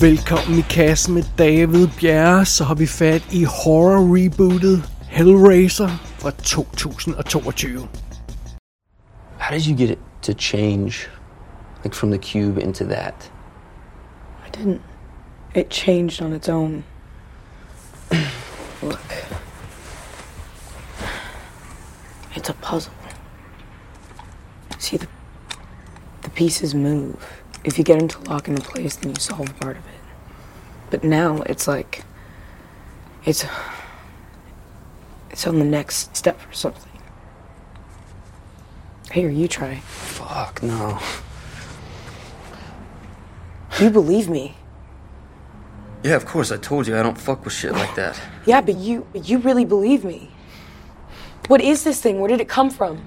Velkommen 0.00 0.58
i 0.58 0.62
kassen 0.62 1.14
med 1.14 1.22
David 1.38 1.88
Bjerre, 2.00 2.44
så 2.46 2.64
har 2.64 2.74
vi 2.74 2.86
fat 2.86 3.22
i 3.32 3.44
horror-rebootet 3.44 4.90
Hellraiser 5.08 5.88
fra 6.18 6.30
2022. 6.30 7.88
How 9.38 9.54
did 9.54 9.66
you 9.66 9.76
get 9.76 9.90
it 9.90 9.98
to 10.22 10.32
change, 10.32 11.08
like 11.84 11.96
from 11.96 12.10
the 12.10 12.18
cube 12.18 12.62
into 12.62 12.84
that? 12.84 13.32
I 14.46 14.50
didn't. 14.58 14.80
It 15.54 15.70
changed 15.70 16.22
on 16.22 16.32
its 16.32 16.48
own. 16.48 16.84
Look. 18.82 19.12
It's 22.36 22.50
a 22.50 22.54
puzzle. 22.62 22.92
See, 24.78 24.96
the, 24.96 25.08
the 26.22 26.30
pieces 26.30 26.74
move. 26.74 27.39
If 27.64 27.78
you 27.78 27.84
get 27.84 28.00
into 28.00 28.18
to 28.22 28.30
lock 28.30 28.48
into 28.48 28.62
place, 28.62 28.96
then 28.96 29.10
you 29.10 29.20
solve 29.20 29.58
part 29.60 29.76
of 29.76 29.86
it. 29.86 30.00
But 30.90 31.04
now 31.04 31.42
it's 31.42 31.68
like. 31.68 32.04
It's. 33.24 33.44
It's 35.30 35.46
on 35.46 35.58
the 35.58 35.64
next 35.64 36.16
step 36.16 36.40
or 36.48 36.52
something. 36.52 36.90
Hey, 39.10 39.22
Here, 39.22 39.30
you 39.30 39.48
try. 39.48 39.76
Fuck 39.80 40.62
no. 40.62 40.98
You 43.80 43.90
believe 43.90 44.28
me. 44.28 44.56
Yeah, 46.02 46.16
of 46.16 46.26
course. 46.26 46.50
I 46.50 46.56
told 46.56 46.86
you 46.86 46.96
I 46.96 47.02
don't 47.02 47.18
fuck 47.18 47.44
with 47.44 47.54
shit 47.54 47.72
like 47.72 47.94
that. 47.94 48.20
Yeah, 48.46 48.60
but 48.60 48.76
you 48.76 49.06
you 49.14 49.38
really 49.38 49.64
believe 49.64 50.04
me. 50.04 50.30
What 51.48 51.60
is 51.60 51.84
this 51.84 52.00
thing? 52.00 52.20
Where 52.20 52.28
did 52.28 52.40
it 52.40 52.48
come 52.48 52.70
from? 52.70 53.04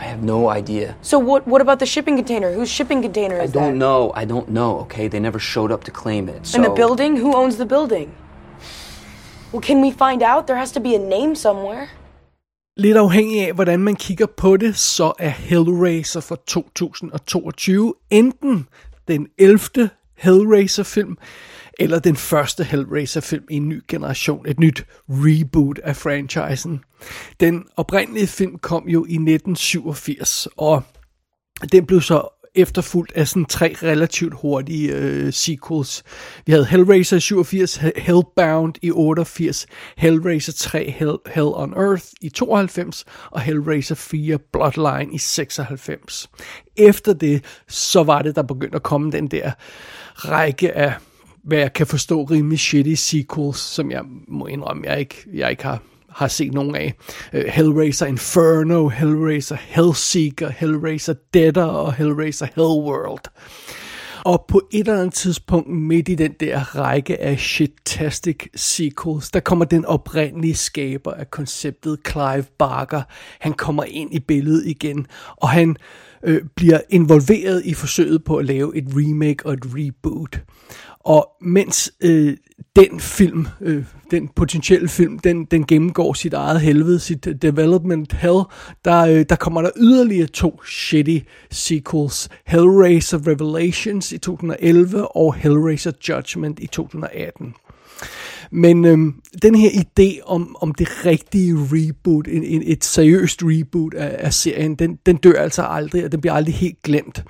I 0.00 0.04
have 0.04 0.22
no 0.22 0.48
idea. 0.58 0.96
So 1.02 1.18
what 1.18 1.40
what 1.46 1.60
about 1.66 1.78
the 1.78 1.86
shipping 1.86 2.16
container? 2.16 2.50
Whose 2.58 2.70
shipping 2.76 3.02
container 3.02 3.36
I 3.40 3.44
is 3.44 3.52
don't 3.52 3.72
that? 3.78 3.84
know. 3.84 4.00
I 4.22 4.24
don't 4.32 4.48
know. 4.48 4.72
Okay, 4.84 5.08
they 5.08 5.20
never 5.20 5.40
showed 5.52 5.70
up 5.74 5.82
to 5.84 5.90
claim 6.02 6.28
it. 6.28 6.46
So 6.46 6.56
And 6.56 6.64
the 6.68 6.74
building? 6.82 7.12
Who 7.24 7.30
owns 7.42 7.56
the 7.56 7.66
building? 7.66 8.08
Well, 9.52 9.62
can 9.62 9.78
we 9.86 9.90
find 9.90 10.22
out? 10.22 10.46
There 10.46 10.58
has 10.58 10.72
to 10.72 10.80
be 10.80 10.94
a 10.94 10.98
name 10.98 11.34
somewhere. 11.34 11.86
Lidt 12.76 12.96
afhængig 12.96 13.46
af, 13.46 13.52
hvordan 13.52 13.80
man 13.80 13.96
kigger 13.96 14.26
på 14.26 14.56
det, 14.56 14.76
så 14.76 15.12
er 15.18 15.28
Hellraiser 15.28 16.20
fra 16.20 16.36
2022 16.46 17.94
enten 18.10 18.68
den 19.08 19.26
11. 19.38 19.90
Hellraiser-film, 20.16 21.16
eller 21.80 21.98
den 21.98 22.16
første 22.16 22.64
Hellraiser-film 22.64 23.44
i 23.50 23.56
en 23.56 23.68
ny 23.68 23.82
generation, 23.88 24.46
et 24.48 24.60
nyt 24.60 24.84
reboot 25.08 25.78
af 25.78 25.96
franchisen. 25.96 26.84
Den 27.40 27.64
oprindelige 27.76 28.26
film 28.26 28.58
kom 28.58 28.88
jo 28.88 29.04
i 29.04 29.14
1987, 29.14 30.48
og 30.56 30.82
den 31.72 31.86
blev 31.86 32.00
så 32.00 32.28
efterfulgt 32.54 33.12
af 33.12 33.28
sådan 33.28 33.44
tre 33.44 33.74
relativt 33.82 34.34
hurtige 34.34 34.92
øh, 34.92 35.32
sequels. 35.32 36.02
Vi 36.46 36.52
havde 36.52 36.66
Hellraiser 36.66 37.16
i 37.16 37.20
87, 37.20 37.76
Hellbound 37.96 38.74
i 38.82 38.90
88, 38.90 39.66
Hellraiser 39.96 40.52
3 40.52 40.90
Hell, 40.90 41.16
Hell 41.26 41.48
on 41.54 41.74
Earth 41.74 42.06
i 42.20 42.28
92 42.28 43.04
og 43.30 43.40
Hellraiser 43.40 43.94
4 43.94 44.38
Bloodline 44.52 45.14
i 45.14 45.18
96. 45.18 46.30
Efter 46.76 47.12
det, 47.12 47.44
så 47.68 48.02
var 48.02 48.22
det, 48.22 48.36
der 48.36 48.42
begyndte 48.42 48.76
at 48.76 48.82
komme 48.82 49.12
den 49.12 49.28
der 49.28 49.50
række 50.14 50.76
af 50.76 50.94
hvad 51.44 51.58
jeg 51.58 51.72
kan 51.72 51.86
forstå 51.86 52.24
rimelig 52.24 52.58
shitty 52.58 52.94
sequels, 52.94 53.58
som 53.58 53.90
jeg 53.90 54.02
må 54.28 54.46
indrømme, 54.46 54.86
jeg 54.86 54.98
ikke, 54.98 55.24
jeg 55.32 55.50
ikke 55.50 55.62
har 55.62 55.82
har 56.10 56.28
set 56.28 56.54
nogen 56.54 56.74
af. 56.76 56.94
Uh, 57.32 57.40
Hellraiser 57.40 58.06
Inferno, 58.06 58.88
Hellraiser 58.88 59.56
Hellseeker, 59.60 60.48
Hellraiser 60.48 61.14
Deader 61.34 61.64
og 61.64 61.94
Hellraiser 61.94 62.46
Hellworld. 62.46 63.30
Og 64.24 64.44
på 64.48 64.62
et 64.72 64.80
eller 64.80 65.00
andet 65.00 65.14
tidspunkt 65.14 65.68
midt 65.68 66.08
i 66.08 66.14
den 66.14 66.32
der 66.40 66.76
række 66.76 67.20
af 67.20 67.38
shitastic 67.38 68.46
sequels, 68.54 69.30
der 69.30 69.40
kommer 69.40 69.64
den 69.64 69.84
oprindelige 69.84 70.54
skaber 70.54 71.12
af 71.12 71.30
konceptet 71.30 71.98
Clive 72.08 72.44
Barker. 72.58 73.02
Han 73.38 73.52
kommer 73.52 73.84
ind 73.84 74.14
i 74.14 74.20
billedet 74.20 74.66
igen, 74.66 75.06
og 75.36 75.48
han 75.48 75.70
øh, 75.70 75.76
Øh, 76.24 76.42
bliver 76.54 76.80
involveret 76.90 77.62
i 77.64 77.74
forsøget 77.74 78.24
på 78.24 78.36
at 78.36 78.44
lave 78.44 78.76
et 78.76 78.84
remake 78.88 79.46
og 79.46 79.52
et 79.52 79.64
reboot. 79.64 80.40
Og 81.00 81.28
mens 81.40 81.92
øh, 82.00 82.36
den 82.76 83.00
film, 83.00 83.46
øh, 83.60 83.84
den 84.10 84.28
potentielle 84.28 84.88
film, 84.88 85.18
den, 85.18 85.44
den 85.44 85.66
gennemgår 85.66 86.12
sit 86.12 86.34
eget 86.34 86.60
helvede, 86.60 87.00
sit 87.00 87.28
development 87.42 88.12
hell, 88.12 88.42
der, 88.84 89.00
øh, 89.00 89.24
der 89.28 89.36
kommer 89.36 89.62
der 89.62 89.70
yderligere 89.76 90.26
to 90.26 90.60
shitty 90.64 91.18
sequels. 91.50 92.28
Hellraiser 92.46 93.26
Revelations 93.26 94.12
i 94.12 94.18
2011 94.18 95.16
og 95.16 95.34
Hellraiser 95.34 95.92
Judgment 96.08 96.60
i 96.60 96.66
2018. 96.66 97.54
Men 98.50 98.84
øhm, 98.84 99.14
den 99.42 99.54
her 99.54 99.70
idé 99.70 100.22
om, 100.26 100.56
om 100.60 100.74
det 100.74 101.06
rigtige 101.06 101.54
reboot, 101.56 102.28
en, 102.28 102.44
en, 102.44 102.62
et 102.66 102.84
seriøst 102.84 103.42
reboot 103.44 103.94
af, 103.94 104.16
af 104.18 104.34
serien, 104.34 104.74
den, 104.74 104.98
den 105.06 105.16
dør 105.16 105.42
altså 105.42 105.62
aldrig, 105.62 106.04
og 106.04 106.12
den 106.12 106.20
bliver 106.20 106.34
aldrig 106.34 106.54
helt 106.54 106.82
glemt. 106.82 107.24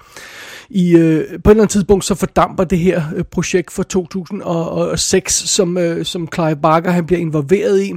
I, 0.71 0.97
øh, 0.97 1.29
på 1.29 1.51
et 1.51 1.53
eller 1.53 1.63
andet 1.63 1.71
tidspunkt 1.71 2.05
så 2.05 2.15
fordamper 2.15 2.65
det 2.65 2.79
her 2.79 3.03
øh, 3.17 3.25
projekt 3.25 3.73
fra 3.73 3.83
2006, 3.83 5.35
som, 5.35 5.79
øh, 5.79 6.05
som 6.05 6.29
Clive 6.35 6.57
Barker 6.57 6.91
han 6.91 7.07
bliver 7.07 7.21
involveret 7.21 7.83
i. 7.83 7.93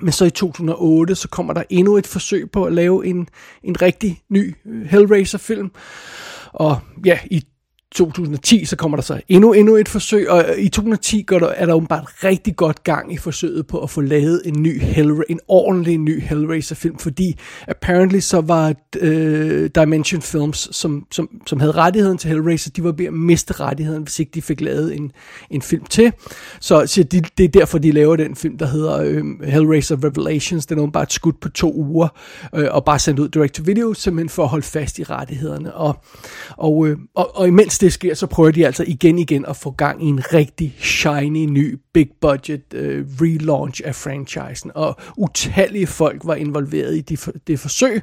Men 0.00 0.12
så 0.12 0.24
i 0.24 0.30
2008, 0.30 1.14
så 1.14 1.28
kommer 1.28 1.52
der 1.52 1.62
endnu 1.70 1.96
et 1.96 2.06
forsøg 2.06 2.50
på 2.50 2.64
at 2.64 2.72
lave 2.72 3.06
en, 3.06 3.28
en 3.64 3.82
rigtig 3.82 4.20
ny 4.30 4.54
øh, 4.66 4.86
Hellraiser-film. 4.86 5.70
Og 6.52 6.78
ja, 7.04 7.18
i 7.30 7.44
2010, 7.94 8.64
så 8.64 8.76
kommer 8.76 8.96
der 8.96 9.02
så 9.02 9.20
endnu, 9.28 9.52
endnu 9.52 9.76
et 9.76 9.88
forsøg, 9.88 10.30
og 10.30 10.44
i 10.58 10.68
2010 10.68 11.22
går 11.22 11.38
der, 11.38 11.46
er 11.46 11.66
der 11.66 11.74
åbenbart 11.74 12.04
rigtig 12.24 12.56
godt 12.56 12.84
gang 12.84 13.12
i 13.12 13.16
forsøget 13.16 13.66
på 13.66 13.78
at 13.78 13.90
få 13.90 14.00
lavet 14.00 14.42
en 14.44 14.62
ny 14.62 14.80
Hellra- 14.82 15.22
en 15.28 15.40
ordentlig 15.48 15.98
ny 15.98 16.22
Hellraiser-film, 16.22 16.98
fordi 16.98 17.38
apparently 17.68 18.18
så 18.18 18.40
var 18.40 18.74
øh, 19.00 19.70
Dimension 19.74 20.22
Films, 20.22 20.68
som, 20.72 21.06
som, 21.10 21.28
som 21.46 21.60
havde 21.60 21.72
rettigheden 21.72 22.18
til 22.18 22.28
Hellraiser, 22.28 22.70
de 22.70 22.84
var 22.84 22.92
ved 22.92 23.06
at 23.06 23.12
miste 23.12 23.52
rettigheden, 23.52 24.02
hvis 24.02 24.18
ikke 24.18 24.32
de 24.34 24.42
fik 24.42 24.60
lavet 24.60 24.96
en, 24.96 25.12
en 25.50 25.62
film 25.62 25.84
til. 25.84 26.12
Så, 26.60 26.86
så 26.86 27.02
de, 27.02 27.20
det 27.38 27.44
er 27.44 27.48
derfor, 27.48 27.78
de 27.78 27.92
laver 27.92 28.16
den 28.16 28.36
film, 28.36 28.58
der 28.58 28.66
hedder 28.66 28.98
øh, 29.02 29.24
Hellraiser 29.44 29.96
Revelations. 30.04 30.66
Den 30.66 30.78
er 30.78 30.82
åbenbart 30.82 31.12
skudt 31.12 31.40
på 31.40 31.48
to 31.48 31.74
uger, 31.74 32.08
øh, 32.54 32.66
og 32.70 32.84
bare 32.84 32.98
sendt 32.98 33.20
ud 33.20 33.28
direct 33.28 33.54
to 33.54 33.62
video, 33.66 33.94
simpelthen 33.94 34.28
for 34.28 34.42
at 34.42 34.48
holde 34.48 34.66
fast 34.66 34.98
i 34.98 35.04
rettighederne. 35.04 35.74
Og, 35.74 36.04
og, 36.56 36.88
øh, 36.88 36.98
og, 37.14 37.36
og 37.36 37.48
imens 37.48 37.77
det 37.78 37.92
sker, 37.92 38.14
så 38.14 38.26
prøver 38.26 38.50
de 38.50 38.66
altså 38.66 38.84
igen 38.86 39.18
igen 39.18 39.44
at 39.46 39.56
få 39.56 39.70
gang 39.70 40.04
i 40.04 40.06
en 40.06 40.34
rigtig 40.34 40.76
shiny, 40.78 41.46
ny, 41.46 41.78
big 41.92 42.10
budget 42.20 42.74
øh, 42.74 43.06
relaunch 43.20 43.82
af 43.84 43.94
franchisen. 43.94 44.70
Og 44.74 44.96
utallige 45.16 45.86
folk 45.86 46.20
var 46.24 46.34
involveret 46.34 46.96
i 46.96 47.00
de, 47.00 47.16
det 47.46 47.60
forsøg, 47.60 48.02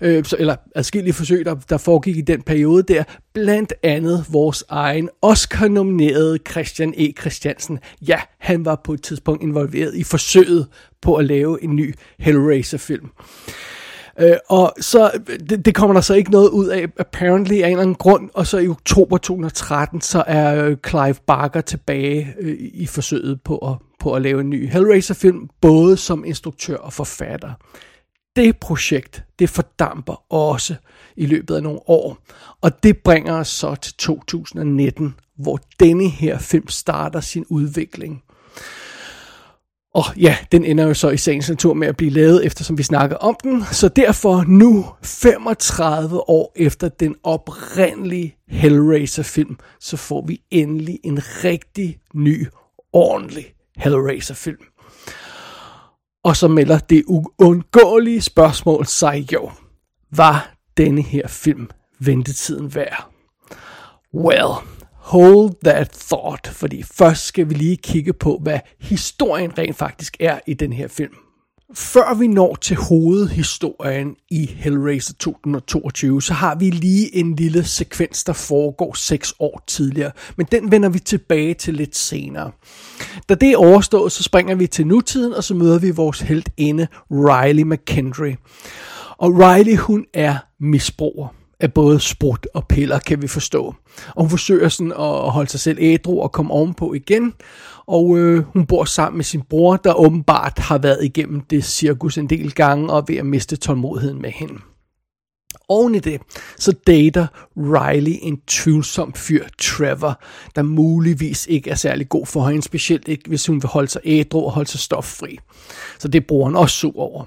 øh, 0.00 0.24
så, 0.24 0.36
eller 0.38 0.56
adskillige 0.74 1.12
forsøg, 1.12 1.44
der, 1.44 1.54
der 1.54 1.78
foregik 1.78 2.16
i 2.16 2.20
den 2.20 2.42
periode 2.42 2.82
der. 2.82 3.04
Blandt 3.34 3.72
andet 3.82 4.26
vores 4.30 4.64
egen 4.68 5.08
Oscar-nominerede 5.22 6.38
Christian 6.50 6.94
E. 6.96 7.12
Christiansen. 7.20 7.78
Ja, 8.08 8.20
han 8.38 8.64
var 8.64 8.80
på 8.84 8.92
et 8.92 9.02
tidspunkt 9.02 9.42
involveret 9.42 9.94
i 9.94 10.04
forsøget 10.04 10.66
på 11.02 11.14
at 11.14 11.24
lave 11.24 11.64
en 11.64 11.76
ny 11.76 11.94
Hellraiser-film. 12.18 13.04
Øh, 13.04 13.54
Øh, 14.18 14.36
og 14.48 14.74
så, 14.80 15.10
det, 15.50 15.64
det 15.64 15.74
kommer 15.74 15.94
der 15.94 16.00
så 16.00 16.14
ikke 16.14 16.30
noget 16.30 16.48
ud 16.48 16.66
af, 16.66 16.86
apparently 16.98 17.52
af 17.52 17.56
en 17.56 17.64
eller 17.64 17.82
anden 17.82 17.94
grund, 17.94 18.30
og 18.34 18.46
så 18.46 18.58
i 18.58 18.68
oktober 18.68 19.18
2013, 19.18 20.00
så 20.00 20.24
er 20.26 20.64
øh, 20.64 20.76
Clive 20.88 21.16
Barker 21.26 21.60
tilbage 21.60 22.34
øh, 22.40 22.56
i 22.58 22.86
forsøget 22.86 23.42
på 23.42 23.58
at, 23.58 23.76
på 24.00 24.14
at 24.14 24.22
lave 24.22 24.40
en 24.40 24.50
ny 24.50 24.70
Hellraiser-film, 24.70 25.48
både 25.60 25.96
som 25.96 26.24
instruktør 26.24 26.76
og 26.76 26.92
forfatter. 26.92 27.52
Det 28.36 28.56
projekt, 28.56 29.24
det 29.38 29.50
fordamper 29.50 30.32
også 30.32 30.74
i 31.16 31.26
løbet 31.26 31.54
af 31.54 31.62
nogle 31.62 31.80
år, 31.86 32.18
og 32.60 32.82
det 32.82 32.98
bringer 32.98 33.34
os 33.34 33.48
så 33.48 33.74
til 33.74 33.94
2019, 33.94 35.14
hvor 35.38 35.60
denne 35.80 36.08
her 36.08 36.38
film 36.38 36.68
starter 36.68 37.20
sin 37.20 37.44
udvikling. 37.48 38.22
Og 39.94 40.04
ja, 40.16 40.36
den 40.52 40.64
ender 40.64 40.86
jo 40.86 40.94
så 40.94 41.10
i 41.10 41.16
sagens 41.16 41.48
natur 41.48 41.74
med 41.74 41.88
at 41.88 41.96
blive 41.96 42.10
lavet, 42.10 42.46
eftersom 42.46 42.78
vi 42.78 42.82
snakker 42.82 43.16
om 43.16 43.36
den. 43.42 43.64
Så 43.72 43.88
derfor 43.88 44.44
nu, 44.48 44.86
35 45.02 46.28
år 46.30 46.52
efter 46.56 46.88
den 46.88 47.14
oprindelige 47.22 48.36
Hellraiser-film, 48.48 49.58
så 49.80 49.96
får 49.96 50.26
vi 50.26 50.40
endelig 50.50 50.98
en 51.04 51.20
rigtig 51.44 51.98
ny, 52.14 52.46
ordentlig 52.92 53.54
Hellraiser-film. 53.76 54.64
Og 56.24 56.36
så 56.36 56.48
melder 56.48 56.78
det 56.78 57.04
uundgåelige 57.06 58.20
spørgsmål 58.20 58.86
sig 58.86 59.32
jo. 59.32 59.50
Var 60.10 60.54
denne 60.76 61.02
her 61.02 61.28
film 61.28 61.70
ventetiden 62.00 62.74
værd? 62.74 63.10
Well, 64.14 64.73
hold 65.04 65.52
that 65.64 65.90
thought, 65.90 66.46
fordi 66.46 66.82
først 66.82 67.26
skal 67.26 67.48
vi 67.48 67.54
lige 67.54 67.76
kigge 67.76 68.12
på, 68.12 68.38
hvad 68.42 68.58
historien 68.80 69.58
rent 69.58 69.76
faktisk 69.76 70.16
er 70.20 70.38
i 70.46 70.54
den 70.54 70.72
her 70.72 70.88
film. 70.88 71.14
før 71.74 72.14
vi 72.18 72.26
når 72.26 72.54
til 72.54 72.76
hovedhistorien 72.76 74.16
i 74.30 74.46
Hellraiser 74.56 75.14
2022, 75.14 76.22
så 76.22 76.34
har 76.34 76.54
vi 76.54 76.70
lige 76.70 77.16
en 77.16 77.36
lille 77.36 77.64
sekvens, 77.64 78.24
der 78.24 78.32
foregår 78.32 78.94
seks 78.94 79.34
år 79.38 79.64
tidligere. 79.66 80.10
Men 80.36 80.46
den 80.52 80.70
vender 80.70 80.88
vi 80.88 80.98
tilbage 80.98 81.54
til 81.54 81.74
lidt 81.74 81.96
senere. 81.96 82.50
Da 83.28 83.34
det 83.34 83.50
er 83.50 83.56
overstået, 83.56 84.12
så 84.12 84.22
springer 84.22 84.54
vi 84.54 84.66
til 84.66 84.86
nutiden, 84.86 85.34
og 85.34 85.44
så 85.44 85.54
møder 85.54 85.78
vi 85.78 85.90
vores 85.90 86.20
heltinde 86.20 86.86
Riley 87.10 87.62
McKendry. 87.62 88.34
Og 89.18 89.30
Riley, 89.38 89.76
hun 89.76 90.04
er 90.14 90.36
misbruger 90.60 91.43
af 91.60 91.72
både 91.72 92.00
sprut 92.00 92.46
og 92.54 92.66
piller, 92.68 92.98
kan 92.98 93.22
vi 93.22 93.28
forstå. 93.28 93.74
Og 94.08 94.22
hun 94.22 94.30
forsøger 94.30 94.68
sådan 94.68 94.92
at 94.92 95.30
holde 95.30 95.50
sig 95.50 95.60
selv 95.60 95.78
ædru 95.80 96.22
og 96.22 96.32
komme 96.32 96.52
ovenpå 96.52 96.94
igen. 96.94 97.34
Og 97.86 98.18
øh, 98.18 98.44
hun 98.52 98.66
bor 98.66 98.84
sammen 98.84 99.16
med 99.16 99.24
sin 99.24 99.42
bror, 99.42 99.76
der 99.76 99.94
åbenbart 99.94 100.58
har 100.58 100.78
været 100.78 101.04
igennem 101.04 101.40
det 101.40 101.64
cirkus 101.64 102.18
en 102.18 102.26
del 102.26 102.52
gange 102.52 102.90
og 102.90 102.98
er 102.98 103.04
ved 103.06 103.16
at 103.16 103.26
miste 103.26 103.56
tålmodigheden 103.56 104.22
med 104.22 104.30
hende. 104.30 104.54
Oven 105.68 105.94
i 105.94 105.98
det, 105.98 106.20
så 106.58 106.72
dater 106.86 107.26
Riley 107.56 108.18
en 108.22 108.40
tvivlsom 108.46 109.12
fyr, 109.12 109.44
Trevor, 109.60 110.22
der 110.56 110.62
muligvis 110.62 111.46
ikke 111.46 111.70
er 111.70 111.74
særlig 111.74 112.08
god 112.08 112.26
for 112.26 112.48
hende, 112.48 112.62
specielt 112.62 113.08
ikke 113.08 113.28
hvis 113.28 113.46
hun 113.46 113.62
vil 113.62 113.68
holde 113.68 113.88
sig 113.88 114.00
ædru 114.04 114.44
og 114.44 114.52
holde 114.52 114.70
sig 114.70 114.80
stoffri. 114.80 115.38
Så 115.98 116.08
det 116.08 116.26
bruger 116.26 116.48
han 116.48 116.56
også 116.56 116.76
sur 116.76 116.98
over. 116.98 117.24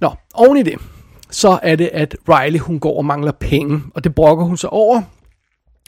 Nå, 0.00 0.10
oven 0.34 0.56
i 0.56 0.62
det, 0.62 0.78
så 1.30 1.58
er 1.62 1.76
det, 1.76 1.90
at 1.92 2.16
Riley 2.28 2.58
hun 2.58 2.80
går 2.80 2.96
og 2.96 3.04
mangler 3.04 3.32
penge, 3.32 3.82
og 3.94 4.04
det 4.04 4.14
brokker 4.14 4.44
hun 4.44 4.56
sig 4.56 4.70
over. 4.70 5.02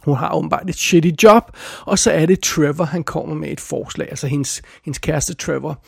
Hun 0.04 0.16
har 0.16 0.34
åbenbart 0.34 0.68
et 0.68 0.74
shitty 0.74 1.10
job, 1.22 1.56
og 1.86 1.98
så 1.98 2.10
er 2.10 2.26
det 2.26 2.40
Trevor, 2.40 2.84
han 2.84 3.04
kommer 3.04 3.34
med 3.34 3.48
et 3.48 3.60
forslag, 3.60 4.06
altså 4.10 4.26
hendes, 4.26 4.62
hendes 4.84 4.98
kæreste 4.98 5.34
Trevor. 5.34 5.84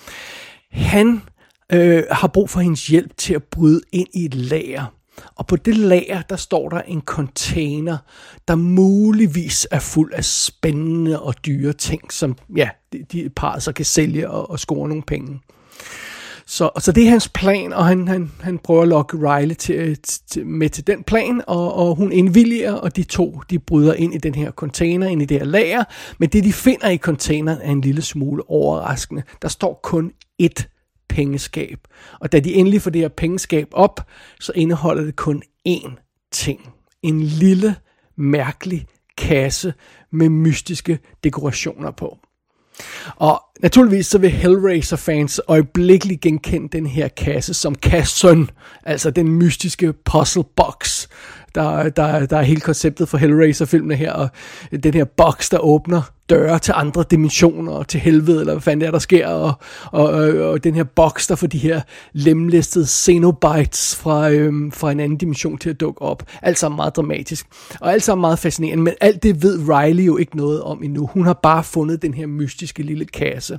Han 0.70 1.22
øh, 1.72 2.02
har 2.10 2.28
brug 2.28 2.50
for 2.50 2.60
hendes 2.60 2.86
hjælp 2.86 3.16
til 3.16 3.34
at 3.34 3.44
bryde 3.44 3.80
ind 3.92 4.08
i 4.14 4.24
et 4.24 4.34
lager. 4.34 4.84
Og 5.36 5.46
på 5.46 5.56
det 5.56 5.76
lager, 5.76 6.22
der 6.22 6.36
står 6.36 6.68
der 6.68 6.80
en 6.80 7.00
container, 7.00 7.96
der 8.48 8.54
muligvis 8.54 9.68
er 9.70 9.78
fuld 9.78 10.12
af 10.14 10.24
spændende 10.24 11.22
og 11.22 11.34
dyre 11.46 11.72
ting, 11.72 12.12
som 12.12 12.36
ja, 12.56 12.68
de, 12.92 13.04
de 13.12 13.30
parret 13.36 13.62
så 13.62 13.72
kan 13.72 13.84
sælge 13.84 14.30
og, 14.30 14.50
og 14.50 14.58
score 14.58 14.88
nogle 14.88 15.02
penge. 15.02 15.40
Så, 16.52 16.70
så 16.78 16.92
det 16.92 17.04
er 17.04 17.10
hans 17.10 17.28
plan, 17.28 17.72
og 17.72 17.86
han, 17.86 18.08
han, 18.08 18.32
han 18.40 18.58
prøver 18.58 18.82
at 18.82 18.88
lokke 18.88 19.16
Riley 19.16 19.54
til, 19.54 19.98
til, 20.02 20.46
med 20.46 20.68
til 20.68 20.86
den 20.86 21.02
plan, 21.02 21.42
og, 21.46 21.74
og 21.74 21.94
hun 21.94 22.12
indvilliger, 22.12 22.72
og 22.72 22.96
de 22.96 23.02
to 23.02 23.40
de 23.50 23.58
bryder 23.58 23.94
ind 23.94 24.14
i 24.14 24.18
den 24.18 24.34
her 24.34 24.50
container, 24.50 25.06
ind 25.06 25.22
i 25.22 25.24
det 25.24 25.38
her 25.38 25.44
lager. 25.44 25.84
Men 26.18 26.28
det, 26.28 26.44
de 26.44 26.52
finder 26.52 26.88
i 26.88 26.96
containeren, 26.96 27.58
er 27.62 27.70
en 27.70 27.80
lille 27.80 28.02
smule 28.02 28.50
overraskende. 28.50 29.22
Der 29.42 29.48
står 29.48 29.80
kun 29.82 30.12
ét 30.42 30.64
pengeskab. 31.08 31.78
Og 32.20 32.32
da 32.32 32.40
de 32.40 32.54
endelig 32.54 32.82
får 32.82 32.90
det 32.90 33.00
her 33.00 33.08
pengeskab 33.08 33.68
op, 33.72 34.00
så 34.40 34.52
indeholder 34.54 35.04
det 35.04 35.16
kun 35.16 35.42
én 35.68 36.28
ting. 36.32 36.72
En 37.02 37.20
lille, 37.20 37.76
mærkelig 38.16 38.86
kasse 39.18 39.74
med 40.10 40.28
mystiske 40.28 40.98
dekorationer 41.24 41.90
på. 41.90 42.18
Og 43.16 43.42
naturligvis 43.62 44.06
så 44.06 44.18
vil 44.18 44.30
Hellraiser-fans 44.30 45.40
øjeblikkeligt 45.48 46.20
genkende 46.20 46.68
den 46.68 46.86
her 46.86 47.08
kasse 47.08 47.54
som 47.54 47.74
kassen, 47.74 48.50
altså 48.84 49.10
den 49.10 49.28
mystiske 49.28 49.92
puzzle 49.92 50.44
box, 50.56 51.06
der, 51.54 51.88
der, 51.88 52.26
der 52.26 52.36
er 52.36 52.42
hele 52.42 52.60
konceptet 52.60 53.08
for 53.08 53.18
Hellraiser-filmene 53.18 53.94
her, 53.94 54.12
og 54.12 54.28
den 54.84 54.94
her 54.94 55.04
boks, 55.04 55.48
der 55.50 55.58
åbner 55.58 56.02
døre 56.30 56.58
til 56.58 56.74
andre 56.76 57.04
dimensioner, 57.10 57.72
og 57.72 57.88
til 57.88 58.00
helvede, 58.00 58.40
eller 58.40 58.52
hvad 58.52 58.62
fanden 58.62 58.80
det 58.80 58.86
er, 58.86 58.90
der 58.90 58.98
sker, 58.98 59.28
og, 59.28 59.54
og, 59.92 60.08
og, 60.08 60.50
og 60.50 60.64
den 60.64 60.74
her 60.74 60.84
boks, 60.84 61.26
der 61.26 61.34
får 61.34 61.46
de 61.46 61.58
her 61.58 61.80
lemlistede 62.12 62.86
Xenobites 62.86 63.96
fra, 63.96 64.30
øhm, 64.30 64.72
fra 64.72 64.90
en 64.92 65.00
anden 65.00 65.18
dimension 65.18 65.58
til 65.58 65.70
at 65.70 65.80
dukke 65.80 66.02
op. 66.02 66.22
Alt 66.42 66.58
sammen 66.58 66.76
meget 66.76 66.96
dramatisk, 66.96 67.46
og 67.80 67.92
alt 67.92 68.02
sammen 68.02 68.20
meget 68.20 68.38
fascinerende, 68.38 68.84
men 68.84 68.94
alt 69.00 69.22
det 69.22 69.42
ved 69.42 69.68
Riley 69.68 70.06
jo 70.06 70.16
ikke 70.16 70.36
noget 70.36 70.62
om 70.62 70.82
endnu. 70.82 71.06
Hun 71.06 71.26
har 71.26 71.38
bare 71.42 71.64
fundet 71.64 72.02
den 72.02 72.14
her 72.14 72.26
mystiske 72.26 72.82
lille 72.82 73.04
kasse. 73.04 73.58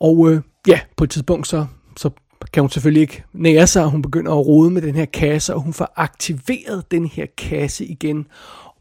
Og 0.00 0.30
øh, 0.30 0.40
ja, 0.66 0.80
på 0.96 1.04
et 1.04 1.10
tidspunkt 1.10 1.48
så, 1.48 1.66
så 1.96 2.10
kan 2.52 2.60
hun 2.60 2.70
selvfølgelig 2.70 3.00
ikke 3.00 3.24
nære 3.32 3.66
sig, 3.66 3.84
og 3.84 3.90
hun 3.90 4.02
begynder 4.02 4.32
at 4.32 4.46
rode 4.46 4.70
med 4.70 4.82
den 4.82 4.94
her 4.94 5.04
kasse, 5.04 5.54
og 5.54 5.60
hun 5.60 5.72
får 5.72 5.92
aktiveret 5.96 6.90
den 6.90 7.06
her 7.06 7.26
kasse 7.38 7.84
igen. 7.84 8.26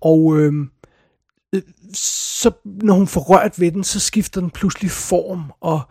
Og 0.02 0.38
øhm, 0.38 0.70
øh, 1.56 1.62
så 1.94 2.52
når 2.66 2.94
hun 2.94 3.08
får 3.08 3.22
rørt 3.22 3.60
ved 3.60 3.72
den, 3.72 3.84
så 3.84 4.00
skifter 4.00 4.42
den 4.42 4.50
pludselig 4.50 4.92
form, 4.92 5.52
og 5.62 5.82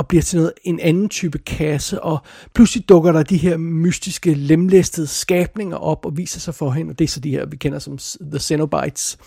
og 0.00 0.06
bliver 0.06 0.22
til 0.22 0.38
noget, 0.38 0.52
en 0.64 0.80
anden 0.80 1.08
type 1.08 1.38
kasse, 1.38 2.02
og 2.02 2.18
pludselig 2.54 2.88
dukker 2.88 3.12
der 3.12 3.22
de 3.22 3.36
her 3.36 3.56
mystiske, 3.56 4.34
lemlæstede 4.34 5.06
skabninger 5.06 5.76
op 5.76 6.06
og 6.06 6.16
viser 6.16 6.40
sig 6.40 6.54
for 6.54 6.70
hende, 6.70 6.90
og 6.92 6.98
det 6.98 7.04
er 7.04 7.08
så 7.08 7.20
de 7.20 7.30
her, 7.30 7.46
vi 7.46 7.56
kender 7.56 7.78
som 7.78 7.98
The 8.20 8.38
Cenobites. 8.38 9.18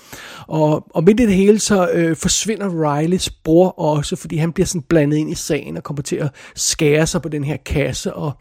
Og, 0.48 0.86
og 0.90 1.04
midt 1.04 1.20
i 1.20 1.26
det 1.26 1.34
hele, 1.34 1.60
så 1.60 1.90
øh, 1.94 2.16
forsvinder 2.16 2.96
Rileys 2.98 3.30
bror 3.30 3.80
også, 3.80 4.16
fordi 4.16 4.38
han 4.38 4.52
bliver 4.54 4.68
sådan 4.68 4.82
blandet 4.82 5.18
ind 5.18 5.32
i 5.32 5.36
sagen 5.36 5.78
og 5.78 5.84
kommer 5.84 6.04
til 6.04 6.16
at 6.16 6.30
skære 6.56 7.08
sig 7.08 7.22
på 7.22 7.30
den 7.30 7.44
her 7.44 7.58
kasse, 7.66 8.14
og 8.14 8.32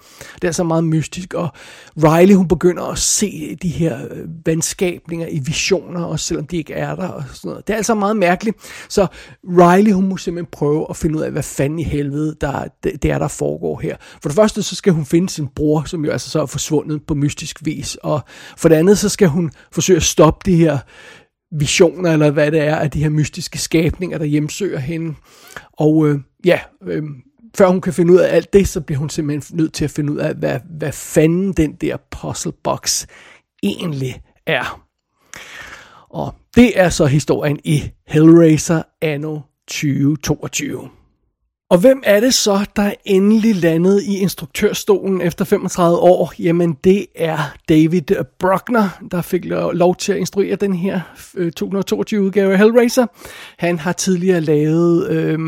det 0.43 0.49
er 0.49 0.52
så 0.52 0.64
meget 0.64 0.84
mystisk, 0.84 1.34
og 1.34 1.49
Riley, 1.96 2.34
hun 2.34 2.49
begynder 2.49 2.82
at 2.82 2.99
se 2.99 3.56
de 3.62 3.69
her 3.69 3.99
øh, 4.11 4.46
vandskabninger 4.46 5.26
i 5.31 5.38
visioner, 5.38 6.05
også 6.05 6.25
selvom 6.25 6.46
de 6.46 6.56
ikke 6.56 6.75
er 6.75 6.94
der, 6.94 7.08
og 7.08 7.23
sådan 7.32 7.49
noget. 7.49 7.67
Det 7.67 7.73
er 7.73 7.76
altså 7.76 7.94
meget 7.94 8.17
mærkeligt. 8.17 8.56
Så 8.88 9.06
Riley, 9.44 9.93
hun 9.93 10.08
må 10.08 10.17
simpelthen 10.17 10.50
prøve 10.52 10.87
at 10.90 10.96
finde 10.96 11.19
ud 11.19 11.23
af, 11.23 11.31
hvad 11.31 11.43
fanden 11.43 11.79
i 11.79 11.82
helvede 11.82 12.21
helvede, 12.22 12.36
der, 12.40 12.64
det, 12.84 13.02
det 13.02 13.10
er, 13.10 13.19
der 13.19 13.28
foregår 13.28 13.80
her. 13.80 13.96
For 14.22 14.28
det 14.28 14.36
første, 14.36 14.62
så 14.62 14.74
skal 14.74 14.92
hun 14.92 15.04
finde 15.04 15.28
sin 15.28 15.48
bror, 15.48 15.82
som 15.86 16.04
jo 16.04 16.10
altså 16.10 16.30
så 16.30 16.42
er 16.42 16.46
forsvundet 16.46 17.06
på 17.06 17.14
mystisk 17.14 17.58
vis. 17.64 17.96
Og 18.02 18.20
for 18.56 18.69
det 18.69 18.76
andet, 18.76 18.98
så 18.98 19.08
skal 19.08 19.28
hun 19.28 19.50
forsøge 19.72 19.96
at 19.96 20.02
stoppe 20.02 20.50
de 20.50 20.56
her 20.56 20.78
visioner, 21.58 22.12
eller 22.12 22.30
hvad 22.30 22.50
det 22.50 22.60
er, 22.60 22.76
af 22.76 22.90
de 22.90 23.02
her 23.02 23.10
mystiske 23.10 23.58
skabninger, 23.58 24.19
der 24.19 24.24
hjemsøger 24.24 24.78
hende. 24.78 25.14
Og 25.72 26.08
øh, 26.08 26.19
ja, 26.44 26.60
øh, 26.86 27.02
før 27.56 27.69
hun 27.69 27.80
kan 27.80 27.92
finde 27.92 28.12
ud 28.12 28.19
af 28.19 28.36
alt 28.36 28.52
det, 28.52 28.69
så 28.69 28.80
bliver 28.80 28.98
hun 28.98 29.10
simpelthen 29.10 29.56
nødt 29.56 29.72
til 29.72 29.84
at 29.84 29.90
finde 29.90 30.12
ud 30.12 30.19
af, 30.19 30.34
hvad, 30.34 30.60
hvad 30.78 30.92
fanden 30.92 31.52
den 31.52 31.72
der 31.72 31.96
puzzle 32.10 32.52
box 32.64 33.06
egentlig 33.62 34.22
er. 34.46 34.86
Og 36.10 36.34
det 36.56 36.80
er 36.80 36.88
så 36.88 37.06
historien 37.06 37.58
i 37.64 37.90
Hellraiser 38.06 38.82
anno 39.02 39.40
2022. 39.69 41.01
Og 41.72 41.78
hvem 41.78 42.02
er 42.04 42.20
det 42.20 42.34
så, 42.34 42.64
der 42.76 42.82
er 42.82 42.94
endelig 43.04 43.56
landet 43.56 44.02
i 44.02 44.16
instruktørstolen 44.19 45.20
efter 45.20 45.44
35 45.44 45.98
år? 45.98 46.32
Jamen 46.38 46.76
det 46.84 47.06
er 47.14 47.38
David 47.69 48.02
Bruckner, 48.38 48.88
der 49.10 49.22
fik 49.22 49.44
lov 49.72 49.96
til 49.96 50.12
at 50.12 50.19
instruere 50.19 50.56
den 50.56 50.74
her 50.74 51.00
øh, 51.34 51.52
2022-udgave 51.60 52.52
af 52.52 52.58
Hellraiser. 52.58 53.06
Han 53.58 53.79
har 53.79 53.93
tidligere 53.93 54.41
lavet 54.41 55.10
øh, 55.10 55.38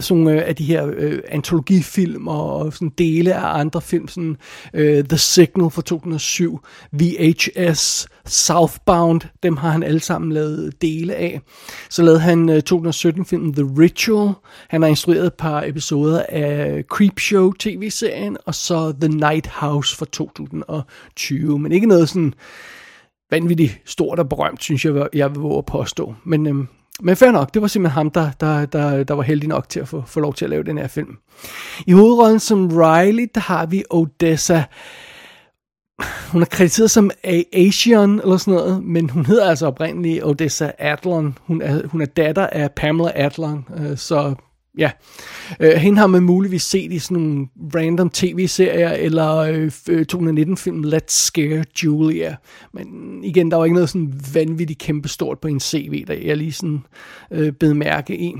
sådan 0.00 0.28
øh, 0.28 0.42
af 0.46 0.56
de 0.56 0.64
her 0.64 0.90
øh, 0.96 1.18
antologifilm 1.28 2.28
og 2.28 2.72
sådan 2.72 2.92
dele 2.98 3.34
af 3.34 3.60
andre 3.60 3.80
film, 3.80 4.08
sådan 4.08 4.36
øh, 4.74 5.04
The 5.04 5.18
Signal 5.18 5.70
fra 5.70 5.82
2007, 5.82 6.60
VHS, 6.92 8.08
Southbound, 8.26 9.20
dem 9.42 9.56
har 9.56 9.70
han 9.70 9.82
alle 9.82 10.00
sammen 10.00 10.32
lavet 10.32 10.82
dele 10.82 11.14
af. 11.14 11.40
Så 11.90 12.02
lavede 12.02 12.20
han 12.20 12.48
øh, 12.48 12.62
2017-filmen 12.70 13.54
The 13.54 13.64
Ritual. 13.78 14.32
Han 14.68 14.82
har 14.82 14.88
instrueret 14.88 15.26
et 15.26 15.34
par 15.34 15.62
episoder 15.62 16.24
af 16.28 16.82
Creepshow 16.88 17.52
tv-serien, 17.52 18.36
og 18.46 18.54
så 18.54 18.94
The 19.00 19.08
Night 19.08 19.46
House 19.46 19.96
fra 19.96 20.06
2020. 20.06 21.58
Men 21.58 21.72
ikke 21.72 21.86
noget 21.86 22.08
sådan 22.08 22.34
vanvittigt 23.30 23.80
stort 23.84 24.18
og 24.18 24.28
berømt, 24.28 24.62
synes 24.62 24.84
jeg, 24.84 25.08
jeg 25.12 25.30
vil 25.30 25.40
våge 25.40 25.58
at 25.58 25.66
påstå. 25.66 26.14
Men, 26.24 26.46
øhm, 26.46 26.68
men 27.02 27.16
fair 27.16 27.30
nok, 27.30 27.54
det 27.54 27.62
var 27.62 27.68
simpelthen 27.68 27.94
ham, 27.94 28.10
der, 28.10 28.30
der, 28.40 28.66
der, 28.66 29.04
der 29.04 29.14
var 29.14 29.22
heldig 29.22 29.48
nok 29.48 29.68
til 29.68 29.80
at 29.80 29.88
få, 29.88 30.02
få 30.06 30.20
lov 30.20 30.34
til 30.34 30.44
at 30.44 30.50
lave 30.50 30.62
den 30.62 30.78
her 30.78 30.88
film. 30.88 31.16
I 31.86 31.92
hovedrollen 31.92 32.40
som 32.40 32.68
Riley, 32.68 33.28
der 33.34 33.40
har 33.40 33.66
vi 33.66 33.84
Odessa 33.90 34.64
hun 36.32 36.42
er 36.42 36.46
krediteret 36.46 36.90
som 36.90 37.10
Asian 37.52 38.10
eller 38.10 38.36
sådan 38.36 38.54
noget, 38.54 38.84
men 38.84 39.10
hun 39.10 39.26
hedder 39.26 39.48
altså 39.48 39.66
oprindeligt 39.66 40.24
Odessa 40.24 40.70
Adlon. 40.78 41.38
Hun 41.40 41.62
er, 41.62 41.86
hun 41.86 42.00
er 42.00 42.06
datter 42.06 42.46
af 42.46 42.72
Pamela 42.72 43.12
Adlon, 43.14 43.64
øh, 43.78 43.96
så 43.96 44.34
ja. 44.78 44.90
Øh, 45.60 45.72
hende 45.72 45.98
har 45.98 46.06
man 46.06 46.22
muligvis 46.22 46.62
set 46.62 46.92
i 46.92 46.98
sådan 46.98 47.22
nogle 47.22 47.46
random 47.74 48.10
tv-serier, 48.10 48.90
eller 48.90 49.36
øh, 49.36 49.70
2019-filmen 50.12 50.94
Let's 50.94 51.08
Scare 51.08 51.64
Julia. 51.84 52.36
Men 52.72 53.20
igen, 53.24 53.50
der 53.50 53.56
var 53.56 53.64
ikke 53.64 53.74
noget 53.74 53.88
sådan 53.88 54.14
vanvittigt 54.34 54.78
kæmpestort 54.78 55.38
på 55.38 55.48
en 55.48 55.60
CV, 55.60 56.04
der 56.06 56.14
jeg 56.14 56.36
lige 56.36 56.52
sådan 56.52 56.82
øh, 57.30 57.52
bed 57.52 57.74
mærke 57.74 58.16
i. 58.16 58.34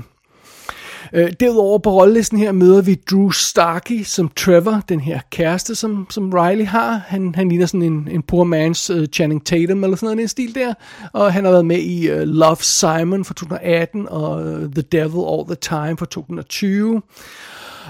Øh, 1.13 1.33
derudover 1.39 1.79
på 1.79 1.91
rollelisten 1.91 2.39
her 2.39 2.51
møder 2.51 2.81
vi 2.81 2.95
Drew 3.11 3.29
Starkey 3.29 4.03
som 4.03 4.29
Trevor, 4.29 4.83
den 4.89 4.99
her 4.99 5.19
kæreste, 5.29 5.75
som, 5.75 6.07
som 6.09 6.29
Riley 6.33 6.65
har. 6.65 7.01
Han, 7.07 7.35
han 7.35 7.49
ligner 7.49 7.65
sådan 7.65 7.81
en, 7.81 8.07
en 8.11 8.21
poor 8.21 8.45
man's 8.45 8.93
uh, 8.93 9.05
Channing 9.05 9.45
Tatum 9.45 9.83
eller 9.83 9.97
sådan 9.97 10.05
noget, 10.05 10.21
en 10.21 10.27
stil 10.27 10.55
der. 10.55 10.73
Og 11.13 11.33
han 11.33 11.45
har 11.45 11.51
været 11.51 11.65
med 11.65 11.79
i 11.79 12.11
uh, 12.11 12.17
Love 12.17 12.57
Simon 12.59 13.25
fra 13.25 13.33
2018 13.33 14.09
og 14.09 14.43
uh, 14.43 14.59
The 14.59 14.81
Devil 14.81 15.23
All 15.27 15.45
the 15.45 15.55
Time 15.61 15.97
fra 15.97 16.05
2020. 16.05 17.01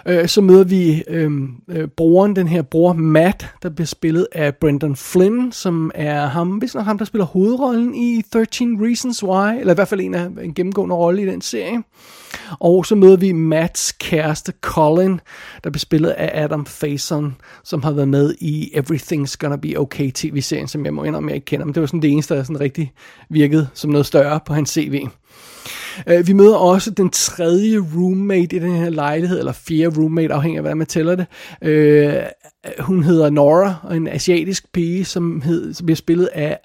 Øh, 0.08 0.28
så 0.28 0.42
møder 0.42 0.64
vi 0.64 1.04
øh, 1.08 1.32
øh, 1.70 1.88
broren, 1.88 2.36
den 2.36 2.48
her 2.48 2.62
bror 2.62 2.94
Matt, 2.94 3.48
der 3.64 3.70
bliver 3.70 3.86
spillet 3.86 4.28
af 4.32 4.56
Brendan 4.56 4.96
Flynn, 4.96 5.52
som 5.52 5.92
er 5.96 6.26
ham, 6.26 6.50
hvis 6.50 6.76
nok 6.76 6.86
ham, 6.86 6.98
der 6.98 7.06
spiller 7.06 7.26
hovedrollen 7.26 7.96
i 7.96 8.22
13 8.34 8.86
Reasons 8.86 9.24
Why, 9.24 9.60
eller 9.60 9.74
i 9.74 9.76
hvert 9.76 9.88
fald 9.88 10.02
en 10.02 10.16
af 10.16 10.30
en 10.44 10.54
gennemgående 10.54 10.96
rolle 10.96 11.22
i 11.22 11.26
den 11.26 11.42
serie. 11.42 11.84
Og 12.60 12.86
så 12.86 12.96
møder 12.96 13.18
vi 13.18 13.32
Matts 13.32 13.92
kæreste 13.92 14.54
Colin, 14.62 15.20
der 15.64 15.70
bliver 15.70 15.80
spillet 15.80 16.10
af 16.10 16.44
Adam 16.44 16.66
Faison, 16.66 17.36
som 17.64 17.84
har 17.84 17.92
været 17.92 18.08
med 18.08 18.36
i 18.42 18.72
Everything's 18.76 19.36
Gonna 19.40 19.56
Be 19.56 19.74
Okay 19.78 20.12
tv-serien, 20.12 20.68
som 20.68 20.86
jeg 20.86 20.94
må 20.94 21.04
indrømme, 21.04 21.30
jeg 21.30 21.36
ikke 21.36 21.46
kender, 21.46 21.66
men 21.66 21.76
det 21.76 21.82
var 21.82 21.88
sådan 21.88 22.02
det 22.02 22.12
eneste, 22.12 22.36
der 22.36 22.44
sådan 22.44 22.60
rigtig 22.60 22.94
virkede 23.30 23.68
som 23.74 23.92
noget 23.92 24.06
større 24.06 24.40
på 24.46 24.54
hans 24.54 24.70
CV. 24.70 25.06
Øh, 26.08 26.28
vi 26.28 26.34
møder 26.34 26.56
også 26.56 26.92
den 26.92 27.10
tredje 27.10 27.78
roommate 27.78 28.56
i 28.56 28.60
den 28.60 28.76
her 28.76 28.90
lejlighed, 28.90 29.40
eller 29.40 29.52
fjerde 29.52 30.00
roommate, 30.02 30.34
afhængig 30.34 30.58
af 30.58 30.64
hvordan 30.64 30.78
man 30.78 30.88
tæller 30.88 31.16
det. 31.16 31.26
Uh, 31.62 32.86
hun 32.86 33.04
hedder 33.04 33.30
Nora, 33.30 33.76
og 33.84 33.98
en 33.98 34.08
asiatisk 34.08 34.72
pige, 34.74 35.06
som, 35.06 35.42
hed, 35.42 35.74
som 35.74 35.86
bliver 35.86 35.96
spillet 35.96 36.30
af 36.34 36.60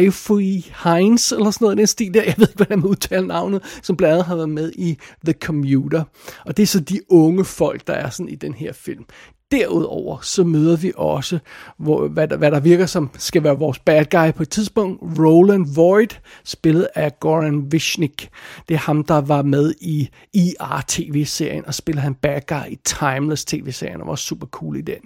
Ifui 0.00 0.72
Heinz, 0.84 1.32
eller 1.32 1.50
sådan 1.50 1.64
noget 1.64 1.76
i 1.76 1.78
den 1.78 1.86
stil 1.86 2.14
der, 2.14 2.22
jeg 2.22 2.34
ved 2.36 2.48
ikke, 2.48 2.56
hvordan 2.56 2.78
man 2.78 2.88
udtaler 2.88 3.26
navnet, 3.26 3.62
som 3.82 3.96
blandt 3.96 4.12
andet 4.12 4.26
har 4.26 4.36
været 4.36 4.48
med 4.48 4.72
i 4.72 4.98
The 5.24 5.34
Commuter. 5.42 6.04
Og 6.46 6.56
det 6.56 6.62
er 6.62 6.66
så 6.66 6.80
de 6.80 7.00
unge 7.08 7.44
folk, 7.44 7.86
der 7.86 7.92
er 7.92 8.10
sådan 8.10 8.28
i 8.28 8.34
den 8.34 8.54
her 8.54 8.72
film. 8.72 9.04
Derudover 9.50 10.18
så 10.22 10.44
møder 10.44 10.76
vi 10.76 10.92
også, 10.96 11.38
hvor, 11.78 12.08
hvad, 12.08 12.28
der, 12.28 12.36
hvad 12.36 12.50
der 12.50 12.60
virker 12.60 12.86
som 12.86 13.10
skal 13.18 13.44
være 13.44 13.58
vores 13.58 13.78
bad 13.78 14.04
guy 14.04 14.32
på 14.32 14.42
et 14.42 14.50
tidspunkt, 14.50 15.18
Roland 15.18 15.66
Void, 15.74 16.08
spillet 16.44 16.88
af 16.94 17.20
Goran 17.20 17.72
Vishnik. 17.72 18.28
Det 18.68 18.74
er 18.74 18.78
ham, 18.78 19.04
der 19.04 19.20
var 19.20 19.42
med 19.42 19.74
i 19.80 20.08
IR-tv-serien 20.34 21.66
og 21.66 21.74
spiller 21.74 22.02
han 22.02 22.14
bad 22.14 22.40
guy 22.46 22.70
i 22.70 22.78
Timeless 22.84 23.44
tv-serien 23.44 24.00
og 24.00 24.06
var 24.06 24.14
super 24.14 24.46
cool 24.46 24.76
i 24.76 24.80
den. 24.80 25.00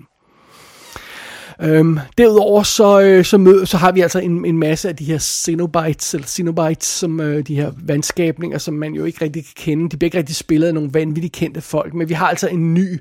Øhm, 1.62 1.98
derudover 2.18 2.62
så, 2.62 3.00
øh, 3.00 3.24
så, 3.24 3.38
mød, 3.38 3.66
så 3.66 3.76
har 3.76 3.92
vi 3.92 4.00
altså 4.00 4.18
en, 4.18 4.44
en 4.44 4.58
masse 4.58 4.88
af 4.88 4.96
de 4.96 5.04
her 5.04 5.18
Cenobites, 5.18 6.14
eller 6.14 6.26
Cenobites, 6.26 6.86
som 6.86 7.20
øh, 7.20 7.46
de 7.46 7.54
her 7.54 7.72
vandskabninger, 7.76 8.58
som 8.58 8.74
man 8.74 8.94
jo 8.94 9.04
ikke 9.04 9.24
rigtig 9.24 9.44
kan 9.44 9.52
kende. 9.56 9.90
De 9.90 9.96
bliver 9.96 10.06
ikke 10.06 10.18
rigtig 10.18 10.36
spillet 10.36 10.66
af 10.66 10.74
nogle 10.74 10.90
vanvittigt 10.92 11.34
kendte 11.34 11.60
folk, 11.60 11.94
men 11.94 12.08
vi 12.08 12.14
har 12.14 12.28
altså 12.28 12.48
en 12.48 12.74
ny 12.74 13.00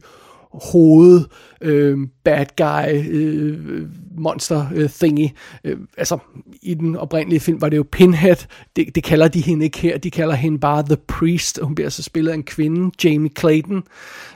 hoved 0.53 1.25
øh, 1.61 1.97
bad 2.23 2.45
guy 2.57 3.09
øh, 3.09 3.87
monster 4.17 4.65
øh, 4.75 4.89
thingy. 4.89 5.27
Øh, 5.63 5.77
altså 5.97 6.17
i 6.61 6.73
den 6.73 6.95
oprindelige 6.95 7.39
film 7.39 7.61
var 7.61 7.69
det 7.69 7.77
jo 7.77 7.85
Pinhead. 7.91 8.35
Det, 8.75 8.95
det 8.95 9.03
kalder 9.03 9.27
de 9.27 9.41
hende 9.41 9.65
ikke 9.65 9.79
her. 9.79 9.97
De 9.97 10.11
kalder 10.11 10.35
hende 10.35 10.59
bare 10.59 10.83
The 10.83 10.97
Priest. 11.07 11.59
Hun 11.61 11.75
bliver 11.75 11.89
så 11.89 12.03
spillet 12.03 12.31
af 12.31 12.35
en 12.35 12.43
kvinde, 12.43 12.91
Jamie 13.03 13.31
Clayton, 13.39 13.83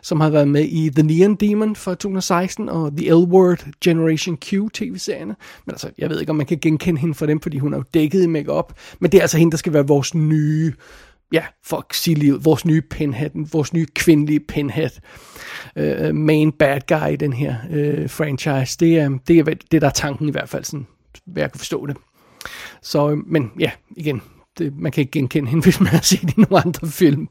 som 0.02 0.22
har 0.22 0.30
været 0.30 0.48
med 0.48 0.66
i 0.66 0.90
The 0.90 1.04
Neon 1.04 1.36
Demon 1.36 1.76
fra 1.76 1.92
2016 1.92 2.70
og 2.70 2.98
The 2.98 3.10
L-Word 3.14 3.68
Generation 3.84 4.38
Q 4.38 4.54
tv-serierne. 4.74 5.36
Men 5.66 5.74
altså, 5.74 5.90
jeg 5.98 6.10
ved 6.10 6.20
ikke, 6.20 6.30
om 6.30 6.36
man 6.36 6.46
kan 6.46 6.60
genkende 6.62 7.02
hende 7.02 7.16
for 7.16 7.26
dem, 7.26 7.40
fordi 7.40 7.58
hun 7.58 7.74
er 7.74 7.78
jo 7.78 7.84
dækket 7.94 8.24
i 8.24 8.28
makeup. 8.28 8.74
Men 9.00 9.12
det 9.12 9.18
er 9.18 9.22
altså 9.22 9.38
hende, 9.38 9.52
der 9.52 9.58
skal 9.58 9.74
være 9.74 9.88
vores 9.88 10.16
nye 10.16 10.74
ja, 11.32 11.44
for 11.64 11.78
at 11.78 11.86
sige 11.92 12.34
vores 12.44 12.66
nye 12.66 12.82
pinhead, 12.82 13.30
vores 13.52 13.74
nye 13.74 13.86
kvindelige 13.96 14.40
pinhead, 14.40 14.90
uh, 15.76 16.16
main 16.16 16.52
bad 16.52 16.82
guy 16.88 17.14
i 17.14 17.16
den 17.16 17.34
her 17.34 17.56
uh, 17.70 18.10
franchise. 18.10 18.78
Det 18.80 19.00
er, 19.00 19.18
det 19.28 19.40
er 19.40 19.44
det, 19.44 19.82
der 19.82 19.88
er 19.88 19.92
tanken 19.92 20.28
i 20.28 20.32
hvert 20.32 20.50
fald, 20.50 20.64
sådan, 20.64 20.88
hvad 21.26 21.44
jeg 21.44 21.52
kan 21.52 21.60
forstå 21.60 21.86
det. 21.86 21.98
Så, 22.82 23.10
øh, 23.10 23.18
men 23.28 23.52
ja, 23.60 23.72
igen, 23.98 24.22
det, 24.58 24.78
man 24.78 24.92
kan 24.92 25.02
ikke 25.02 25.12
genkende 25.12 25.50
hende, 25.50 25.64
hvis 25.68 25.80
man 25.80 25.88
har 25.88 26.02
set 26.02 26.24
i 26.24 26.34
nogle 26.38 26.66
andre 26.66 26.88
film. 26.88 27.28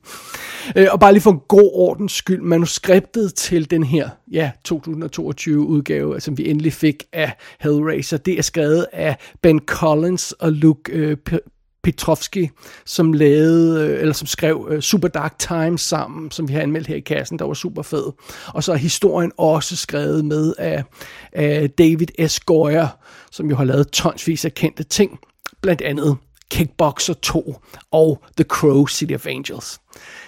Uh, 0.77 0.85
og 0.93 1.01
bare 1.01 1.13
lige 1.13 1.23
for 1.23 1.31
en 1.31 1.41
god 1.49 1.71
ordens 1.75 2.13
skyld, 2.13 2.41
manuskriptet 2.41 3.35
til 3.35 3.71
den 3.71 3.85
her, 3.85 4.09
ja, 4.33 4.51
2022 4.65 5.61
udgave, 5.61 6.15
altså, 6.15 6.25
som 6.25 6.39
vi 6.39 6.51
endelig 6.51 6.73
fik 6.73 7.05
af 7.13 7.33
Hellraiser, 7.61 8.17
det 8.17 8.39
er 8.39 8.43
skrevet 8.43 8.87
af 8.93 9.17
Ben 9.43 9.61
Collins 9.67 10.33
og 10.33 10.53
Luke 10.53 11.11
uh, 11.11 11.39
Petrovski, 11.83 12.51
som 12.85 13.13
lavede, 13.13 13.87
øh, 13.87 14.01
eller 14.01 14.15
som 14.15 14.27
skrev 14.27 14.69
øh, 14.71 14.81
Super 14.81 15.09
Dark 15.09 15.39
Times 15.39 15.81
sammen, 15.81 16.31
som 16.31 16.49
vi 16.49 16.53
har 16.53 16.61
anmeldt 16.61 16.87
her 16.87 16.97
i 16.97 17.01
kassen, 17.01 17.39
der 17.39 17.45
var 17.45 17.55
super 17.55 17.83
fed. 17.83 18.13
Og 18.47 18.65
så 18.65 18.73
er 18.73 18.77
historien 18.77 19.33
også 19.39 19.77
skrevet 19.77 20.25
med 20.25 20.55
af, 20.59 20.85
af 21.33 21.71
David 21.71 22.29
S. 22.29 22.41
Goyer, 22.41 22.89
som 23.31 23.51
jo 23.51 23.57
har 23.57 23.65
lavet 23.65 23.91
tonsvis 23.91 24.45
af 24.45 24.55
kendte 24.55 24.83
ting, 24.83 25.19
blandt 25.61 25.83
andet 25.83 26.17
Kickboxer 26.53 27.15
2 27.15 27.57
og 27.91 28.23
The 28.37 28.45
Crow 28.45 28.87
City 28.87 29.13
of 29.15 29.27
Angels. 29.27 29.81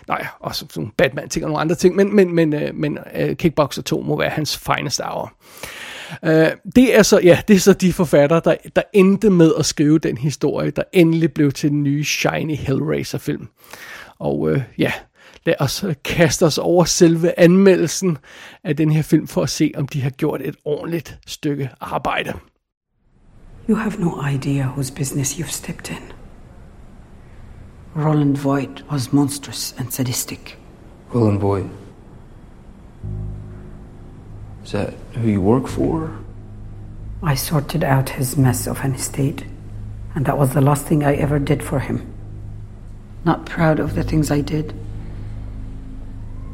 Nej, 0.09 0.27
også 0.41 0.67
nogle 0.77 0.91
Batman 0.97 1.29
ting 1.29 1.45
og 1.45 1.49
nogle 1.49 1.61
andre 1.61 1.75
ting, 1.75 1.97
men, 1.97 2.17
men, 2.17 2.35
men, 2.35 2.55
øh, 2.55 2.75
men 2.75 2.99
uh, 3.21 3.37
Kickboxer 3.37 3.83
2 3.83 4.01
må 4.01 4.19
være 4.19 4.31
hans 4.31 4.59
finest 4.59 5.01
hour. 5.01 5.33
Uh, 6.23 6.31
det 6.77 6.99
er 6.99 7.03
så, 7.03 7.21
ja, 7.21 7.39
det 7.49 7.57
er 7.57 7.61
så 7.61 7.73
de 7.73 7.93
forfattere, 7.93 8.41
der, 8.45 8.55
der 8.77 8.83
endte 8.93 9.31
med 9.31 9.53
at 9.59 9.67
skrive 9.67 9.99
den 9.99 10.19
historie, 10.19 10.71
der 10.71 10.83
endelig 10.93 11.33
blev 11.33 11.53
til 11.53 11.71
den 11.71 11.83
nye 11.83 12.05
Shiny 12.05 12.57
Hellraiser-film. 12.57 13.49
Og 14.19 14.41
uh, 14.41 14.61
ja, 14.79 14.93
lad 15.47 15.55
os 15.59 15.85
kaste 16.05 16.47
os 16.47 16.59
over 16.59 16.85
selve 16.85 17.41
anmeldelsen 17.41 18.19
af 18.65 18.77
den 18.77 18.93
her 18.93 19.03
film, 19.03 19.27
for 19.27 19.43
at 19.43 19.51
se, 19.51 19.73
om 19.77 19.89
de 19.89 20.03
har 20.03 20.11
gjort 20.11 20.41
et 20.43 20.57
ordentligt 20.65 21.19
stykke 21.27 21.71
arbejde. 21.81 22.33
You 23.69 23.77
have 23.77 23.93
no 23.99 24.29
idea 24.35 24.67
whose 24.67 24.93
business 24.93 25.35
you've 25.35 25.53
stepped 25.53 25.91
in. 25.91 26.13
Roland 27.97 28.37
Voigt 28.37 28.85
was 28.91 29.13
monstrous 29.13 29.75
and 29.79 29.91
sadistic. 29.91 30.57
Roland 31.15 31.41
Voigt. 31.41 31.84
Is 34.65 34.73
that 34.73 34.95
who 35.13 35.29
you 35.29 35.43
work 35.43 35.67
for? 35.69 36.19
I 37.23 37.35
sorted 37.35 37.85
out 37.85 38.09
his 38.09 38.37
mess 38.37 38.67
of 38.67 38.81
an 38.81 38.95
estate, 38.95 39.45
and 40.15 40.25
that 40.25 40.39
was 40.39 40.55
the 40.55 40.63
last 40.63 40.87
thing 40.87 41.05
I 41.05 41.15
ever 41.17 41.39
did 41.39 41.63
for 41.63 41.81
him. 41.81 42.11
Not 43.25 43.45
proud 43.45 43.79
of 43.79 43.95
the 43.95 44.03
things 44.03 44.31
I 44.31 44.41
did. 44.41 44.73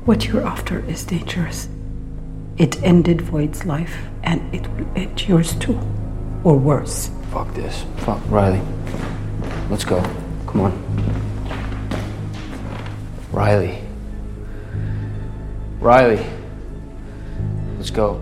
What 0.05 0.27
you're 0.27 0.47
after 0.47 0.85
is 0.87 1.05
dangerous. 1.05 1.69
It 2.57 2.83
ended 2.83 3.21
Voigt's 3.21 3.65
life, 3.65 3.97
and 4.25 4.53
it 4.53 4.69
will 4.75 4.89
end 4.97 5.29
yours 5.29 5.55
too. 5.55 5.79
Or 6.43 6.57
worse. 6.57 7.11
Fuck 7.31 7.55
this. 7.55 7.85
Fuck 7.99 8.21
Riley. 8.29 8.61
Let's 9.69 9.85
go. 9.85 10.03
Come 10.47 10.63
on. 10.63 10.73
Riley. 13.31 13.79
Riley. 15.79 16.40
Let's 17.91 17.97
go. 17.97 18.21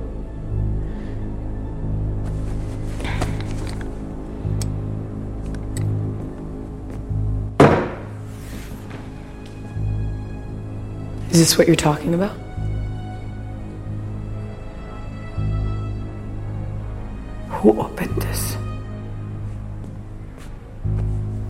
Is 11.31 11.39
this 11.39 11.59
what 11.59 11.67
you're 11.67 11.77
talking 11.77 12.15
about? 12.15 12.31
Who 17.51 17.79
opened 17.79 18.23
this? 18.23 18.57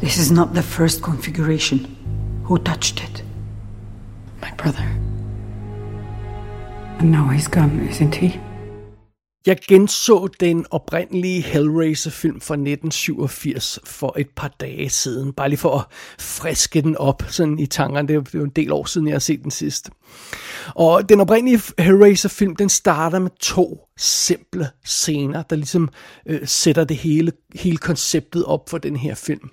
This 0.00 0.18
is 0.18 0.32
not 0.32 0.54
the 0.54 0.62
first 0.62 1.02
configuration. 1.02 1.96
Who 2.46 2.58
touched 2.58 3.00
it? 3.04 3.22
My 4.42 4.50
brother. 4.54 4.97
And 7.00 7.10
now 7.10 7.28
he's 7.28 7.48
gone, 7.48 7.88
isn't 7.90 8.14
he? 8.14 8.40
Jeg 9.46 9.58
genså 9.68 10.28
den 10.40 10.66
oprindelige 10.70 11.42
Hellraiser-film 11.42 12.40
fra 12.40 12.54
1987 12.54 13.78
for 13.84 14.14
et 14.18 14.28
par 14.36 14.48
dage 14.60 14.88
siden, 14.88 15.32
bare 15.32 15.48
lige 15.48 15.58
for 15.58 15.78
at 15.78 15.84
friske 16.18 16.80
den 16.80 16.96
op 16.96 17.22
sådan 17.28 17.58
i 17.58 17.66
tankerne. 17.66 18.08
Det 18.08 18.16
er 18.16 18.22
jo 18.34 18.44
en 18.44 18.50
del 18.50 18.72
år 18.72 18.84
siden, 18.84 19.06
jeg 19.06 19.14
har 19.14 19.18
set 19.18 19.42
den 19.42 19.50
sidst. 19.50 19.90
Og 20.74 21.08
den 21.08 21.20
oprindelige 21.20 21.62
Hellraiser-film, 21.78 22.56
den 22.56 22.68
starter 22.68 23.18
med 23.18 23.30
to 23.40 23.88
simple 23.98 24.68
scener, 24.84 25.42
der 25.42 25.56
ligesom 25.56 25.88
øh, 26.26 26.40
sætter 26.44 26.84
det 26.84 26.96
hele, 26.96 27.32
hele 27.54 27.76
konceptet 27.76 28.44
op 28.44 28.70
for 28.70 28.78
den 28.78 28.96
her 28.96 29.14
film. 29.14 29.50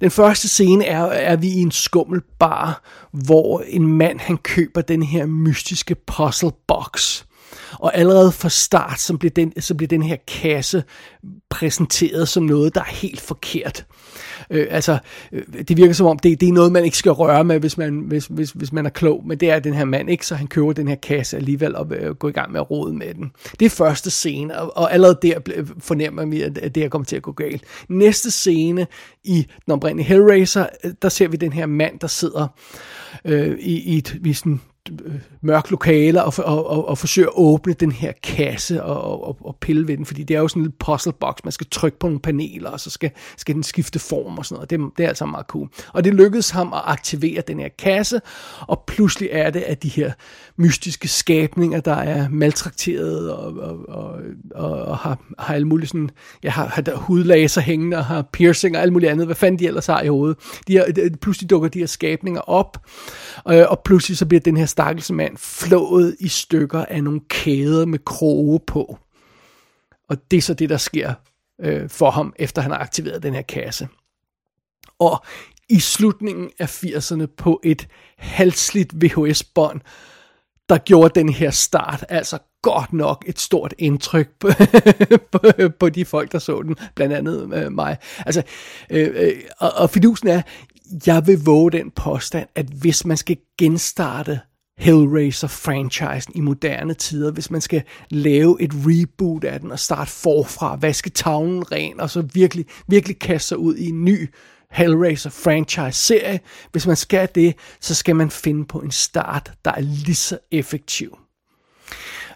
Den 0.00 0.10
første 0.10 0.48
scene 0.48 0.84
er, 0.84 1.04
er 1.04 1.36
vi 1.36 1.48
i 1.48 1.60
en 1.60 1.70
skummel 1.70 2.20
bar, 2.38 2.82
hvor 3.12 3.62
en 3.66 3.86
mand 3.86 4.20
han 4.20 4.36
køber 4.36 4.80
den 4.80 5.02
her 5.02 5.26
mystiske 5.26 5.94
puzzle 5.94 6.52
box. 6.68 7.22
Og 7.72 7.96
allerede 7.96 8.32
fra 8.32 8.48
start, 8.48 9.00
så 9.00 9.16
bliver, 9.16 9.30
den, 9.30 9.60
så 9.60 9.74
bliver 9.74 9.88
den 9.88 10.02
her 10.02 10.16
kasse 10.26 10.84
præsenteret 11.50 12.28
som 12.28 12.42
noget, 12.42 12.74
der 12.74 12.80
er 12.80 12.94
helt 12.94 13.20
forkert. 13.20 13.86
Øh, 14.50 14.66
altså, 14.70 14.98
øh, 15.32 15.42
det 15.68 15.76
virker 15.76 15.94
som 15.94 16.06
om, 16.06 16.18
det, 16.18 16.40
det 16.40 16.48
er 16.48 16.52
noget, 16.52 16.72
man 16.72 16.84
ikke 16.84 16.96
skal 16.96 17.12
røre 17.12 17.44
med, 17.44 17.60
hvis 17.60 17.78
man, 17.78 17.98
hvis, 17.98 18.26
hvis, 18.26 18.50
hvis 18.50 18.72
man 18.72 18.86
er 18.86 18.90
klog, 18.90 19.22
men 19.26 19.38
det 19.38 19.50
er 19.50 19.58
den 19.58 19.74
her 19.74 19.84
mand 19.84 20.10
ikke, 20.10 20.26
så 20.26 20.34
han 20.34 20.46
køber 20.46 20.72
den 20.72 20.88
her 20.88 20.94
kasse 20.94 21.36
alligevel 21.36 21.76
og 21.76 21.86
øh, 21.94 22.14
går 22.14 22.28
i 22.28 22.32
gang 22.32 22.52
med 22.52 22.60
at 22.60 22.70
rode 22.70 22.94
med 22.94 23.14
den. 23.14 23.32
Det 23.60 23.66
er 23.66 23.70
første 23.70 24.10
scene, 24.10 24.58
og, 24.58 24.76
og 24.76 24.92
allerede 24.92 25.18
der 25.22 25.64
fornemmer 25.78 26.26
vi, 26.26 26.42
at 26.42 26.54
det 26.54 26.76
her 26.76 26.88
kommer 26.88 27.06
til 27.06 27.16
at 27.16 27.22
gå 27.22 27.32
galt. 27.32 27.64
Næste 27.88 28.30
scene 28.30 28.86
i 29.24 29.46
den 29.66 29.72
oprindelige 29.72 30.06
Hellraiser, 30.06 30.66
øh, 30.84 30.92
der 31.02 31.08
ser 31.08 31.28
vi 31.28 31.36
den 31.36 31.52
her 31.52 31.66
mand, 31.66 31.98
der 32.00 32.06
sidder 32.06 32.46
øh, 33.24 33.58
i, 33.58 33.94
i 33.94 33.98
et 33.98 34.16
i 34.24 34.32
sådan 34.32 34.60
Øh, 35.04 35.14
mørke 35.40 35.70
lokaler 35.70 36.22
og, 36.22 36.32
og, 36.38 36.66
og, 36.70 36.88
og 36.88 36.98
forsøger 36.98 37.28
at 37.28 37.34
åbne 37.36 37.72
den 37.72 37.92
her 37.92 38.12
kasse 38.22 38.82
og, 38.82 39.24
og, 39.28 39.38
og 39.40 39.56
pille 39.60 39.88
ved 39.88 39.96
den, 39.96 40.06
fordi 40.06 40.22
det 40.22 40.36
er 40.36 40.40
jo 40.40 40.48
sådan 40.48 40.62
en 40.62 40.72
puzzle 40.78 41.12
box, 41.12 41.34
man 41.44 41.52
skal 41.52 41.66
trykke 41.70 41.98
på 41.98 42.06
nogle 42.06 42.20
paneler, 42.20 42.70
og 42.70 42.80
så 42.80 42.90
skal, 42.90 43.10
skal 43.36 43.54
den 43.54 43.62
skifte 43.62 43.98
form 43.98 44.38
og 44.38 44.46
sådan 44.46 44.54
noget. 44.54 44.70
Det, 44.70 44.98
det 44.98 45.04
er 45.04 45.08
altså 45.08 45.26
meget 45.26 45.46
cool. 45.46 45.68
Og 45.92 46.04
det 46.04 46.14
lykkedes 46.14 46.50
ham 46.50 46.72
at 46.72 46.80
aktivere 46.84 47.42
den 47.48 47.60
her 47.60 47.68
kasse, 47.78 48.20
og 48.60 48.84
pludselig 48.86 49.28
er 49.32 49.50
det, 49.50 49.60
at 49.60 49.82
de 49.82 49.88
her 49.88 50.12
mystiske 50.56 51.08
skabninger, 51.08 51.80
der 51.80 51.94
er 51.94 52.28
maltrakteret 52.28 53.32
og, 53.32 53.52
og, 53.52 53.88
og, 53.88 54.18
og, 54.54 54.70
og 54.70 54.98
har, 54.98 55.18
har 55.38 55.54
alle 55.54 55.68
mulige 55.68 55.88
sådan, 55.88 56.10
ja, 56.42 56.50
har, 56.50 56.66
har 56.66 56.96
hudlaser 56.96 57.60
hængende 57.60 57.96
og 57.96 58.04
har 58.04 58.22
piercing 58.32 58.76
og 58.76 58.82
alt 58.82 58.92
muligt 58.92 59.12
andet, 59.12 59.26
hvad 59.26 59.36
fanden 59.36 59.58
de 59.58 59.66
ellers 59.66 59.86
har 59.86 60.02
i 60.02 60.08
hovedet. 60.08 60.36
De 60.68 60.72
her, 60.72 61.10
pludselig 61.20 61.50
dukker 61.50 61.68
de 61.68 61.78
her 61.78 61.86
skabninger 61.86 62.40
op, 62.40 62.86
øh, 63.48 63.64
og 63.68 63.80
pludselig 63.84 64.18
så 64.18 64.26
bliver 64.26 64.40
den 64.40 64.56
her 64.56 64.66
stakkels 64.78 65.10
mand 65.10 65.36
flået 65.36 66.16
i 66.20 66.28
stykker 66.28 66.84
af 66.84 67.04
nogle 67.04 67.20
kæder 67.28 67.86
med 67.86 67.98
kroge 68.04 68.60
på. 68.66 68.98
Og 70.08 70.16
det 70.30 70.36
er 70.36 70.42
så 70.42 70.54
det, 70.54 70.70
der 70.70 70.76
sker 70.76 71.14
øh, 71.60 71.88
for 71.88 72.10
ham, 72.10 72.34
efter 72.36 72.62
han 72.62 72.70
har 72.70 72.78
aktiveret 72.78 73.22
den 73.22 73.34
her 73.34 73.42
kasse. 73.42 73.88
Og 74.98 75.24
i 75.68 75.80
slutningen 75.80 76.50
af 76.58 76.84
80'erne 76.84 77.26
på 77.26 77.60
et 77.64 77.88
halsligt 78.18 78.94
VHS-bånd, 78.94 79.80
der 80.68 80.78
gjorde 80.78 81.20
den 81.20 81.28
her 81.28 81.50
start 81.50 82.04
altså 82.08 82.38
godt 82.62 82.92
nok 82.92 83.24
et 83.26 83.38
stort 83.38 83.74
indtryk 83.78 84.28
på, 84.40 84.48
på, 85.32 85.40
på 85.78 85.88
de 85.88 86.04
folk, 86.04 86.32
der 86.32 86.38
så 86.38 86.62
den, 86.62 86.76
blandt 86.94 87.14
andet 87.14 87.54
øh, 87.54 87.72
mig. 87.72 87.96
Altså, 88.26 88.42
øh, 88.90 89.10
øh, 89.14 89.42
og, 89.58 89.70
og 89.76 89.90
fidusen 89.90 90.28
er, 90.28 90.42
jeg 91.06 91.26
vil 91.26 91.44
våge 91.44 91.72
den 91.72 91.90
påstand, 91.90 92.48
at 92.54 92.66
hvis 92.66 93.04
man 93.04 93.16
skal 93.16 93.36
genstarte 93.58 94.40
Hellraiser-franchisen 94.78 96.32
i 96.34 96.40
moderne 96.40 96.94
tider, 96.94 97.32
hvis 97.32 97.50
man 97.50 97.60
skal 97.60 97.82
lave 98.10 98.62
et 98.62 98.72
reboot 98.74 99.44
af 99.44 99.60
den 99.60 99.72
og 99.72 99.78
starte 99.78 100.10
forfra, 100.10 100.76
vaske 100.76 101.10
tavlen 101.10 101.72
ren 101.72 102.00
og 102.00 102.10
så 102.10 102.22
virkelig, 102.34 102.66
virkelig 102.88 103.18
kaste 103.18 103.48
sig 103.48 103.58
ud 103.58 103.76
i 103.76 103.88
en 103.88 104.04
ny 104.04 104.28
Hellraiser 104.70 105.30
franchise-serie. 105.30 106.40
Hvis 106.72 106.86
man 106.86 106.96
skal 106.96 107.28
det, 107.34 107.54
så 107.80 107.94
skal 107.94 108.16
man 108.16 108.30
finde 108.30 108.64
på 108.64 108.78
en 108.78 108.90
start, 108.90 109.52
der 109.64 109.72
er 109.72 109.80
lige 109.80 110.14
så 110.14 110.38
effektiv. 110.50 111.18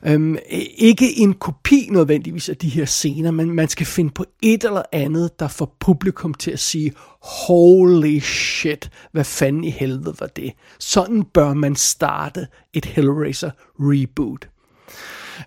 Øhm, 0.07 0.37
ikke 0.77 1.19
en 1.19 1.35
kopi 1.35 1.89
nødvendigvis 1.91 2.49
af 2.49 2.57
de 2.57 2.69
her 2.69 2.85
scener, 2.85 3.31
men 3.31 3.51
man 3.51 3.69
skal 3.69 3.87
finde 3.87 4.11
på 4.11 4.25
et 4.43 4.65
eller 4.65 4.83
andet, 4.93 5.41
der 5.41 5.49
får 5.49 5.77
publikum 5.81 6.35
til 6.35 6.51
at 6.51 6.59
sige, 6.59 6.93
holy 7.23 8.19
shit, 8.19 8.91
hvad 9.13 9.25
fanden 9.25 9.65
i 9.65 9.71
helvede 9.71 10.15
var 10.21 10.27
det? 10.27 10.53
Sådan 10.79 11.23
bør 11.23 11.55
man 11.55 11.77
starte 11.77 12.47
et 12.73 12.85
Hellraiser 12.85 13.51
reboot. 13.79 14.49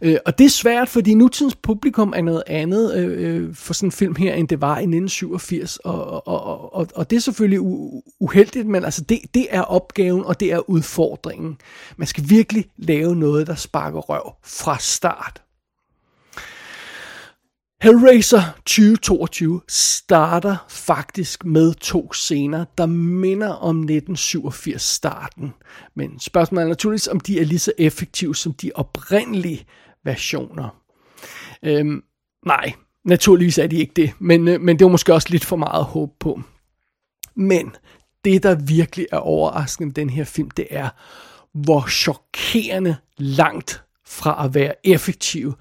Øh, 0.02 0.18
og 0.26 0.38
det 0.38 0.46
er 0.46 0.50
svært, 0.50 0.90
fordi 0.90 1.14
nutidens 1.14 1.56
publikum 1.56 2.14
er 2.16 2.22
noget 2.22 2.44
andet 2.48 2.96
øh, 2.96 3.36
øh 3.36 3.56
for 3.56 3.74
sådan 3.74 3.88
en 3.88 3.92
film 3.92 4.16
her, 4.16 4.34
end 4.34 4.48
det 4.48 4.62
var 4.62 4.78
i 4.78 4.82
1987. 4.82 5.78
Og, 5.78 6.28
og, 6.28 6.74
og, 6.76 6.88
og 6.96 7.10
det 7.10 7.16
er 7.16 7.22
selvfølgelig 7.22 7.60
uheldigt, 8.20 8.68
men 8.68 8.86
altså 8.86 9.02
det, 9.02 9.20
det 9.34 9.48
er 9.50 9.62
opgaven, 9.62 10.26
og 10.26 10.40
det 10.40 10.52
er 10.52 10.70
udfordringen. 10.70 11.58
Man 11.98 12.08
skal 12.08 12.24
virkelig 12.30 12.66
lave 12.78 13.16
noget, 13.16 13.48
der 13.48 13.56
sparker 13.56 14.00
røv 14.00 14.34
fra 14.44 14.78
start. 14.80 15.45
Hellraiser 17.86 18.42
2022 18.66 19.62
starter 19.68 20.66
faktisk 20.70 21.46
med 21.46 21.74
to 21.74 22.14
scener, 22.14 22.66
der 22.78 22.86
minder 22.86 23.50
om 23.50 23.78
1987 23.78 24.82
starten. 24.82 25.54
Men 25.96 26.20
spørgsmålet 26.20 26.64
er 26.64 26.70
naturligvis, 26.70 27.08
om 27.08 27.20
de 27.20 27.40
er 27.40 27.46
lige 27.46 27.60
så 27.60 27.72
effektive 27.78 28.36
som 28.36 28.54
de 28.54 28.72
oprindelige 28.76 29.66
versioner. 30.04 30.82
Øhm, 31.64 32.04
nej, 32.46 32.74
naturligvis 33.04 33.58
er 33.58 33.68
de 33.68 33.78
ikke 33.78 33.94
det, 33.96 34.12
men, 34.20 34.48
øh, 34.48 34.62
men 34.62 34.80
det 34.80 34.86
var 34.86 34.92
måske 34.92 35.14
også 35.14 35.28
lidt 35.30 35.46
for 35.46 35.56
meget 35.56 35.84
håb 35.84 36.10
på. 36.20 36.42
Men 37.36 37.76
det, 38.24 38.44
der 38.44 38.56
virkelig 38.56 39.08
er 39.12 39.18
overraskende 39.18 39.88
med 39.88 39.94
den 39.94 40.10
her 40.10 40.24
film, 40.24 40.50
det 40.50 40.68
er, 40.70 40.90
hvor 41.54 41.88
chokerende 41.90 42.96
langt 43.18 43.84
fra 44.06 44.46
at 44.46 44.54
være 44.54 44.74
effektive 44.84 45.56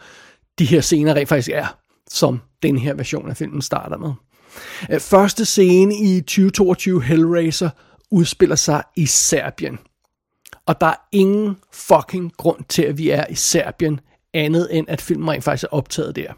de 0.59 0.65
her 0.65 0.81
scener 0.81 1.15
rent 1.15 1.29
faktisk 1.29 1.51
er 1.55 1.84
som 2.11 2.41
den 2.63 2.79
her 2.79 2.95
version 2.95 3.31
af 3.31 3.37
filmen 3.37 3.63
starter 3.63 3.97
med. 3.97 4.13
Øh, 4.91 5.01
første 5.01 5.45
scene 5.45 5.95
i 5.97 6.21
2022 6.21 7.03
Hellraiser 7.03 7.71
udspiller 8.11 8.57
sig 8.57 8.83
i 8.97 9.07
Serbien. 9.07 9.79
Og 10.67 10.81
der 10.81 10.87
er 10.87 11.07
ingen 11.13 11.57
fucking 11.73 12.33
grund 12.37 12.65
til, 12.69 12.83
at 12.83 12.99
vi 12.99 13.11
er 13.11 13.25
i 13.31 13.35
Serbien, 13.35 14.01
andet 14.35 14.69
end 14.79 14.87
at 14.89 15.01
filmen 15.01 15.31
rent 15.31 15.45
faktisk 15.45 15.65
er 15.65 15.77
optaget 15.77 16.17
der. 16.17 16.33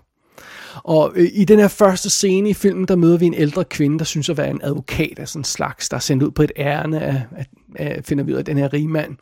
Og 0.85 1.13
øh, 1.15 1.29
i 1.33 1.45
den 1.45 1.59
her 1.59 1.69
første 1.69 2.11
scene 2.11 2.51
i 2.51 2.55
filmen, 2.55 2.89
der 2.89 2.97
møder 2.97 3.19
vi 3.19 3.27
en 3.27 3.35
ældre 3.35 3.65
kvinde, 3.65 3.99
der 3.99 4.05
synes 4.05 4.29
at 4.29 4.37
være 4.37 4.51
en 4.51 4.61
advokat 4.63 5.19
af 5.19 5.29
sådan 5.29 5.41
en 5.41 5.45
slags, 5.45 5.89
der 5.89 5.97
er 5.97 6.01
sendt 6.01 6.23
ud 6.23 6.31
på 6.31 6.43
et 6.43 6.53
ærne 6.57 7.01
af, 7.01 7.23
af, 7.37 7.47
af 7.77 8.05
finder 8.05 8.25
vi 8.25 8.33
ud 8.33 8.39
af 8.39 8.45
den 8.45 8.59
her 8.59 8.73
rige 8.73 8.89
mand. 8.89 9.17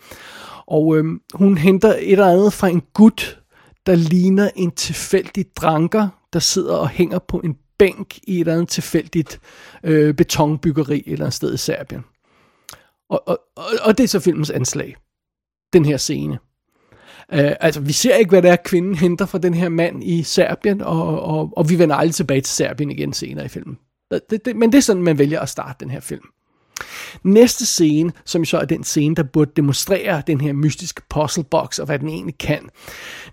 Og 0.66 0.96
øhm, 0.96 1.20
hun 1.34 1.58
henter 1.58 1.88
et 1.88 2.12
eller 2.12 2.32
andet 2.32 2.52
fra 2.52 2.68
en 2.68 2.82
gut, 2.94 3.40
der 3.86 3.94
ligner 3.94 4.50
en 4.56 4.70
tilfældig 4.70 5.46
dranker, 5.56 6.08
der 6.34 6.40
sidder 6.40 6.76
og 6.76 6.88
hænger 6.88 7.18
på 7.18 7.40
en 7.40 7.56
bænk 7.78 8.18
i 8.22 8.34
et 8.34 8.40
eller 8.40 8.52
andet 8.52 8.68
tilfældigt 8.68 9.40
øh, 9.84 10.14
betonbyggeri 10.14 10.98
et 10.98 11.12
eller 11.12 11.24
andet 11.24 11.34
sted 11.34 11.54
i 11.54 11.56
Serbien. 11.56 12.04
Og, 13.08 13.28
og, 13.28 13.40
og, 13.56 13.64
og 13.82 13.98
det 13.98 14.04
er 14.04 14.08
så 14.08 14.20
filmens 14.20 14.50
anslag. 14.50 14.96
Den 15.72 15.84
her 15.84 15.96
scene. 15.96 16.38
Uh, 17.32 17.38
altså, 17.60 17.80
vi 17.80 17.92
ser 17.92 18.16
ikke, 18.16 18.28
hvad 18.28 18.42
det 18.42 18.50
er, 18.50 18.56
kvinden 18.64 18.94
henter 18.94 19.26
fra 19.26 19.38
den 19.38 19.54
her 19.54 19.68
mand 19.68 20.04
i 20.04 20.22
Serbien, 20.22 20.80
og, 20.80 21.22
og, 21.22 21.52
og 21.56 21.70
vi 21.70 21.78
vender 21.78 21.96
aldrig 21.96 22.14
tilbage 22.14 22.40
til 22.40 22.54
Serbien 22.54 22.90
igen 22.90 23.12
senere 23.12 23.44
i 23.44 23.48
filmen. 23.48 23.78
Det, 24.10 24.44
det, 24.44 24.56
men 24.56 24.72
det 24.72 24.78
er 24.78 24.82
sådan, 24.82 25.02
man 25.02 25.18
vælger 25.18 25.40
at 25.40 25.48
starte 25.48 25.76
den 25.80 25.90
her 25.90 26.00
film. 26.00 26.24
Næste 27.22 27.66
scene, 27.66 28.12
som 28.24 28.44
så 28.44 28.58
er 28.58 28.64
den 28.64 28.84
scene, 28.84 29.14
der 29.14 29.22
burde 29.22 29.50
demonstrere 29.56 30.22
den 30.26 30.40
her 30.40 30.52
mystiske 30.52 31.02
puzzlebox 31.10 31.78
og 31.78 31.86
hvad 31.86 31.98
den 31.98 32.08
egentlig 32.08 32.38
kan. 32.38 32.68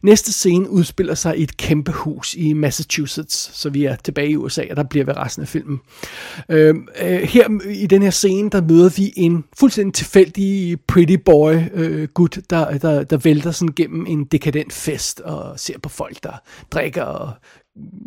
Næste 0.02 0.34
scene 0.34 0.70
udspiller 0.70 1.16
sig 1.16 1.38
i 1.38 1.44
et 1.44 1.58
kæmpe 1.58 1.92
hus 1.92 2.36
i 2.36 2.54
Massachusetts, 2.54 3.60
så 3.60 3.70
vi 3.70 3.86
er 3.86 3.96
tilbage 3.96 4.30
i 4.30 4.36
USA, 4.36 4.64
og 4.70 4.76
der 4.76 4.84
bliver 4.84 5.06
vi 5.06 5.12
resten 5.12 5.42
af 5.42 5.48
filmen. 5.48 5.80
Øhm, 6.50 6.88
øh, 7.02 7.22
her 7.22 7.70
i 7.70 7.88
den 7.88 8.02
her 8.02 8.10
scene, 8.10 8.50
der 8.50 8.62
møder 8.62 8.90
vi 8.98 9.14
en 9.16 9.44
fuldstændig 9.60 9.94
tilfældig 9.94 10.78
pretty 10.88 11.16
boy 11.26 11.56
øh, 11.74 12.08
gut, 12.08 12.40
der, 12.50 12.78
der, 12.78 13.04
der 13.04 13.18
vælter 13.18 13.52
sådan 13.52 13.74
gennem 13.76 14.06
en 14.06 14.26
dekadent 14.26 14.74
fest 14.74 15.20
og 15.20 15.60
ser 15.60 15.80
på 15.80 15.90
folk, 15.90 16.24
der 16.24 16.34
drikker 16.72 17.04
og 17.04 17.34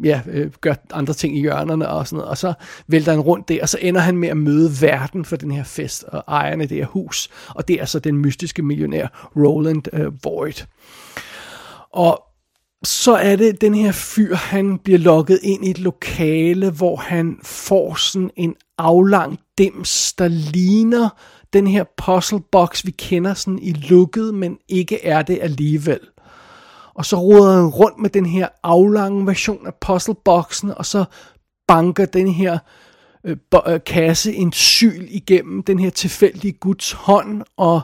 ja, 0.04 0.20
øh, 0.30 0.50
gør 0.60 0.74
andre 0.92 1.14
ting 1.14 1.36
i 1.36 1.40
hjørnerne 1.40 1.88
og 1.88 2.06
sådan 2.06 2.16
noget, 2.16 2.30
og 2.30 2.38
så 2.38 2.52
vælter 2.88 3.12
han 3.12 3.20
rundt 3.20 3.48
der, 3.48 3.62
og 3.62 3.68
så 3.68 3.78
ender 3.80 4.00
han 4.00 4.16
med 4.16 4.28
at 4.28 4.36
møde 4.36 4.70
verden 4.80 5.24
for 5.24 5.36
den 5.36 5.50
her 5.50 5.64
fest, 5.64 6.04
og 6.04 6.24
ejerne 6.28 6.62
af 6.62 6.68
det 6.68 6.78
her 6.78 6.86
hus, 6.86 7.28
og 7.48 7.68
det 7.68 7.80
er 7.80 7.84
så 7.84 7.98
den 7.98 8.16
mystiske 8.16 8.62
millionær 8.62 9.30
Roland 9.36 9.82
øh, 9.92 10.24
Void. 10.24 10.66
Og 11.92 12.22
så 12.84 13.14
er 13.16 13.36
det 13.36 13.60
den 13.60 13.74
her 13.74 13.92
fyr, 13.92 14.34
han 14.34 14.78
bliver 14.78 14.98
lukket 14.98 15.40
ind 15.42 15.64
i 15.64 15.70
et 15.70 15.78
lokale, 15.78 16.70
hvor 16.70 16.96
han 16.96 17.38
får 17.42 17.94
sådan 17.94 18.30
en 18.36 18.54
aflang 18.78 19.38
dims, 19.58 20.12
der 20.12 20.28
ligner 20.28 21.08
den 21.52 21.66
her 21.66 21.84
puzzle 21.96 22.40
box, 22.52 22.84
vi 22.84 22.90
kender 22.90 23.34
sådan 23.34 23.58
i 23.58 23.72
lukket, 23.72 24.34
men 24.34 24.58
ikke 24.68 25.04
er 25.04 25.22
det 25.22 25.38
alligevel 25.42 26.00
og 26.94 27.06
så 27.06 27.16
roder 27.16 27.52
han 27.52 27.66
rundt 27.66 27.98
med 27.98 28.10
den 28.10 28.26
her 28.26 28.48
aflange 28.62 29.26
version 29.26 29.66
af 29.66 29.74
puzzleboxen, 29.74 30.72
og 30.76 30.86
så 30.86 31.04
banker 31.68 32.04
den 32.04 32.28
her 32.28 32.58
øh, 33.24 33.36
øh, 33.68 33.80
kasse 33.86 34.34
en 34.34 34.52
syl 34.52 35.06
igennem 35.08 35.62
den 35.62 35.78
her 35.78 35.90
tilfældige 35.90 36.52
Guds 36.52 36.92
hånd, 36.92 37.42
og 37.56 37.80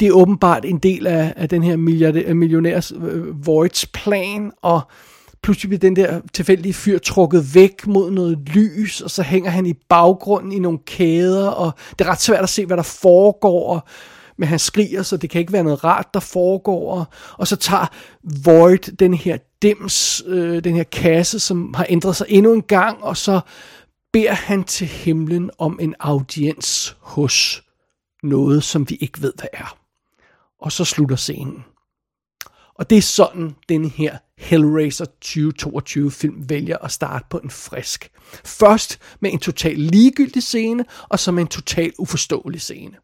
det 0.00 0.08
er 0.08 0.12
åbenbart 0.12 0.64
en 0.64 0.78
del 0.78 1.06
af, 1.06 1.32
af 1.36 1.48
den 1.48 1.62
her 1.62 1.72
øh, 1.72 2.36
millionærs 2.36 2.92
øh, 2.92 3.46
Voids 3.46 3.86
plan, 3.86 4.52
og 4.62 4.80
pludselig 5.42 5.68
bliver 5.68 5.80
den 5.80 5.96
der 5.96 6.20
tilfældige 6.32 6.74
fyr 6.74 6.98
trukket 6.98 7.54
væk 7.54 7.86
mod 7.86 8.10
noget 8.10 8.38
lys, 8.38 9.00
og 9.00 9.10
så 9.10 9.22
hænger 9.22 9.50
han 9.50 9.66
i 9.66 9.72
baggrunden 9.88 10.52
i 10.52 10.58
nogle 10.58 10.78
kæder, 10.86 11.48
og 11.48 11.72
det 11.98 12.06
er 12.06 12.10
ret 12.10 12.20
svært 12.20 12.42
at 12.42 12.48
se, 12.48 12.66
hvad 12.66 12.76
der 12.76 12.82
foregår, 12.82 13.74
og 13.74 13.80
men 14.42 14.48
han 14.48 14.58
skriger, 14.58 15.02
så 15.02 15.16
det 15.16 15.30
kan 15.30 15.40
ikke 15.40 15.52
være 15.52 15.64
noget 15.64 15.84
rart, 15.84 16.14
der 16.14 16.20
foregår. 16.20 17.14
Og 17.32 17.48
så 17.48 17.56
tager 17.56 17.86
Void 18.44 18.96
den 18.96 19.14
her 19.14 19.38
dims, 19.62 20.22
øh, 20.26 20.64
den 20.64 20.74
her 20.74 20.82
kasse, 20.82 21.40
som 21.40 21.74
har 21.74 21.86
ændret 21.88 22.16
sig 22.16 22.26
endnu 22.28 22.52
en 22.52 22.62
gang, 22.62 23.04
og 23.04 23.16
så 23.16 23.40
beder 24.12 24.32
han 24.32 24.64
til 24.64 24.86
himlen 24.86 25.50
om 25.58 25.78
en 25.80 25.94
audiens 26.00 26.96
hos 27.00 27.62
noget, 28.22 28.64
som 28.64 28.90
vi 28.90 28.94
ikke 29.00 29.22
ved, 29.22 29.32
hvad 29.36 29.48
er. 29.52 29.76
Og 30.60 30.72
så 30.72 30.84
slutter 30.84 31.16
scenen. 31.16 31.64
Og 32.74 32.90
det 32.90 32.98
er 32.98 33.02
sådan, 33.02 33.54
den 33.68 33.84
her 33.84 34.18
Hellraiser 34.38 35.04
2022 35.04 36.10
film 36.10 36.48
vælger 36.48 36.78
at 36.78 36.92
starte 36.92 37.24
på 37.30 37.38
en 37.38 37.50
frisk. 37.50 38.10
Først 38.44 38.98
med 39.20 39.32
en 39.32 39.38
total 39.38 39.76
ligegyldig 39.78 40.42
scene, 40.42 40.84
og 41.08 41.18
så 41.18 41.32
med 41.32 41.42
en 41.42 41.48
total 41.48 41.92
uforståelig 41.98 42.60
scene. 42.60 42.96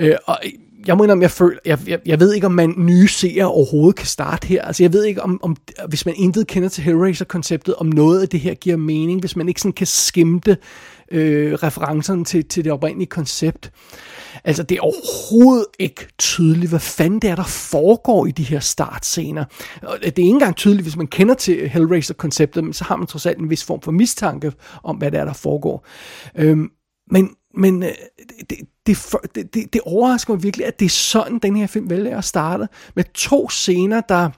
Øh, 0.00 0.16
og 0.24 0.38
jeg 0.86 0.96
må 0.96 1.04
indrømme, 1.04 1.22
jeg, 1.22 1.30
føler, 1.30 1.58
jeg, 1.64 1.78
jeg, 1.86 2.00
jeg 2.06 2.20
ved 2.20 2.34
ikke, 2.34 2.46
om 2.46 2.52
man 2.52 2.74
nye 2.76 3.08
seere 3.08 3.46
overhovedet 3.46 3.96
kan 3.96 4.06
starte 4.06 4.46
her. 4.46 4.62
Altså, 4.62 4.82
jeg 4.82 4.92
ved 4.92 5.04
ikke, 5.04 5.22
om, 5.22 5.40
om 5.42 5.56
hvis 5.88 6.06
man 6.06 6.14
intet 6.18 6.46
kender 6.46 6.68
til 6.68 6.84
Hellraiser-konceptet, 6.84 7.74
om 7.74 7.86
noget 7.86 8.22
af 8.22 8.28
det 8.28 8.40
her 8.40 8.54
giver 8.54 8.76
mening, 8.76 9.20
hvis 9.20 9.36
man 9.36 9.48
ikke 9.48 9.60
sådan 9.60 9.72
kan 9.72 9.86
skimte 9.86 10.56
øh, 11.10 11.52
referencerne 11.52 12.24
til, 12.24 12.44
til 12.44 12.64
det 12.64 12.72
oprindelige 12.72 13.08
koncept. 13.08 13.72
Altså, 14.44 14.62
det 14.62 14.76
er 14.76 14.80
overhovedet 14.80 15.66
ikke 15.78 16.06
tydeligt, 16.18 16.68
hvad 16.68 16.80
fanden 16.80 17.20
det 17.20 17.30
er, 17.30 17.34
der 17.34 17.44
foregår 17.44 18.26
i 18.26 18.30
de 18.30 18.42
her 18.42 18.60
startscener. 18.60 19.44
Og 19.82 19.98
det 20.00 20.06
er 20.06 20.08
ikke 20.08 20.22
engang 20.22 20.56
tydeligt, 20.56 20.84
hvis 20.84 20.96
man 20.96 21.06
kender 21.06 21.34
til 21.34 21.68
Hellraiser-konceptet, 21.68 22.64
men 22.64 22.72
så 22.72 22.84
har 22.84 22.96
man 22.96 23.06
trods 23.06 23.26
alt 23.26 23.38
en 23.38 23.50
vis 23.50 23.64
form 23.64 23.82
for 23.82 23.92
mistanke 23.92 24.52
om, 24.82 24.96
hvad 24.96 25.10
det 25.10 25.20
er, 25.20 25.24
der 25.24 25.32
foregår. 25.32 25.86
Øhm, 26.36 26.70
men 27.10 27.30
men 27.56 27.82
øh, 27.82 27.88
det, 28.50 28.58
det, 28.86 29.54
det, 29.54 29.72
det 29.72 29.80
overrasker 29.80 30.34
mig 30.34 30.42
virkelig, 30.42 30.66
at 30.66 30.80
det 30.80 30.86
er 30.86 30.90
sådan, 30.90 31.38
den 31.38 31.56
her 31.56 31.66
film 31.66 31.90
vælger 31.90 32.18
at 32.18 32.24
starte. 32.24 32.68
Med 32.94 33.04
to 33.14 33.48
scener, 33.50 34.00
der 34.00 34.30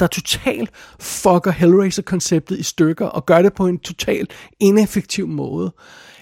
der 0.00 0.06
totalt 0.06 0.70
fucker 1.00 1.50
Hellraiser-konceptet 1.50 2.58
i 2.58 2.62
stykker, 2.62 3.06
og 3.06 3.26
gør 3.26 3.42
det 3.42 3.52
på 3.52 3.66
en 3.66 3.78
totalt 3.78 4.32
ineffektiv 4.60 5.28
måde. 5.28 5.72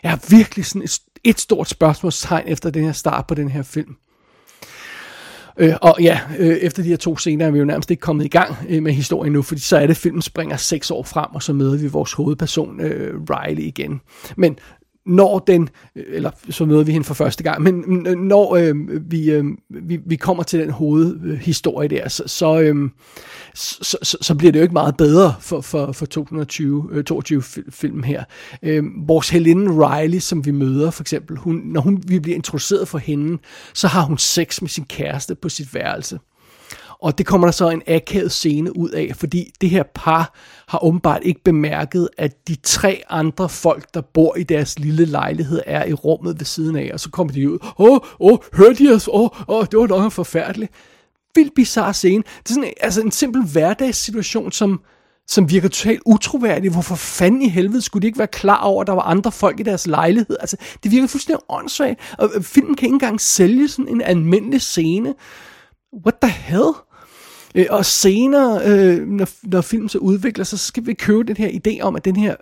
Jeg 0.03 0.11
har 0.11 0.25
virkelig 0.29 0.67
sådan 0.67 0.83
et, 0.83 0.99
et 1.25 1.41
stort 1.41 1.69
spørgsmålstegn 1.69 2.49
efter 2.49 2.71
den 2.71 2.85
her 2.85 2.93
start 2.93 3.27
på 3.27 3.35
den 3.35 3.49
her 3.49 3.63
film. 3.63 3.97
Øh, 5.59 5.75
og 5.83 5.97
ja, 6.01 6.21
øh, 6.39 6.57
efter 6.57 6.83
de 6.83 6.89
her 6.89 6.97
to 6.97 7.17
scener 7.17 7.47
er 7.47 7.51
vi 7.51 7.59
jo 7.59 7.65
nærmest 7.65 7.91
ikke 7.91 8.01
kommet 8.01 8.25
i 8.25 8.29
gang 8.29 8.57
øh, 8.69 8.83
med 8.83 8.93
historien 8.93 9.33
nu, 9.33 9.43
fordi 9.43 9.61
så 9.61 9.77
er 9.77 9.87
det, 9.87 9.97
filmen 9.97 10.23
springer 10.23 10.57
seks 10.57 10.91
år 10.91 11.03
frem, 11.03 11.35
og 11.35 11.43
så 11.43 11.53
møder 11.53 11.79
vi 11.79 11.87
vores 11.87 12.13
hovedperson, 12.13 12.81
øh, 12.81 13.21
Riley, 13.31 13.63
igen. 13.63 14.01
Men 14.37 14.59
når 15.07 15.39
den, 15.39 15.69
eller 15.95 16.31
så 16.51 16.65
møder 16.65 16.85
vi 16.85 16.93
hende 16.93 17.05
for 17.05 17.15
første 17.15 17.43
gang, 17.43 17.63
men 17.63 18.07
øh, 18.07 18.17
når 18.17 18.57
øh, 18.57 18.75
vi, 19.11 19.31
øh, 19.31 19.45
vi, 19.69 19.99
vi 20.07 20.17
kommer 20.17 20.43
til 20.43 20.61
den 20.61 20.71
hovedhistorie 20.71 21.89
der, 21.89 22.09
så, 22.09 22.23
så, 22.27 22.61
øh, 22.61 22.91
så, 23.55 23.99
så, 24.03 24.19
så 24.21 24.35
bliver 24.35 24.53
det 24.53 24.59
jo 24.59 24.63
ikke 24.63 24.73
meget 24.73 24.97
bedre 24.97 25.35
for, 25.41 25.61
for, 25.61 25.93
for 25.93 26.07
2020, 26.07 26.89
øh, 26.93 27.05
22 27.05 27.43
film 27.71 28.03
her. 28.03 28.25
Øh, 28.63 28.85
vores 29.07 29.29
Helene 29.29 29.71
Riley, 29.71 30.19
som 30.19 30.47
vi 30.47 30.51
møder 30.51 30.91
for 30.91 31.03
eksempel, 31.03 31.37
hun, 31.37 31.63
når 31.65 31.81
hun, 31.81 32.03
vi 32.07 32.19
bliver 32.19 32.37
introduceret 32.37 32.89
for 32.89 32.99
hende, 32.99 33.39
så 33.75 33.89
har 33.89 34.03
hun 34.03 34.19
sex 34.19 34.61
med 34.63 34.69
sin 34.69 34.85
kæreste 34.85 35.35
på 35.35 35.49
sit 35.49 35.75
værelse. 35.75 36.19
Og 37.01 37.19
det 37.19 37.27
kommer 37.27 37.47
der 37.47 37.53
så 37.53 37.69
en 37.69 37.83
akavet 37.87 38.33
scene 38.33 38.77
ud 38.77 38.91
af, 38.91 39.13
fordi 39.17 39.51
det 39.61 39.71
her 39.71 39.83
par 39.95 40.35
har 40.69 40.85
åbenbart 40.85 41.23
ikke 41.25 41.45
bemærket, 41.45 42.09
at 42.19 42.49
de 42.49 42.57
tre 42.63 43.03
andre 43.11 43.49
folk, 43.49 43.95
der 43.95 44.01
bor 44.01 44.37
i 44.37 44.43
deres 44.43 44.79
lille 44.79 45.05
lejlighed, 45.05 45.61
er 45.67 45.87
i 45.87 45.93
rummet 45.93 46.39
ved 46.39 46.47
siden 46.47 46.77
af. 46.77 46.91
Og 46.93 47.01
så 47.01 47.11
kommer 47.11 47.33
de 47.33 47.51
ud, 47.51 47.59
åh, 47.63 47.91
oh, 47.91 47.93
åh, 47.93 48.01
oh, 48.33 48.39
hørte 48.53 48.85
de 48.85 48.95
os? 48.95 49.09
Åh, 49.09 49.21
oh, 49.21 49.31
oh, 49.49 49.67
det 49.71 49.79
var 49.79 49.87
nok 49.87 50.13
forfærdeligt. 50.13 50.73
Vildt 51.35 51.55
bizarre 51.55 51.95
scene. 51.95 52.23
Det 52.43 52.51
er 52.51 52.55
sådan 52.55 52.73
altså 52.81 53.01
en 53.01 53.11
simpel 53.11 53.43
hverdagssituation, 53.43 54.53
som, 54.53 54.81
som 55.27 55.51
virker 55.51 55.69
totalt 55.69 56.03
utroværdig. 56.07 56.71
Hvorfor 56.71 56.95
fanden 56.95 57.43
i 57.43 57.49
helvede 57.49 57.83
skulle 57.83 58.03
de 58.03 58.07
ikke 58.07 58.19
være 58.19 58.27
klar 58.27 58.61
over, 58.61 58.81
at 58.81 58.87
der 58.87 58.93
var 58.93 59.03
andre 59.03 59.33
folk 59.33 59.61
i 59.61 59.63
deres 59.63 59.87
lejlighed? 59.87 60.37
Altså, 60.41 60.57
det 60.83 60.91
virker 60.91 61.07
fuldstændig 61.07 61.45
åndssvagt. 61.49 62.01
Og 62.19 62.31
øh, 62.35 62.43
filmen 62.43 62.75
kan 62.75 62.87
ikke 62.87 62.95
engang 62.95 63.21
sælge 63.21 63.69
sådan 63.69 63.89
en 63.89 64.03
almindelig 64.03 64.61
scene. 64.61 65.15
What 66.05 66.15
the 66.23 66.31
hell? 66.31 66.73
Øh, 67.57 67.67
og 67.71 67.87
senere, 67.87 68.61
øh, 68.65 69.09
når, 69.09 69.29
når 69.43 69.61
filmen 69.61 69.89
så 69.89 69.99
udvikler 69.99 70.45
sig, 70.45 70.59
så 70.59 70.67
skal 70.67 70.87
vi 70.87 70.95
købe 70.95 71.25
den 71.25 71.37
her 71.37 71.49
idé 71.49 71.83
om, 71.83 71.97
at 71.97 72.05
den 72.05 72.17
her 72.17 72.35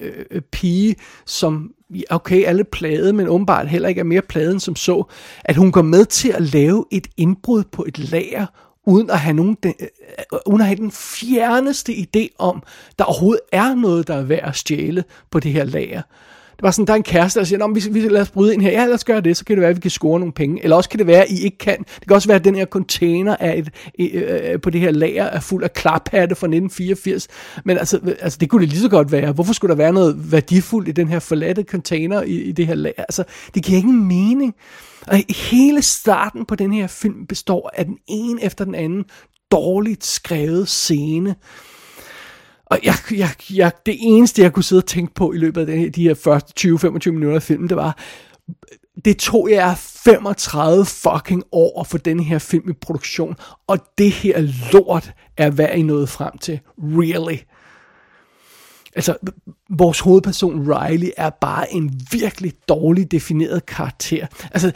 øh, 0.00 0.12
øh, 0.30 0.40
pige, 0.40 0.96
som 1.26 1.72
okay, 2.10 2.44
alle 2.44 2.64
plade, 2.64 3.12
men 3.12 3.28
åbenbart 3.28 3.68
heller 3.68 3.88
ikke 3.88 3.98
er 3.98 4.04
mere 4.04 4.22
pladen 4.22 4.60
som 4.60 4.76
så, 4.76 5.04
at 5.44 5.56
hun 5.56 5.72
går 5.72 5.82
med 5.82 6.04
til 6.04 6.28
at 6.28 6.42
lave 6.42 6.84
et 6.90 7.06
indbrud 7.16 7.64
på 7.64 7.84
et 7.88 7.98
lager, 7.98 8.46
uden 8.86 9.10
at 9.10 9.18
have, 9.18 9.34
nogen, 9.34 9.56
den, 9.62 9.74
øh, 9.80 10.38
uden 10.46 10.60
at 10.60 10.66
have 10.66 10.76
den 10.76 10.90
fjerneste 10.90 11.92
idé 11.92 12.26
om, 12.38 12.62
der 12.98 13.04
overhovedet 13.04 13.40
er 13.52 13.74
noget, 13.74 14.08
der 14.08 14.14
er 14.14 14.22
værd 14.22 14.48
at 14.48 14.56
stjæle 14.56 15.04
på 15.30 15.40
det 15.40 15.52
her 15.52 15.64
lager. 15.64 16.02
Det 16.58 16.62
var 16.62 16.70
sådan, 16.70 16.86
der 16.86 16.92
er 16.92 16.96
en 16.96 17.02
kæreste, 17.02 17.40
der 17.40 17.44
siger, 17.44 17.68
vi, 17.68 18.00
vi 18.00 18.08
lad 18.08 18.20
os 18.20 18.30
bryde 18.30 18.54
ind 18.54 18.62
her. 18.62 18.70
Ja, 18.70 18.86
lad 18.86 18.94
os 18.94 19.04
gøre 19.04 19.20
det, 19.20 19.36
så 19.36 19.44
kan 19.44 19.56
det 19.56 19.60
være, 19.60 19.70
at 19.70 19.76
vi 19.76 19.80
kan 19.80 19.90
score 19.90 20.20
nogle 20.20 20.32
penge. 20.32 20.62
Eller 20.62 20.76
også 20.76 20.90
kan 20.90 20.98
det 20.98 21.06
være, 21.06 21.22
at 21.22 21.30
I 21.30 21.44
ikke 21.44 21.58
kan. 21.58 21.78
Det 21.78 22.08
kan 22.08 22.14
også 22.14 22.28
være, 22.28 22.38
at 22.38 22.44
den 22.44 22.54
her 22.54 22.66
container 22.66 23.36
er 23.40 23.52
et, 23.52 23.70
øh, 23.98 24.52
øh, 24.52 24.60
på 24.60 24.70
det 24.70 24.80
her 24.80 24.90
lager 24.90 25.24
er 25.24 25.40
fuld 25.40 25.64
af 25.64 25.72
klaphatte 25.72 26.34
fra 26.34 26.46
1984. 26.46 27.28
Men 27.64 27.78
altså, 27.78 28.00
altså, 28.20 28.38
det 28.40 28.50
kunne 28.50 28.60
det 28.62 28.68
lige 28.68 28.80
så 28.80 28.88
godt 28.88 29.12
være. 29.12 29.32
Hvorfor 29.32 29.52
skulle 29.52 29.70
der 29.70 29.76
være 29.76 29.92
noget 29.92 30.32
værdifuldt 30.32 30.88
i 30.88 30.92
den 30.92 31.08
her 31.08 31.18
forladte 31.18 31.62
container 31.62 32.22
i, 32.22 32.42
i 32.42 32.52
det 32.52 32.66
her 32.66 32.74
lager? 32.74 33.02
Altså, 33.08 33.24
det 33.54 33.64
giver 33.64 33.78
ingen 33.78 34.08
mening. 34.08 34.54
Og 35.06 35.18
hele 35.50 35.82
starten 35.82 36.46
på 36.46 36.54
den 36.54 36.72
her 36.72 36.86
film 36.86 37.26
består 37.26 37.70
af 37.74 37.84
den 37.84 37.96
ene 38.08 38.44
efter 38.44 38.64
den 38.64 38.74
anden 38.74 39.04
dårligt 39.50 40.04
skrevet 40.04 40.68
scene, 40.68 41.34
og 42.70 42.78
jeg, 42.82 42.94
jeg, 43.10 43.30
jeg, 43.50 43.72
det 43.86 43.96
eneste, 44.00 44.42
jeg 44.42 44.52
kunne 44.52 44.64
sidde 44.64 44.80
og 44.80 44.86
tænke 44.86 45.14
på 45.14 45.32
i 45.32 45.36
løbet 45.36 45.60
af 45.60 45.66
de, 45.66 45.90
de 45.90 46.02
her 46.02 46.14
første 46.14 46.68
20-25 46.68 47.10
minutter 47.10 47.36
af 47.36 47.42
filmen, 47.42 47.68
det 47.68 47.76
var, 47.76 47.98
det 49.04 49.16
tog 49.16 49.50
jeg 49.50 49.74
35 49.78 50.84
fucking 50.84 51.42
år 51.52 51.80
at 51.80 51.86
få 51.86 51.98
den 51.98 52.20
her 52.20 52.38
film 52.38 52.70
i 52.70 52.72
produktion, 52.72 53.36
og 53.66 53.78
det 53.98 54.12
her 54.12 54.52
lort 54.72 55.12
er, 55.36 55.50
hvad 55.50 55.68
I 55.74 55.82
nåede 55.82 56.06
frem 56.06 56.38
til. 56.38 56.60
Really. 56.78 57.36
Altså, 58.94 59.16
vores 59.70 60.00
hovedperson 60.00 60.72
Riley 60.72 61.10
er 61.16 61.30
bare 61.30 61.72
en 61.72 62.00
virkelig 62.12 62.52
dårligt 62.68 63.10
defineret 63.10 63.66
karakter. 63.66 64.26
Altså, 64.50 64.72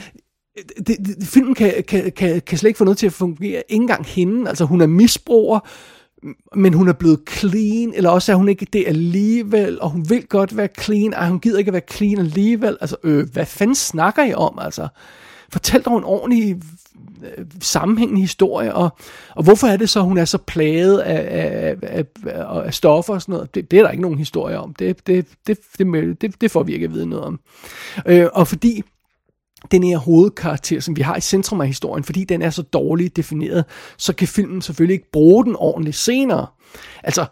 det, 0.87 0.87
det, 0.87 1.27
filmen 1.27 1.55
kan, 1.55 1.85
kan, 1.89 2.13
kan, 2.13 2.41
kan 2.41 2.59
slet 2.59 2.69
ikke 2.69 2.79
få 2.79 2.85
noget 2.85 2.99
til 2.99 3.07
at 3.07 3.13
fungere. 3.13 3.63
Ikke 3.69 3.83
engang 3.83 4.07
hende. 4.07 4.49
Altså, 4.49 4.65
hun 4.65 4.81
er 4.81 4.87
misbruger 4.87 5.61
men 6.55 6.75
hun 6.75 6.89
er 6.89 6.93
blevet 6.93 7.21
clean, 7.31 7.93
eller 7.95 8.11
også 8.11 8.33
er 8.33 8.37
hun 8.37 8.49
ikke 8.49 8.67
det 8.73 8.85
alligevel, 8.87 9.81
og 9.81 9.91
hun 9.91 10.11
vil 10.11 10.27
godt 10.27 10.57
være 10.57 10.69
clean, 10.81 11.15
og 11.15 11.29
hun 11.29 11.41
gider 11.41 11.59
ikke 11.59 11.69
at 11.69 11.73
være 11.73 11.83
clean 11.91 12.19
alligevel. 12.19 12.77
Altså, 12.81 12.97
øh, 13.03 13.29
hvad 13.33 13.47
fanden 13.47 13.75
snakker 13.75 14.25
I 14.25 14.35
om, 14.35 14.59
altså? 14.63 14.89
Fortæl 15.53 15.85
dig 15.85 15.93
en 15.93 16.05
ordentlig 16.05 16.63
øh, 17.23 17.45
sammenhængende 17.61 18.21
historie, 18.21 18.75
og, 18.75 18.97
og 19.35 19.45
hvorfor 19.45 19.67
er 19.67 19.77
det 19.77 19.91
så, 19.91 20.01
hun 20.01 20.19
er 20.19 20.25
så 20.25 20.39
plaget 20.39 20.99
af, 20.99 21.27
af, 21.31 21.77
af, 21.83 22.05
af, 22.27 22.65
af 22.67 22.75
stoffer 22.75 23.15
og 23.15 23.23
sådan 23.23 23.33
noget? 23.33 23.55
Det, 23.55 23.71
det 23.71 23.79
er 23.79 23.83
der 23.83 23.91
ikke 23.91 24.03
nogen 24.03 24.19
historie 24.19 24.59
om. 24.59 24.75
Det, 24.75 25.07
det, 25.07 25.27
det, 25.47 25.59
det, 25.79 26.21
det, 26.21 26.41
det 26.41 26.51
får 26.51 26.63
vi 26.63 26.73
ikke 26.73 26.85
at 26.85 26.93
vide 26.93 27.07
noget 27.07 27.25
om. 27.25 27.41
Øh, 28.07 28.27
og 28.33 28.49
fordi 28.49 28.83
den 29.71 29.83
her 29.83 29.99
hovedkarakter, 29.99 30.81
som 30.81 30.97
vi 30.97 31.03
har 31.03 31.17
i 31.17 31.21
centrum 31.21 31.61
af 31.61 31.67
historien, 31.67 32.05
fordi 32.05 32.25
den 32.25 32.43
er 32.43 32.51
så 32.51 32.63
dårligt 32.63 33.17
defineret, 33.17 33.65
så 33.97 34.13
kan 34.13 34.29
filmen 34.29 34.63
selvfølgelig 34.63 34.95
ikke 34.95 35.11
bruge 35.13 35.45
den 35.45 35.57
ordentligt 35.57 35.97
senere. 35.97 36.47
Altså, 37.03 37.27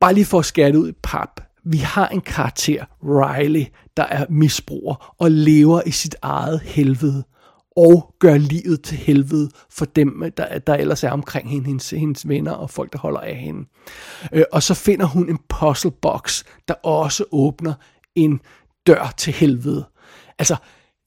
bare 0.00 0.14
lige 0.14 0.24
for 0.24 0.38
at 0.38 0.44
skære 0.44 0.68
det 0.68 0.76
ud 0.76 0.88
i 0.88 0.94
pap. 1.02 1.40
Vi 1.64 1.76
har 1.76 2.08
en 2.08 2.20
karakter, 2.20 2.84
Riley, 3.02 3.66
der 3.96 4.02
er 4.02 4.26
misbruger 4.28 5.14
og 5.18 5.30
lever 5.30 5.82
i 5.86 5.90
sit 5.90 6.16
eget 6.22 6.60
helvede 6.60 7.24
og 7.76 8.14
gør 8.18 8.36
livet 8.36 8.82
til 8.82 8.96
helvede 8.96 9.50
for 9.70 9.84
dem, 9.84 10.32
der, 10.36 10.58
der 10.58 10.74
ellers 10.74 11.04
er 11.04 11.10
omkring 11.10 11.50
hende, 11.50 11.66
hendes, 11.66 11.90
hendes 11.90 12.28
venner 12.28 12.52
og 12.52 12.70
folk, 12.70 12.92
der 12.92 12.98
holder 12.98 13.20
af 13.20 13.36
hende. 13.36 13.68
Øh, 14.32 14.44
og 14.52 14.62
så 14.62 14.74
finder 14.74 15.06
hun 15.06 15.28
en 15.28 15.38
puzzle 15.48 15.90
box, 15.90 16.44
der 16.68 16.74
også 16.74 17.24
åbner 17.32 17.74
en 18.14 18.40
dør 18.86 19.14
til 19.16 19.32
helvede. 19.32 19.84
Altså, 20.38 20.56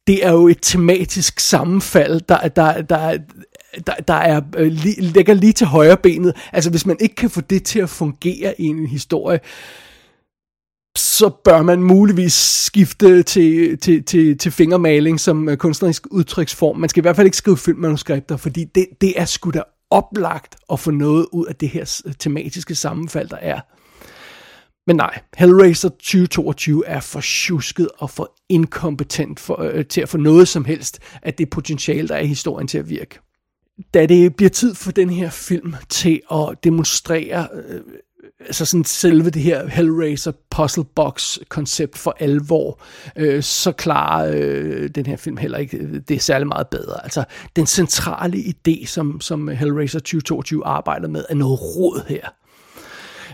det 0.07 0.25
er 0.25 0.31
jo 0.31 0.47
et 0.47 0.59
tematisk 0.61 1.39
sammenfald, 1.39 2.21
der, 2.21 2.47
der, 2.47 2.81
der, 2.81 3.17
der, 3.87 3.93
der 4.07 4.13
er, 4.13 4.41
øh, 4.57 4.71
ligger 4.97 5.33
lige 5.33 5.53
til 5.53 5.67
højre 5.67 5.97
benet. 5.97 6.33
Altså 6.53 6.69
hvis 6.69 6.85
man 6.85 6.97
ikke 6.99 7.15
kan 7.15 7.29
få 7.29 7.41
det 7.41 7.63
til 7.63 7.79
at 7.79 7.89
fungere 7.89 8.61
i 8.61 8.65
en 8.65 8.87
historie, 8.87 9.39
så 10.97 11.29
bør 11.43 11.61
man 11.61 11.83
muligvis 11.83 12.33
skifte 12.33 13.23
til, 13.23 13.77
til, 13.77 14.03
til, 14.03 14.37
til 14.37 14.51
fingermaling 14.51 15.19
som 15.19 15.49
øh, 15.49 15.57
kunstnerisk 15.57 16.07
udtryksform. 16.11 16.77
Man 16.77 16.89
skal 16.89 17.01
i 17.01 17.05
hvert 17.05 17.15
fald 17.15 17.27
ikke 17.27 17.37
skrive 17.37 17.57
filmmanuskripter, 17.57 18.37
fordi 18.37 18.63
det, 18.63 18.87
det 19.01 19.13
er 19.19 19.25
sgu 19.25 19.51
da 19.51 19.63
oplagt 19.89 20.55
at 20.71 20.79
få 20.79 20.91
noget 20.91 21.27
ud 21.31 21.45
af 21.45 21.55
det 21.55 21.69
her 21.69 22.01
tematiske 22.19 22.75
sammenfald, 22.75 23.29
der 23.29 23.37
er. 23.37 23.59
Men 24.87 24.95
nej, 24.95 25.19
Hellraiser 25.37 25.89
2022 25.89 26.85
er 26.87 26.99
for 26.99 27.21
tjusket 27.21 27.89
og 27.97 28.09
for 28.09 28.35
inkompetent 28.49 29.39
for, 29.39 29.61
øh, 29.61 29.85
til 29.85 30.01
at 30.01 30.09
få 30.09 30.17
noget 30.17 30.47
som 30.47 30.65
helst 30.65 30.99
af 31.21 31.33
det 31.33 31.49
potentiale, 31.49 32.07
der 32.07 32.15
er 32.15 32.19
i 32.19 32.27
historien 32.27 32.67
til 32.67 32.77
at 32.77 32.89
virke. 32.89 33.19
Da 33.93 34.05
det 34.05 34.35
bliver 34.35 34.49
tid 34.49 34.75
for 34.75 34.91
den 34.91 35.09
her 35.09 35.29
film 35.29 35.75
til 35.89 36.21
at 36.31 36.63
demonstrere 36.63 37.47
øh, 37.53 37.81
altså 38.39 38.65
sådan 38.65 38.83
selve 38.83 39.29
det 39.29 39.41
her 39.41 39.67
Hellraiser 39.67 40.31
puzzle 40.49 40.83
box 40.95 41.37
koncept 41.49 41.97
for 41.97 42.15
alvor, 42.19 42.81
øh, 43.15 43.43
så 43.43 43.71
klarer 43.71 44.31
øh, 44.35 44.89
den 44.89 45.05
her 45.05 45.17
film 45.17 45.37
heller 45.37 45.57
ikke 45.57 45.77
øh, 45.77 46.01
det 46.07 46.11
er 46.11 46.19
særlig 46.19 46.47
meget 46.47 46.67
bedre. 46.67 47.03
Altså 47.03 47.23
den 47.55 47.65
centrale 47.65 48.37
idé, 48.37 48.85
som, 48.85 49.21
som 49.21 49.47
Hellraiser 49.47 49.99
2022 49.99 50.65
arbejder 50.65 51.07
med, 51.07 51.25
er 51.29 51.35
noget 51.35 51.59
råd 51.61 52.05
her. 52.07 52.29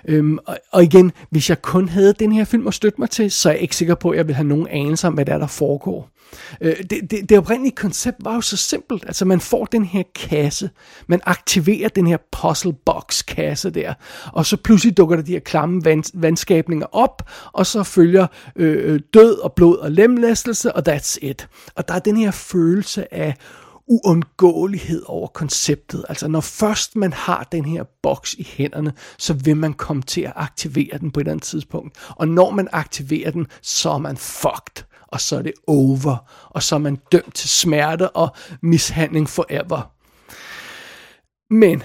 Øhm, 0.08 0.38
og, 0.46 0.58
og 0.72 0.84
igen, 0.84 1.12
hvis 1.30 1.50
jeg 1.50 1.62
kun 1.62 1.90
havde 1.90 2.14
den 2.14 2.32
her 2.32 2.46
film 2.46 2.68
at 2.68 2.74
støtte 2.74 3.02
mig 3.02 3.10
til, 3.10 3.32
så 3.32 3.50
er 3.50 3.54
jeg 3.54 3.62
ikke 3.62 3.76
sikker 3.76 3.96
på, 3.96 4.10
at 4.10 4.18
jeg 4.18 4.28
vil 4.28 4.36
have 4.36 4.48
nogen 4.48 4.68
anelse 4.68 5.08
om, 5.08 5.14
hvad 5.14 5.26
der 5.26 5.34
er, 5.34 5.38
der 5.38 5.48
foregår. 5.48 6.10
Øh, 6.62 6.78
det, 6.90 7.12
det, 7.12 7.30
det 7.30 7.38
oprindelige 7.38 7.76
koncept 7.76 8.18
var 8.24 8.36
jo 8.36 8.42
så 8.42 8.58
simpelt. 8.58 9.04
Altså 9.08 9.26
man 9.26 9.40
får 9.40 9.66
den 9.66 9.86
her 9.86 10.04
kasse, 10.16 10.70
man 11.08 11.22
aktiverer 11.26 11.90
den 11.90 12.08
her 12.08 12.18
puzzle 12.32 12.74
box 12.86 13.26
kasse 13.26 13.70
der, 13.70 13.94
og 14.34 14.46
så 14.46 14.58
pludselig 14.58 14.98
dukker 14.98 15.16
der 15.16 15.24
de 15.24 15.32
her 15.32 15.40
klamme 15.40 15.86
vand, 15.86 16.04
vandskabninger 16.14 16.88
op, 16.92 17.30
og 17.54 17.66
så 17.66 17.84
følger 17.84 18.28
øh, 18.56 18.94
øh, 18.94 19.00
død 19.14 19.38
og 19.38 19.54
blod 19.54 19.78
og 19.78 19.92
lemlæstelse, 19.92 20.76
og 20.76 20.84
that's 20.90 21.18
it. 21.22 21.48
Og 21.76 21.88
der 21.88 21.94
er 21.94 22.00
den 22.00 22.18
her 22.18 22.32
følelse 22.32 23.14
af 23.14 23.36
uundgåelighed 23.90 25.04
over 25.06 25.28
konceptet. 25.28 26.06
Altså 26.10 26.28
når 26.28 26.42
først 26.42 26.96
man 26.96 27.14
har 27.14 27.48
den 27.52 27.66
her 27.66 27.84
boks 28.04 28.34
i 28.34 28.44
hænderne, 28.44 28.94
så 29.18 29.34
vil 29.34 29.58
man 29.58 29.74
komme 29.74 30.04
til 30.04 30.22
at 30.22 30.34
aktivere 30.36 30.98
den 30.98 31.12
på 31.12 31.20
et 31.20 31.22
eller 31.22 31.32
andet 31.32 31.46
tidspunkt. 31.46 31.98
Og 32.10 32.28
når 32.28 32.52
man 32.52 32.68
aktiverer 32.72 33.32
den, 33.32 33.48
så 33.62 33.90
er 33.90 33.98
man 33.98 34.18
fucked 34.18 34.84
og 35.12 35.22
så 35.22 35.38
er 35.38 35.42
det 35.42 35.54
over, 35.68 36.18
og 36.50 36.64
så 36.64 36.76
er 36.76 36.80
man 36.80 36.96
dømt 37.12 37.36
til 37.36 37.50
smerte 37.50 38.10
og 38.10 38.36
mishandling 38.62 39.30
forever. 39.30 39.92
Men 41.54 41.84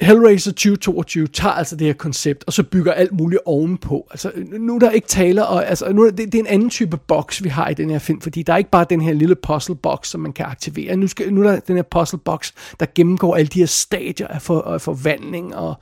Hellraiser 0.00 0.50
2022 0.52 1.26
tager 1.26 1.52
altså 1.52 1.76
det 1.76 1.86
her 1.86 1.94
koncept, 1.94 2.44
og 2.46 2.52
så 2.52 2.62
bygger 2.62 2.92
alt 2.92 3.12
muligt 3.12 3.40
ovenpå. 3.44 4.06
Altså, 4.10 4.32
nu 4.58 4.74
er 4.74 4.78
der 4.78 4.90
ikke 4.90 5.08
taler, 5.08 5.42
og, 5.42 5.68
altså, 5.68 5.92
nu 5.92 6.02
er 6.02 6.10
det, 6.10 6.32
det 6.32 6.34
er 6.34 6.42
en 6.42 6.46
anden 6.46 6.70
type 6.70 6.96
boks, 6.96 7.44
vi 7.44 7.48
har 7.48 7.68
i 7.68 7.74
den 7.74 7.90
her 7.90 7.98
film, 7.98 8.20
fordi 8.20 8.42
der 8.42 8.52
er 8.52 8.56
ikke 8.56 8.70
bare 8.70 8.86
den 8.90 9.00
her 9.00 9.12
lille 9.12 9.34
puzzle 9.34 9.74
box, 9.74 10.08
som 10.08 10.20
man 10.20 10.32
kan 10.32 10.46
aktivere. 10.46 10.96
Nu, 10.96 11.06
skal, 11.06 11.34
nu 11.34 11.42
er 11.42 11.50
der 11.50 11.60
den 11.60 11.76
her 11.76 11.82
puzzle 11.82 12.18
box, 12.18 12.52
der 12.80 12.86
gennemgår 12.94 13.36
alle 13.36 13.46
de 13.46 13.58
her 13.58 13.66
stadier 13.66 14.26
af, 14.26 14.42
for, 14.42 14.60
af 14.60 14.80
forvandling, 14.80 15.56
og, 15.56 15.74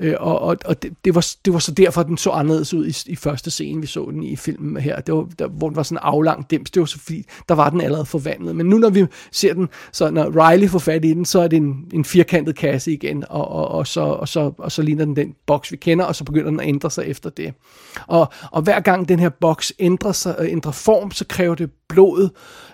øh, 0.00 0.14
og, 0.20 0.40
og, 0.40 0.56
og 0.64 0.82
det, 0.82 0.92
det, 1.04 1.14
var, 1.14 1.26
det 1.44 1.52
var 1.52 1.58
så 1.58 1.72
derfor, 1.72 2.02
den 2.02 2.16
så 2.16 2.30
anderledes 2.30 2.74
ud 2.74 2.86
i, 2.86 3.12
i 3.12 3.16
første 3.16 3.50
scene, 3.50 3.80
vi 3.80 3.86
så 3.86 4.10
den 4.10 4.22
i 4.22 4.36
filmen 4.36 4.82
her, 4.82 5.00
det 5.00 5.14
var, 5.14 5.28
der, 5.38 5.48
hvor 5.48 5.68
den 5.68 5.76
var 5.76 5.82
sådan 5.82 5.98
aflang 6.02 6.50
dims, 6.50 6.70
det 6.70 6.80
var 6.80 6.86
så 6.86 6.98
fordi, 6.98 7.24
der 7.48 7.54
var 7.54 7.70
den 7.70 7.80
allerede 7.80 8.06
forvandlet. 8.06 8.56
Men 8.56 8.66
nu 8.66 8.78
når 8.78 8.90
vi 8.90 9.06
ser 9.32 9.54
den, 9.54 9.68
så 9.92 10.10
når 10.10 10.50
Riley 10.50 10.68
får 10.68 10.78
fat 10.78 11.04
i 11.04 11.12
den, 11.12 11.24
så 11.24 11.40
er 11.40 11.48
det 11.48 11.56
en, 11.56 11.84
en 11.92 12.04
firkantet 12.04 12.56
kasse 12.56 12.92
igen, 12.92 13.24
og, 13.28 13.54
og, 13.54 13.63
og, 13.64 13.86
så, 13.86 14.00
og, 14.00 14.28
så, 14.28 14.52
og 14.58 14.72
så 14.72 14.82
ligner 14.82 15.04
den 15.04 15.16
den 15.16 15.34
boks, 15.46 15.72
vi 15.72 15.76
kender, 15.76 16.04
og 16.04 16.16
så 16.16 16.24
begynder 16.24 16.50
den 16.50 16.60
at 16.60 16.68
ændre 16.68 16.90
sig 16.90 17.04
efter 17.06 17.30
det. 17.30 17.54
Og, 18.06 18.32
og 18.52 18.62
hver 18.62 18.80
gang 18.80 19.08
den 19.08 19.18
her 19.18 19.28
boks 19.28 19.72
ændrer, 19.78 20.12
sig, 20.12 20.36
øh, 20.38 20.52
ændrer 20.52 20.72
form, 20.72 21.10
så 21.10 21.24
kræver 21.28 21.54
det 21.54 21.70
blod 21.88 22.28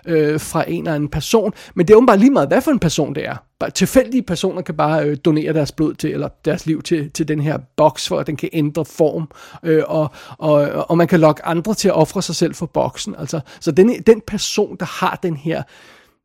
øh, 0.07 0.39
fra 0.39 0.69
en 0.69 0.83
eller 0.83 0.95
anden 0.95 1.09
person. 1.09 1.53
Men 1.73 1.87
det 1.87 1.93
er 1.93 1.97
åbenbart 1.97 2.19
lige 2.19 2.31
meget, 2.31 2.47
hvad 2.47 2.61
for 2.61 2.71
en 2.71 2.79
person 2.79 3.15
det 3.15 3.27
er. 3.27 3.35
Bare 3.59 3.69
tilfældige 3.69 4.23
personer 4.23 4.61
kan 4.61 4.75
bare 4.75 5.05
øh, 5.05 5.17
donere 5.25 5.53
deres 5.53 5.71
blod 5.71 5.93
til, 5.93 6.11
eller 6.11 6.27
deres 6.45 6.65
liv 6.65 6.81
til, 6.81 7.11
til 7.11 7.27
den 7.27 7.41
her 7.41 7.57
boks, 7.77 8.07
for 8.07 8.19
at 8.19 8.27
den 8.27 8.35
kan 8.35 8.49
ændre 8.53 8.85
form, 8.85 9.29
øh, 9.63 9.83
og, 9.87 10.11
og, 10.37 10.61
og 10.89 10.97
man 10.97 11.07
kan 11.07 11.19
lokke 11.19 11.45
andre 11.45 11.73
til 11.73 11.87
at 11.87 11.95
ofre 11.95 12.21
sig 12.21 12.35
selv 12.35 12.55
for 12.55 12.65
boksen. 12.65 13.15
Altså, 13.17 13.39
så 13.59 13.71
den, 13.71 14.03
den 14.07 14.21
person, 14.27 14.75
der 14.79 14.85
har 14.85 15.19
den 15.23 15.35
her 15.35 15.63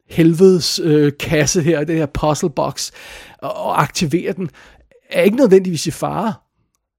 helvedes 0.09 0.81
øh, 0.85 1.13
kasse 1.21 1.63
her, 1.63 1.85
det 1.85 1.97
her 1.97 2.07
puzzle 2.07 2.51
box, 2.51 2.91
og, 3.39 3.57
og 3.57 3.83
aktivere 3.83 4.33
den, 4.33 4.51
er 5.11 5.23
ikke 5.23 5.37
nødvendigvis 5.37 5.87
i 5.87 5.91
fare. 5.91 6.35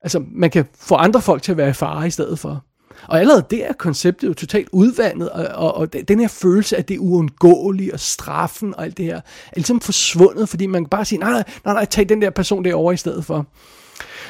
Altså, 0.01 0.23
man 0.31 0.49
kan 0.49 0.65
få 0.79 0.95
andre 0.95 1.21
folk 1.21 1.41
til 1.41 1.51
at 1.51 1.57
være 1.57 1.69
i 1.69 1.73
fare 1.73 2.07
i 2.07 2.11
stedet 2.11 2.39
for. 2.39 2.63
Og 3.07 3.19
allerede 3.19 3.45
der 3.51 3.65
er 3.65 3.73
konceptet 3.73 4.27
jo 4.27 4.33
totalt 4.33 4.69
udvandet, 4.71 5.29
og, 5.29 5.45
og, 5.45 5.75
og 5.75 5.93
den 6.07 6.19
her 6.19 6.27
følelse 6.27 6.77
af 6.77 6.85
det 6.85 6.97
uundgåelige, 6.97 7.93
og 7.93 7.99
straffen 7.99 8.75
og 8.75 8.83
alt 8.83 8.97
det 8.97 9.05
her, 9.05 9.17
er 9.17 9.21
ligesom 9.55 9.81
forsvundet, 9.81 10.49
fordi 10.49 10.65
man 10.65 10.83
kan 10.83 10.89
bare 10.89 11.05
sige, 11.05 11.19
nej, 11.19 11.31
nej, 11.31 11.43
nej, 11.65 11.73
nej 11.73 11.85
tag 11.85 12.09
den 12.09 12.21
der 12.21 12.29
person 12.29 12.65
derovre 12.65 12.93
i 12.93 12.97
stedet 12.97 13.25
for. 13.25 13.45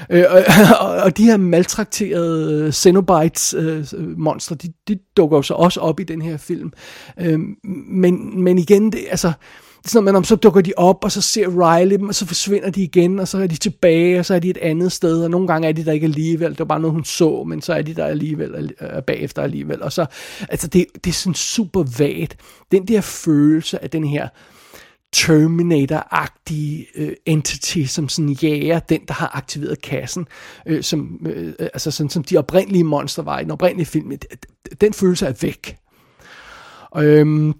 Øh, 0.09 0.23
og, 0.81 0.89
og, 0.89 1.17
de 1.17 1.25
her 1.25 1.37
maltrakterede 1.37 2.65
øh, 2.65 2.73
Xenobites 2.73 3.53
øh, 3.53 3.85
øh, 3.97 4.19
monstre, 4.19 4.55
de, 4.55 4.73
de 4.87 4.99
dukker 5.17 5.37
jo 5.37 5.41
så 5.41 5.53
også 5.53 5.79
op 5.79 5.99
i 5.99 6.03
den 6.03 6.21
her 6.21 6.37
film. 6.37 6.73
Øh, 7.19 7.39
men, 7.89 8.43
men 8.43 8.57
igen, 8.57 8.91
det, 8.91 8.99
altså, 9.09 9.31
sådan 9.85 10.05
man 10.05 10.15
om 10.15 10.23
så 10.23 10.35
dukker 10.35 10.61
de 10.61 10.73
op, 10.77 11.03
og 11.03 11.11
så 11.11 11.21
ser 11.21 11.47
Riley 11.47 11.97
dem, 11.97 12.07
og 12.07 12.15
så 12.15 12.25
forsvinder 12.25 12.69
de 12.69 12.83
igen, 12.83 13.19
og 13.19 13.27
så 13.27 13.37
er 13.37 13.47
de 13.47 13.55
tilbage, 13.55 14.19
og 14.19 14.25
så 14.25 14.35
er 14.35 14.39
de 14.39 14.49
et 14.49 14.57
andet 14.57 14.91
sted, 14.91 15.23
og 15.23 15.31
nogle 15.31 15.47
gange 15.47 15.67
er 15.67 15.71
de 15.71 15.85
der 15.85 15.91
ikke 15.91 16.05
alligevel, 16.05 16.51
det 16.51 16.59
var 16.59 16.65
bare 16.65 16.79
noget, 16.79 16.93
hun 16.93 17.03
så, 17.03 17.43
men 17.47 17.61
så 17.61 17.73
er 17.73 17.81
de 17.81 17.93
der 17.93 18.05
alligevel, 18.05 18.73
øh, 18.81 19.03
bagefter 19.03 19.41
alligevel, 19.41 19.83
og 19.83 19.91
så, 19.91 20.05
altså 20.49 20.67
det, 20.67 20.85
det 21.03 21.09
er 21.09 21.13
sådan 21.13 21.33
super 21.33 21.83
vagt, 21.99 22.37
den 22.71 22.87
der 22.87 23.01
følelse 23.01 23.83
af 23.83 23.89
den 23.89 24.03
her, 24.03 24.27
Terminator-agtige 25.15 26.87
øh, 26.95 27.13
entity, 27.25 27.83
som 27.83 28.09
sådan 28.09 28.29
jager 28.29 28.79
den, 28.79 29.01
der 29.07 29.13
har 29.13 29.37
aktiveret 29.37 29.81
kassen, 29.81 30.27
øh, 30.65 30.83
som, 30.83 31.25
øh, 31.25 31.47
øh 31.47 31.53
altså 31.59 31.91
sådan, 31.91 32.09
som 32.09 32.23
de 32.23 32.37
oprindelige 32.37 32.83
monster 32.83 33.23
var 33.23 33.39
i 33.39 33.43
den 33.43 33.51
oprindelige 33.51 33.85
film. 33.85 34.11
Den 34.81 34.93
følelse 34.93 35.25
er 35.25 35.33
væk. 35.41 35.77
Øhm, 36.97 37.53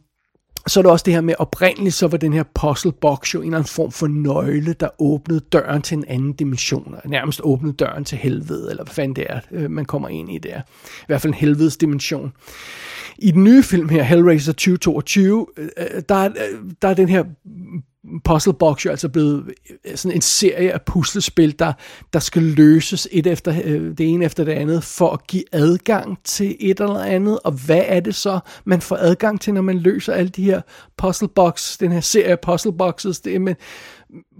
så 0.68 0.80
er 0.80 0.82
det 0.82 0.92
også 0.92 1.04
det 1.04 1.14
her 1.14 1.22
med, 1.22 1.34
oprindeligt 1.40 1.96
så 1.96 2.08
var 2.08 2.18
den 2.18 2.34
her 2.34 2.44
puzzle 2.56 2.92
box 2.92 3.34
jo 3.34 3.40
en 3.40 3.46
eller 3.46 3.58
anden 3.58 3.70
form 3.70 3.92
for 3.92 4.08
nøgle, 4.08 4.74
der 4.74 4.90
åbnede 5.00 5.40
døren 5.40 5.82
til 5.82 5.98
en 5.98 6.06
anden 6.08 6.34
dimension, 6.34 6.96
nærmest 7.06 7.42
åbnede 7.44 7.74
døren 7.74 8.04
til 8.04 8.18
helvede, 8.18 8.70
eller 8.70 8.84
hvad 8.84 8.94
fanden 8.94 9.16
det 9.16 9.26
er, 9.30 9.40
øh, 9.52 9.72
man 9.72 9.86
kommer 9.86 10.10
ind 10.10 10.32
i 10.32 10.38
der. 10.38 10.62
I 11.02 11.06
hvert 11.08 11.22
fald 11.22 11.34
en 11.34 11.40
helvedes 11.40 11.78
dimension. 11.78 12.32
I 13.18 13.32
den 13.32 13.44
nye 13.44 13.64
film 13.64 13.90
her, 13.90 14.04
Hellraiser 14.04 14.54
2022, 14.54 15.48
øh, 15.58 15.68
øh, 15.78 16.02
der, 16.10 16.16
er, 16.16 16.30
der 16.82 16.88
er 16.88 16.94
den 16.94 17.10
her 17.10 17.24
Puzzle 18.24 18.54
Box 18.54 18.86
jo 18.86 18.90
altså 18.90 19.10
blevet 19.10 19.54
øh, 19.86 19.98
sådan 19.98 20.16
en 20.16 20.22
serie 20.22 20.72
af 20.72 20.82
puslespil, 20.82 21.60
der, 21.60 21.74
der 22.14 22.20
skal 22.20 22.42
løses 22.42 23.08
et 23.12 23.28
efter, 23.28 23.62
øh, 23.64 23.98
det 23.98 24.10
ene 24.10 24.26
efter 24.26 24.44
det 24.44 24.52
andet, 24.52 24.84
for 24.84 25.10
at 25.10 25.28
give 25.28 25.44
adgang 25.52 26.18
til 26.24 26.56
et 26.60 26.80
eller 26.80 27.00
andet. 27.00 27.40
Og 27.44 27.52
hvad 27.52 27.84
er 27.86 28.00
det 28.00 28.16
så, 28.16 28.40
man 28.66 28.82
får 28.82 28.96
adgang 28.96 29.42
til, 29.42 29.54
når 29.54 29.62
man 29.62 29.78
løser 29.78 30.14
alle 30.14 30.30
de 30.30 30.44
her 30.44 30.62
puzzle 30.98 31.28
box, 31.28 31.78
den 31.78 31.92
her 31.92 32.02
serie 32.02 32.32
af 32.32 32.40
puzzle 32.40 32.78
boxes? 32.78 33.20
Det, 33.20 33.42
men 33.42 33.56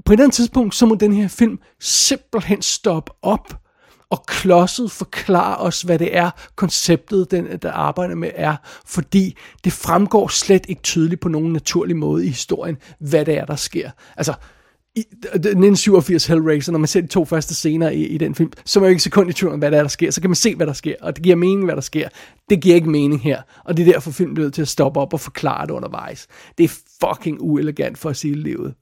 på 0.06 0.14
et 0.14 0.16
eller 0.16 0.24
andet 0.24 0.36
tidspunkt, 0.36 0.76
så 0.76 0.86
må 0.86 0.96
den 0.96 1.14
her 1.14 1.28
film 1.28 1.60
simpelthen 1.80 2.62
stoppe 2.62 3.12
op 3.22 3.67
og 4.10 4.26
klodset 4.26 4.92
forklare 4.92 5.58
os, 5.58 5.82
hvad 5.82 6.00
det 6.00 6.18
er, 6.18 6.30
konceptet, 6.56 7.32
den, 7.32 7.48
der 7.62 7.72
arbejder 7.72 8.16
med, 8.16 8.32
er, 8.36 8.56
fordi 8.86 9.38
det 9.64 9.74
fremgår 9.74 10.28
slet 10.28 10.66
ikke 10.68 10.82
tydeligt 10.82 11.22
på 11.22 11.30
nogen 11.30 11.54
naturlig 11.54 11.96
måde 11.96 12.26
i 12.26 12.28
historien, 12.28 12.78
hvad 13.00 13.26
det 13.26 13.38
er, 13.38 13.46
der 13.46 13.56
sker. 13.56 13.92
Altså, 14.18 14.34
i 14.96 15.00
1987 15.00 16.28
Hellraiser, 16.28 16.72
når 16.72 16.80
man 16.80 16.88
ser 16.88 17.02
de 17.02 17.08
to 17.08 17.26
første 17.26 17.56
scener 17.56 17.90
i, 17.90 18.04
i 18.04 18.18
den 18.18 18.36
film, 18.36 18.52
så 18.66 18.80
er 18.80 18.82
man 18.82 18.88
jo 18.88 18.90
ikke 18.90 19.04
sekund 19.04 19.30
i 19.30 19.34
tvivl 19.34 19.54
om, 19.54 19.60
hvad 19.60 19.72
der, 19.72 19.78
er, 19.78 19.82
der 19.82 19.90
sker. 19.90 20.12
Så 20.12 20.22
kan 20.22 20.30
man 20.30 20.36
se, 20.36 20.56
hvad 20.56 20.68
der 20.68 20.74
sker, 20.74 20.96
og 21.02 21.16
det 21.16 21.24
giver 21.24 21.36
mening, 21.36 21.66
hvad 21.66 21.76
der 21.76 21.82
sker. 21.82 22.10
Det 22.50 22.62
giver 22.62 22.76
ikke 22.76 22.90
mening 22.90 23.22
her, 23.22 23.42
og 23.66 23.78
det 23.78 23.88
er 23.88 23.94
derfor 23.94 24.12
filmen 24.12 24.36
bliver 24.36 24.50
til 24.50 24.62
at 24.62 24.68
stoppe 24.68 25.00
op 25.00 25.14
og 25.14 25.20
forklare 25.20 25.68
det 25.68 25.72
undervejs. 25.72 26.28
Det 26.58 26.64
er 26.64 26.78
fucking 27.06 27.42
uelegant 27.42 27.98
for 27.98 28.10
at 28.10 28.18
sige 28.18 28.36
livet. 28.36 28.74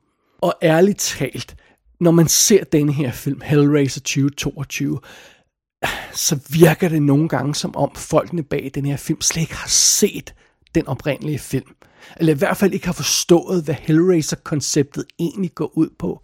Og 0.42 0.54
ærligt 0.64 1.00
talt, 1.00 1.56
når 2.00 2.12
man 2.12 2.28
ser 2.28 2.64
den 2.64 2.90
her 2.90 3.12
film, 3.12 3.42
Hellraiser 3.44 4.00
2022, 4.00 5.00
så 6.14 6.40
virker 6.50 6.90
det 6.90 7.02
nogle 7.02 7.30
gange 7.30 7.56
som 7.56 7.76
om 7.76 7.92
folkene 7.96 8.44
bag 8.44 8.72
den 8.76 8.86
her 8.86 8.98
film 8.98 9.22
slet 9.22 9.42
ikke 9.42 9.56
har 9.56 9.70
set 9.70 10.34
den 10.76 10.88
oprindelige 10.88 11.40
film. 11.40 11.76
Eller 12.18 12.34
i 12.34 12.38
hvert 12.38 12.58
fald 12.58 12.74
ikke 12.74 12.86
har 12.86 12.94
forstået, 12.94 13.64
hvad 13.64 13.76
Hellraiser-konceptet 13.76 15.04
egentlig 15.20 15.52
går 15.56 15.78
ud 15.78 15.90
på. 16.00 16.22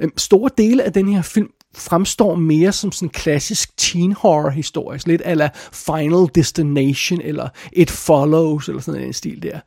Øhm, 0.00 0.18
store 0.18 0.50
dele 0.58 0.82
af 0.82 0.92
den 0.92 1.08
her 1.08 1.22
film 1.22 1.50
fremstår 1.76 2.34
mere 2.34 2.72
som 2.72 2.92
sådan 2.92 3.06
en 3.06 3.10
klassisk 3.10 3.76
teen 3.76 4.12
horror 4.12 4.50
historie, 4.50 5.00
lidt 5.06 5.22
ala 5.24 5.48
Final 5.72 6.26
Destination 6.34 7.20
eller 7.20 7.48
It 7.72 7.90
Follows 7.90 8.68
eller 8.68 8.82
sådan 8.82 9.02
en 9.02 9.12
stil 9.12 9.42
der. 9.42 9.60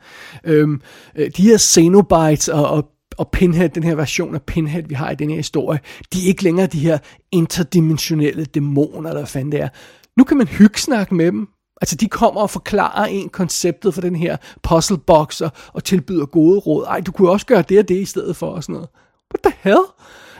Øhm, 0.43 0.82
øh, 1.15 1.32
de 1.38 1.41
her 1.41 1.58
Xenobites 1.58 2.48
og, 2.48 2.69
og 2.69 2.89
og 3.17 3.30
Pinhead, 3.32 3.69
den 3.69 3.84
her 3.84 3.95
version 3.95 4.36
af 4.36 4.41
Pinhead, 4.41 4.84
vi 4.84 4.93
har 4.93 5.12
i 5.12 5.15
den 5.15 5.30
her 5.30 5.36
historie, 5.36 5.80
de 6.13 6.23
er 6.23 6.28
ikke 6.28 6.43
længere 6.43 6.67
de 6.67 6.80
her 6.80 6.97
interdimensionelle 7.32 8.45
dæmoner, 8.45 9.10
eller 9.10 9.21
hvad 9.21 9.28
fanden 9.28 9.52
det 9.52 9.62
er. 9.62 9.69
Nu 10.17 10.23
kan 10.23 10.38
man 10.38 10.47
hyggesnakke 10.47 11.15
med 11.15 11.26
dem. 11.26 11.47
Altså, 11.82 11.95
de 11.95 12.08
kommer 12.08 12.41
og 12.41 12.49
forklarer 12.49 13.06
en 13.06 13.30
konceptet 13.30 13.93
for 13.93 14.02
den 14.02 14.15
her 14.15 14.38
puzzle 14.63 14.97
box 14.97 15.41
og, 15.41 15.52
og 15.73 15.84
tilbyder 15.84 16.26
gode 16.26 16.60
råd. 16.60 16.86
Ej, 16.86 17.02
du 17.02 17.12
kunne 17.12 17.30
også 17.30 17.45
gøre 17.45 17.62
det 17.62 17.80
og 17.80 17.88
det 17.88 18.02
i 18.02 18.06
stedet 18.06 18.36
for, 18.36 18.47
og 18.47 18.63
sådan 18.63 18.73
noget. 18.73 18.89
What 19.34 19.54
the 19.54 19.54
hell? 19.63 19.84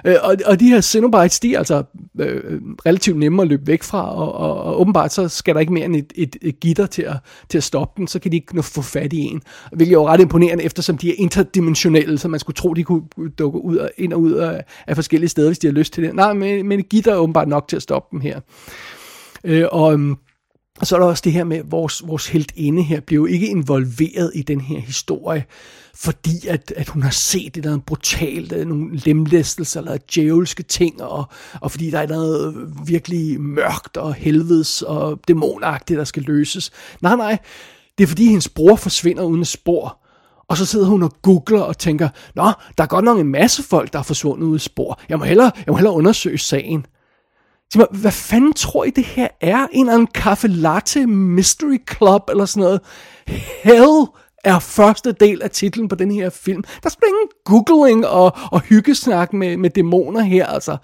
Øh, 0.06 0.16
og, 0.24 0.36
og 0.46 0.60
de 0.60 0.70
her 0.70 0.82
Cenobites, 0.82 1.40
de 1.40 1.54
er 1.54 1.58
altså 1.58 1.84
øh, 2.20 2.62
relativt 2.86 3.18
nemme 3.18 3.42
at 3.42 3.48
løbe 3.48 3.68
væk 3.68 3.84
fra, 3.84 4.16
og, 4.16 4.34
og, 4.34 4.64
og 4.64 4.82
åbenbart 4.82 5.14
så 5.14 5.28
skal 5.28 5.54
der 5.54 5.62
ikke 5.62 5.74
mere 5.74 5.86
end 5.86 5.96
et, 5.96 6.14
et, 6.16 6.36
et 6.42 6.60
gitter 6.60 6.86
til 6.86 7.02
at, 7.02 7.16
til 7.50 7.58
at 7.58 7.64
stoppe 7.64 8.00
den, 8.00 8.08
så 8.08 8.20
kan 8.20 8.32
de 8.32 8.38
ikke 8.38 8.56
nå 8.56 8.62
få 8.62 8.82
fat 8.82 9.14
i 9.14 9.20
en. 9.20 9.42
Hvilket 9.72 9.96
er 9.96 10.00
jo 10.00 10.08
ret 10.08 10.22
imponerende, 10.22 10.64
eftersom 10.64 10.98
de 10.98 11.10
er 11.10 11.16
interdimensionelle, 11.18 12.18
så 12.18 12.28
man 12.28 12.40
skulle 12.40 12.56
tro, 12.56 12.74
de 12.74 12.84
kunne 12.84 13.04
dukke 13.40 13.64
ud 13.64 13.78
og, 13.78 13.92
ind 13.98 14.14
og 14.14 14.22
ud 14.22 14.32
af, 14.32 14.64
af 14.88 14.96
forskellige 14.96 15.30
steder, 15.30 15.50
hvis 15.50 15.60
de 15.60 15.68
har 15.68 15.74
lyst 15.74 15.94
til 15.94 16.04
det. 16.04 16.16
Nej, 16.16 16.34
men, 16.34 16.68
men 16.68 16.80
et 16.80 16.90
gitter 16.90 17.12
er 17.12 17.18
åbenbart 17.18 17.48
nok 17.48 17.68
til 17.68 17.76
at 17.76 17.82
stoppe 17.82 18.08
dem 18.12 18.22
her. 18.22 18.40
Øh, 19.44 19.66
og, 19.72 19.94
øhm, 19.94 20.16
og 20.80 20.88
så 20.88 20.96
er 20.96 21.00
der 21.00 21.08
også 21.08 21.22
det 21.26 21.32
her 21.32 21.44
med, 21.44 21.58
at 21.58 21.72
vores, 21.72 22.08
vores 22.08 22.28
heltinde 22.28 22.84
her 22.84 23.00
bliver 23.00 23.22
jo 23.22 23.26
ikke 23.26 23.48
involveret 23.48 24.32
i 24.36 24.42
den 24.42 24.62
her 24.62 24.80
historie, 24.80 25.46
fordi 25.96 26.48
at, 26.48 26.74
at 26.78 26.90
hun 26.90 27.04
har 27.04 27.10
set 27.10 27.56
det 27.56 27.64
der 27.64 27.78
brutalt, 27.78 28.52
øh, 28.52 28.68
nogle 28.68 28.98
lemlæstelser 28.98 29.80
eller 29.80 29.98
djævelske 30.14 30.64
ting, 30.64 31.02
og, 31.02 31.26
og 31.62 31.72
fordi 31.72 31.90
der 31.90 32.00
er 32.00 32.08
noget 32.08 32.72
virkelig 32.86 33.42
mørkt 33.42 33.98
og 33.98 34.14
helvedes 34.14 34.82
og 34.82 35.20
dæmonagtigt, 35.28 35.98
der 35.98 36.04
skal 36.04 36.24
løses. 36.24 36.72
Nej, 37.02 37.16
nej, 37.16 37.38
det 37.98 38.04
er 38.04 38.08
fordi 38.08 38.26
hendes 38.26 38.50
bror 38.50 38.76
forsvinder 38.76 39.24
uden 39.24 39.46
spor. 39.46 40.00
Og 40.48 40.58
så 40.58 40.66
sidder 40.66 40.86
hun 40.86 41.04
og 41.04 41.12
googler 41.22 41.62
og 41.62 41.78
tænker, 41.78 42.10
Nå, 42.36 42.52
der 42.78 42.84
er 42.84 42.88
godt 42.88 43.06
nok 43.06 43.20
en 43.20 43.28
masse 43.28 43.64
folk, 43.64 43.94
der 43.94 44.00
er 44.00 44.04
forsvundet 44.04 44.46
ud 44.46 44.56
i 44.56 44.60
spor. 44.60 45.02
Jeg 45.10 45.20
må 45.20 45.26
hellere, 45.26 45.52
jeg 45.56 45.72
må 45.72 45.76
hellere 45.76 45.94
undersøge 45.94 46.38
sagen. 46.38 46.86
Mig, 47.76 47.88
hvad 47.92 48.12
fanden 48.12 48.54
tror 48.54 48.84
I 48.84 48.90
det 48.90 49.06
her 49.06 49.28
er? 49.42 49.68
En 49.72 49.80
eller 49.80 49.94
anden 49.94 50.08
kaffe 50.08 50.48
latte 50.48 51.08
mystery 51.08 51.78
club 51.98 52.22
eller 52.30 52.46
sådan 52.46 52.64
noget? 52.64 52.82
Hell 53.64 54.08
er 54.44 54.60
første 54.60 55.12
del 55.12 55.42
af 55.42 55.52
titlen 55.52 55.88
på 55.88 55.96
den 55.96 56.12
her 56.12 56.30
film. 56.30 56.64
Der 56.84 56.90
er 56.90 57.08
ingen 57.08 57.30
googling 57.46 58.08
og, 58.08 58.32
og 58.52 58.62
hyggesnak 58.62 59.34
med, 59.34 59.58
med 59.58 59.70
dæmoner 59.70 60.22
her, 60.22 60.46
altså. 60.46 60.78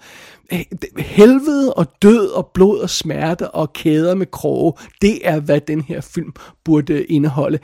Eh, 0.52 0.64
helvede 0.98 1.74
og 1.74 1.86
død 2.02 2.28
og 2.28 2.50
blod 2.54 2.78
og 2.78 2.90
smerte 2.90 3.50
og 3.50 3.72
kæder 3.72 4.14
med 4.14 4.26
kroge, 4.26 4.72
det 5.02 5.28
er, 5.28 5.40
hvad 5.40 5.60
den 5.60 5.80
her 5.80 6.00
film 6.00 6.32
burde 6.64 7.04
indeholde. 7.04 7.58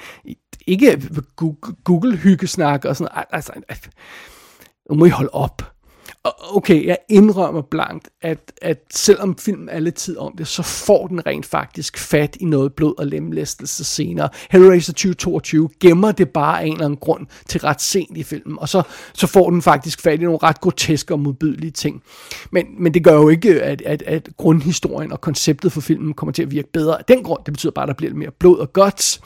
Ikke 0.66 1.02
Google-hyggesnak 1.84 2.84
og 2.84 2.96
sådan 2.96 3.24
altså, 3.30 3.52
altså, 3.68 3.88
nu 4.90 4.96
må 4.96 5.04
I 5.04 5.08
holde 5.08 5.30
op 5.32 5.75
okay, 6.56 6.86
jeg 6.86 6.98
indrømmer 7.08 7.62
blankt, 7.62 8.08
at, 8.22 8.52
at 8.62 8.78
selvom 8.94 9.38
filmen 9.38 9.68
er 9.68 9.80
lidt 9.80 9.94
tid 9.94 10.16
om 10.16 10.34
det, 10.38 10.46
så 10.46 10.62
får 10.62 11.06
den 11.06 11.26
rent 11.26 11.46
faktisk 11.46 11.98
fat 11.98 12.36
i 12.40 12.44
noget 12.44 12.72
blod 12.72 12.94
og 12.98 13.06
lemlæstelse 13.06 13.84
senere. 13.84 14.28
Hellraiser 14.50 14.92
2022 14.92 15.68
gemmer 15.80 16.12
det 16.12 16.28
bare 16.28 16.60
af 16.60 16.66
en 16.66 16.72
eller 16.72 16.84
anden 16.84 16.98
grund 16.98 17.26
til 17.48 17.60
ret 17.60 17.82
sent 17.82 18.16
i 18.16 18.22
filmen, 18.22 18.58
og 18.60 18.68
så, 18.68 18.82
så 19.14 19.26
får 19.26 19.50
den 19.50 19.62
faktisk 19.62 20.00
fat 20.00 20.20
i 20.20 20.24
nogle 20.24 20.38
ret 20.42 20.60
groteske 20.60 21.14
og 21.14 21.20
modbydelige 21.20 21.70
ting. 21.70 22.02
Men, 22.50 22.66
men 22.78 22.94
det 22.94 23.04
gør 23.04 23.14
jo 23.14 23.28
ikke, 23.28 23.62
at, 23.62 23.82
at, 23.82 24.02
at 24.02 24.28
grundhistorien 24.36 25.12
og 25.12 25.20
konceptet 25.20 25.72
for 25.72 25.80
filmen 25.80 26.14
kommer 26.14 26.32
til 26.32 26.42
at 26.42 26.50
virke 26.50 26.72
bedre 26.72 26.98
af 26.98 27.04
den 27.04 27.22
grund. 27.22 27.40
Det 27.46 27.54
betyder 27.54 27.72
bare, 27.72 27.82
at 27.82 27.88
der 27.88 27.94
bliver 27.94 28.10
lidt 28.10 28.18
mere 28.18 28.30
blod 28.30 28.58
og 28.58 28.72
guts. 28.72 29.20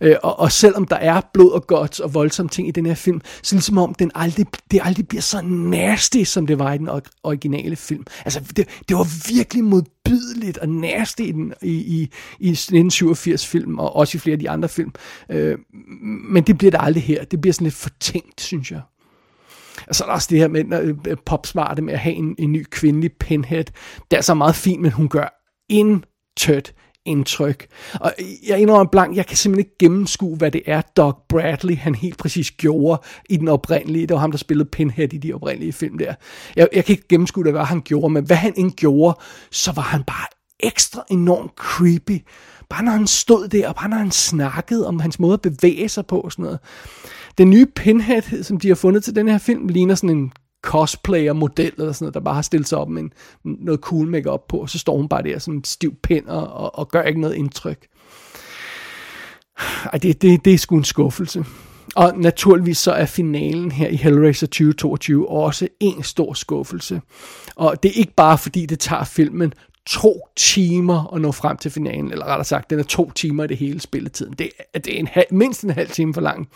Øh, 0.00 0.16
og, 0.22 0.38
og 0.38 0.52
selvom 0.52 0.84
der 0.84 0.96
er 0.96 1.20
blod 1.34 1.50
og 1.50 1.66
guts 1.66 2.00
og 2.00 2.14
voldsomme 2.14 2.48
ting 2.48 2.68
i 2.68 2.70
den 2.70 2.86
her 2.86 2.94
film, 2.94 3.20
så 3.42 3.54
ligesom 3.54 3.78
om 3.78 3.94
den 3.94 4.10
aldrig, 4.14 4.46
det 4.70 4.80
aldrig 4.84 5.08
bliver 5.08 5.22
så 5.22 5.40
nasty, 5.42 6.22
som 6.40 6.46
det 6.46 6.58
var 6.58 6.72
i 6.72 6.78
den 6.78 6.88
originale 7.22 7.76
film. 7.76 8.04
Altså, 8.24 8.40
det, 8.56 8.68
det 8.88 8.96
var 8.96 9.32
virkelig 9.32 9.64
modbydeligt 9.64 10.58
og 10.58 10.68
nasty 10.68 11.22
i, 11.22 11.32
den, 11.32 11.54
i, 11.62 11.72
i, 11.72 12.10
i 12.38 12.52
1987-film, 12.52 13.78
og 13.78 13.96
også 13.96 14.16
i 14.16 14.18
flere 14.18 14.32
af 14.32 14.38
de 14.38 14.50
andre 14.50 14.68
film. 14.68 14.92
Øh, 15.30 15.58
men 16.30 16.42
det 16.42 16.58
bliver 16.58 16.70
det 16.70 16.80
aldrig 16.82 17.02
her. 17.02 17.24
Det 17.24 17.40
bliver 17.40 17.52
sådan 17.52 17.64
lidt 17.64 17.74
fortænkt, 17.74 18.40
synes 18.40 18.72
jeg. 18.72 18.80
Og 19.88 19.94
så 19.94 20.04
er 20.04 20.08
der 20.08 20.14
også 20.14 20.28
det 20.30 20.38
her 20.38 20.48
med 20.48 20.96
øh, 21.06 21.16
popsmarte 21.26 21.82
med 21.82 21.92
at 21.92 22.00
have 22.00 22.14
en, 22.14 22.34
en 22.38 22.52
ny 22.52 22.64
kvindelig 22.70 23.12
pinhead. 23.12 23.64
Det 24.10 24.16
er 24.16 24.20
så 24.20 24.34
meget 24.34 24.54
fint, 24.54 24.82
men 24.82 24.92
hun 24.92 25.08
gør 25.08 25.44
intet 25.68 26.74
indtryk. 27.06 27.66
Og 28.00 28.12
jeg 28.46 28.58
indrømmer 28.58 28.90
blank, 28.90 29.16
jeg 29.16 29.26
kan 29.26 29.36
simpelthen 29.36 29.66
ikke 29.66 29.78
gennemskue, 29.78 30.36
hvad 30.36 30.50
det 30.50 30.62
er, 30.66 30.80
Doc 30.80 31.16
Bradley, 31.28 31.76
han 31.76 31.94
helt 31.94 32.18
præcis 32.18 32.50
gjorde 32.50 33.02
i 33.28 33.36
den 33.36 33.48
oprindelige. 33.48 34.06
Det 34.06 34.14
var 34.14 34.20
ham, 34.20 34.30
der 34.30 34.38
spillede 34.38 34.68
Pinhead 34.68 35.12
i 35.12 35.18
de 35.18 35.32
oprindelige 35.32 35.72
film 35.72 35.98
der. 35.98 36.14
Jeg, 36.56 36.68
jeg 36.72 36.84
kan 36.84 36.92
ikke 36.92 37.08
gennemskue, 37.08 37.50
hvad 37.50 37.64
han 37.64 37.80
gjorde, 37.80 38.12
men 38.12 38.24
hvad 38.24 38.36
han 38.36 38.52
end 38.56 38.72
gjorde, 38.72 39.18
så 39.50 39.72
var 39.72 39.82
han 39.82 40.04
bare 40.04 40.26
ekstra 40.60 41.04
enormt 41.10 41.52
creepy. 41.56 42.24
Bare 42.68 42.84
når 42.84 42.92
han 42.92 43.06
stod 43.06 43.48
der, 43.48 43.68
og 43.68 43.74
bare 43.74 43.88
når 43.88 43.96
han 43.96 44.10
snakkede 44.10 44.86
om 44.86 45.00
hans 45.00 45.18
måde 45.18 45.34
at 45.34 45.42
bevæge 45.42 45.88
sig 45.88 46.06
på 46.06 46.20
og 46.20 46.32
sådan 46.32 46.42
noget. 46.42 46.58
Den 47.38 47.50
nye 47.50 47.66
Pinhead, 47.66 48.42
som 48.42 48.60
de 48.60 48.68
har 48.68 48.74
fundet 48.74 49.04
til 49.04 49.14
den 49.14 49.28
her 49.28 49.38
film, 49.38 49.68
ligner 49.68 49.94
sådan 49.94 50.16
en 50.16 50.32
cosplayer-model 50.62 51.72
eller 51.78 51.92
sådan 51.92 52.04
noget, 52.04 52.14
der 52.14 52.20
bare 52.20 52.34
har 52.34 52.42
stillet 52.42 52.68
sig 52.68 52.78
op 52.78 52.88
med 52.88 53.02
en, 53.02 53.12
noget 53.44 53.80
cool 53.80 54.06
makeup 54.06 54.40
på, 54.48 54.56
og 54.56 54.70
så 54.70 54.78
står 54.78 54.96
hun 54.96 55.08
bare 55.08 55.22
der 55.22 55.38
som 55.38 55.54
en 55.54 55.64
stiv 55.64 55.94
pind 56.02 56.26
og, 56.26 56.52
og, 56.52 56.78
og 56.78 56.88
gør 56.88 57.02
ikke 57.02 57.20
noget 57.20 57.34
indtryk. 57.34 57.86
Ej, 59.92 59.98
det, 59.98 60.22
det, 60.22 60.44
det 60.44 60.54
er 60.54 60.58
sgu 60.58 60.76
en 60.76 60.84
skuffelse. 60.84 61.44
Og 61.96 62.18
naturligvis 62.18 62.78
så 62.78 62.92
er 62.92 63.06
finalen 63.06 63.72
her 63.72 63.88
i 63.88 63.96
Hellraiser 63.96 64.46
2022 64.46 65.28
også 65.28 65.68
en 65.80 66.02
stor 66.02 66.34
skuffelse. 66.34 67.00
Og 67.56 67.82
det 67.82 67.88
er 67.88 67.94
ikke 67.94 68.14
bare 68.14 68.38
fordi 68.38 68.66
det 68.66 68.78
tager 68.78 69.04
filmen 69.04 69.52
to 69.86 70.28
timer 70.36 71.14
at 71.14 71.20
nå 71.20 71.32
frem 71.32 71.56
til 71.56 71.70
finalen, 71.70 72.12
eller 72.12 72.26
rettere 72.26 72.44
sagt, 72.44 72.70
den 72.70 72.78
er 72.78 72.82
to 72.82 73.10
timer 73.10 73.44
i 73.44 73.46
det 73.46 73.56
hele 73.56 73.80
spilletiden. 73.80 74.34
Det, 74.38 74.50
det 74.74 74.94
er 74.94 74.98
en 74.98 75.06
halv, 75.06 75.26
mindst 75.30 75.64
en 75.64 75.70
halv 75.70 75.90
time 75.90 76.14
for 76.14 76.20
lang. 76.20 76.48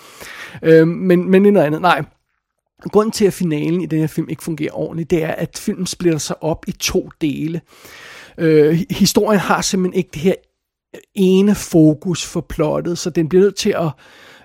Øhm, 0.62 0.88
men, 0.88 1.30
men 1.30 1.42
noget 1.42 1.66
andet. 1.66 1.80
Nej, 1.80 2.04
Grunden 2.92 3.12
til, 3.12 3.24
at 3.24 3.32
finalen 3.32 3.80
i 3.80 3.86
den 3.86 3.98
her 3.98 4.06
film 4.06 4.28
ikke 4.28 4.44
fungerer 4.44 4.78
ordentligt, 4.78 5.10
det 5.10 5.22
er, 5.22 5.32
at 5.32 5.58
filmen 5.58 5.86
splitter 5.86 6.18
sig 6.18 6.42
op 6.42 6.64
i 6.68 6.72
to 6.72 7.08
dele. 7.20 7.60
Øh, 8.38 8.84
historien 8.90 9.40
har 9.40 9.60
simpelthen 9.60 9.98
ikke 9.98 10.10
det 10.14 10.22
her 10.22 10.34
ene 11.14 11.54
fokus 11.54 12.24
for 12.24 12.40
plottet, 12.40 12.98
så 12.98 13.10
den 13.10 13.28
bliver 13.28 13.44
nødt 13.44 13.56
til 13.56 13.70
at 13.70 13.90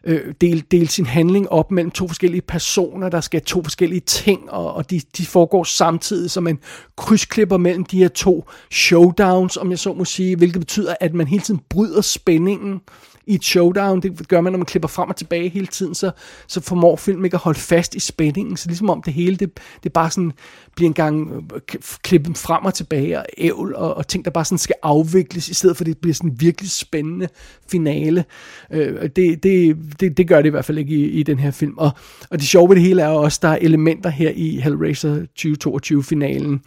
øh, 0.04 0.34
dele, 0.42 0.62
dele 0.72 0.88
sin 0.88 1.06
handling 1.06 1.50
op 1.50 1.72
mellem 1.72 1.92
to 1.92 2.08
forskellige 2.08 2.42
personer, 2.42 3.10
der 3.10 3.22
skal 3.22 3.42
to 3.42 3.64
forskellige 3.64 4.00
ting, 4.00 4.52
og, 4.52 4.74
og 4.74 4.90
de, 4.90 5.02
de 5.18 5.26
foregår 5.26 5.64
samtidig, 5.64 6.32
så 6.32 6.42
man 6.42 6.60
krydsklipper 6.98 7.58
mellem 7.58 7.86
de 7.86 7.98
her 7.98 8.08
to 8.08 8.50
showdowns, 8.72 9.58
om 9.58 9.70
jeg 9.72 9.80
så 9.80 9.94
må 9.94 10.06
sige, 10.06 10.36
hvilket 10.36 10.60
betyder, 10.60 10.96
at 11.00 11.14
man 11.14 11.28
hele 11.28 11.44
tiden 11.44 11.62
bryder 11.70 12.02
spændingen 12.02 12.82
i 13.30 13.36
et 13.36 13.44
showdown. 13.44 14.02
Det 14.02 14.28
gør 14.28 14.42
man, 14.42 14.54
når 14.54 14.58
man 14.58 14.66
klipper 14.66 14.88
frem 14.88 15.10
og 15.10 15.16
tilbage 15.16 15.50
hele 15.50 15.68
tiden, 15.68 15.96
så, 15.96 16.12
så 16.48 16.62
formår 16.62 16.96
filmen 16.96 17.26
ikke 17.26 17.36
at 17.36 17.42
holde 17.42 17.60
fast 17.60 17.96
i 17.96 18.00
spændingen. 18.00 18.58
Så 18.58 18.68
ligesom 18.68 18.90
om 18.90 19.02
det 19.02 19.14
hele, 19.14 19.36
det, 19.36 19.60
det 19.84 19.94
bare 19.94 20.12
sådan 20.12 20.32
bliver 20.76 20.90
en 20.90 20.94
gang 20.94 21.32
øh, 21.32 21.60
klippet 22.04 22.38
frem 22.38 22.66
og 22.66 22.74
tilbage 22.74 23.20
og 23.20 23.26
ævl 23.38 23.76
og, 23.76 23.98
og 23.98 24.08
ting, 24.08 24.26
der 24.26 24.32
bare 24.32 24.46
sådan 24.46 24.58
skal 24.58 24.76
afvikles, 24.84 25.50
i 25.50 25.54
stedet 25.54 25.78
for 25.78 25.84
at 25.84 25.86
det 25.86 25.98
bliver 25.98 26.14
sådan 26.14 26.32
en 26.32 26.42
virkelig 26.42 26.72
spændende 26.72 27.28
finale. 27.72 28.26
Øh, 28.72 29.10
det, 29.16 29.44
det, 29.44 29.78
det, 30.00 30.18
det 30.18 30.28
gør 30.28 30.38
det 30.38 30.46
i 30.46 30.50
hvert 30.50 30.66
fald 30.66 30.78
ikke 30.78 30.96
i, 30.96 31.10
i 31.10 31.24
den 31.24 31.40
her 31.40 31.52
film. 31.52 31.78
Og, 31.78 31.92
og 32.30 32.40
det 32.40 32.48
sjove 32.48 32.70
ved 32.70 32.76
det 32.76 32.84
hele 32.84 33.02
er 33.02 33.08
også, 33.08 33.40
der 33.42 33.50
er 33.50 33.58
elementer 33.62 34.10
her 34.10 34.32
i 34.36 34.60
Hellraiser 34.60 35.26
2022-finalen, 35.40 36.62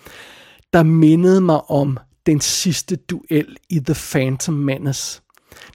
der 0.72 0.82
mindede 0.82 1.40
mig 1.40 1.70
om 1.70 1.98
den 2.26 2.40
sidste 2.40 2.96
duel 2.96 3.56
i 3.70 3.78
The 3.78 3.94
Phantom 3.94 4.54
Menace 4.54 5.22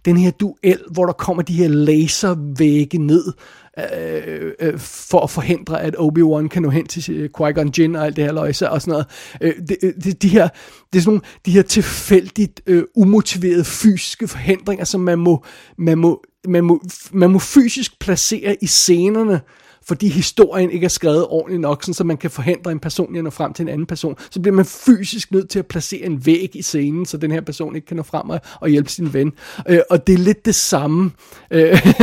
den 0.05 0.17
her 0.17 0.31
duel, 0.31 0.79
hvor 0.91 1.05
der 1.05 1.13
kommer 1.13 1.43
de 1.43 1.53
her 1.53 1.67
laservægge 1.67 2.97
ned, 2.97 3.33
øh, 3.77 4.51
øh, 4.59 4.79
for 4.79 5.19
at 5.19 5.29
forhindre, 5.29 5.81
at 5.81 5.95
Obi-Wan 5.95 6.47
kan 6.47 6.61
nå 6.61 6.69
hen 6.69 6.87
til 6.87 7.13
øh, 7.13 7.29
Qui-Gon 7.37 7.71
Jinn 7.77 7.95
og 7.95 8.05
alt 8.05 8.15
det 8.15 8.23
her 8.23 8.31
løjse 8.31 8.69
og 8.69 8.81
sådan 8.81 8.91
noget. 8.91 9.05
Øh, 9.41 9.53
det, 9.67 9.77
øh, 9.83 9.93
det, 10.03 10.21
de 10.21 10.27
her, 10.27 10.47
det 10.93 10.99
er 10.99 11.03
sådan 11.03 11.09
nogle, 11.09 11.21
de 11.45 11.51
her 11.51 11.61
tilfældigt 11.61 12.61
øh, 12.67 12.83
umotiverede 12.95 13.63
fysiske 13.63 14.27
forhindringer, 14.27 14.85
som 14.85 15.01
man 15.01 15.19
må, 15.19 15.43
man 15.77 15.97
må, 15.97 16.23
man 16.47 16.63
må, 16.63 16.83
man 17.11 17.29
må 17.29 17.39
fysisk 17.39 17.99
placere 17.99 18.57
i 18.61 18.67
scenerne, 18.67 19.41
fordi 19.87 20.07
historien 20.07 20.71
ikke 20.71 20.85
er 20.85 20.89
skrevet 20.89 21.25
ordentligt 21.29 21.61
nok, 21.61 21.83
så 21.83 22.03
man 22.03 22.17
kan 22.17 22.31
forhindre 22.31 22.71
en 22.71 22.79
person 22.79 23.15
i 23.15 23.17
at 23.17 23.23
nå 23.23 23.29
frem 23.29 23.53
til 23.53 23.63
en 23.63 23.69
anden 23.69 23.85
person, 23.85 24.15
så 24.29 24.41
bliver 24.41 24.55
man 24.55 24.65
fysisk 24.65 25.31
nødt 25.31 25.49
til 25.49 25.59
at 25.59 25.65
placere 25.65 26.05
en 26.05 26.25
væg 26.25 26.55
i 26.55 26.61
scenen, 26.61 27.05
så 27.05 27.17
den 27.17 27.31
her 27.31 27.41
person 27.41 27.75
ikke 27.75 27.87
kan 27.87 27.97
nå 27.97 28.03
frem 28.03 28.29
og, 28.29 28.39
og 28.59 28.69
hjælpe 28.69 28.89
sin 28.89 29.13
ven. 29.13 29.33
Øh, 29.69 29.79
og 29.89 30.07
det 30.07 30.13
er 30.13 30.17
lidt 30.17 30.45
det 30.45 30.55
samme, 30.55 31.11
øh, 31.51 31.93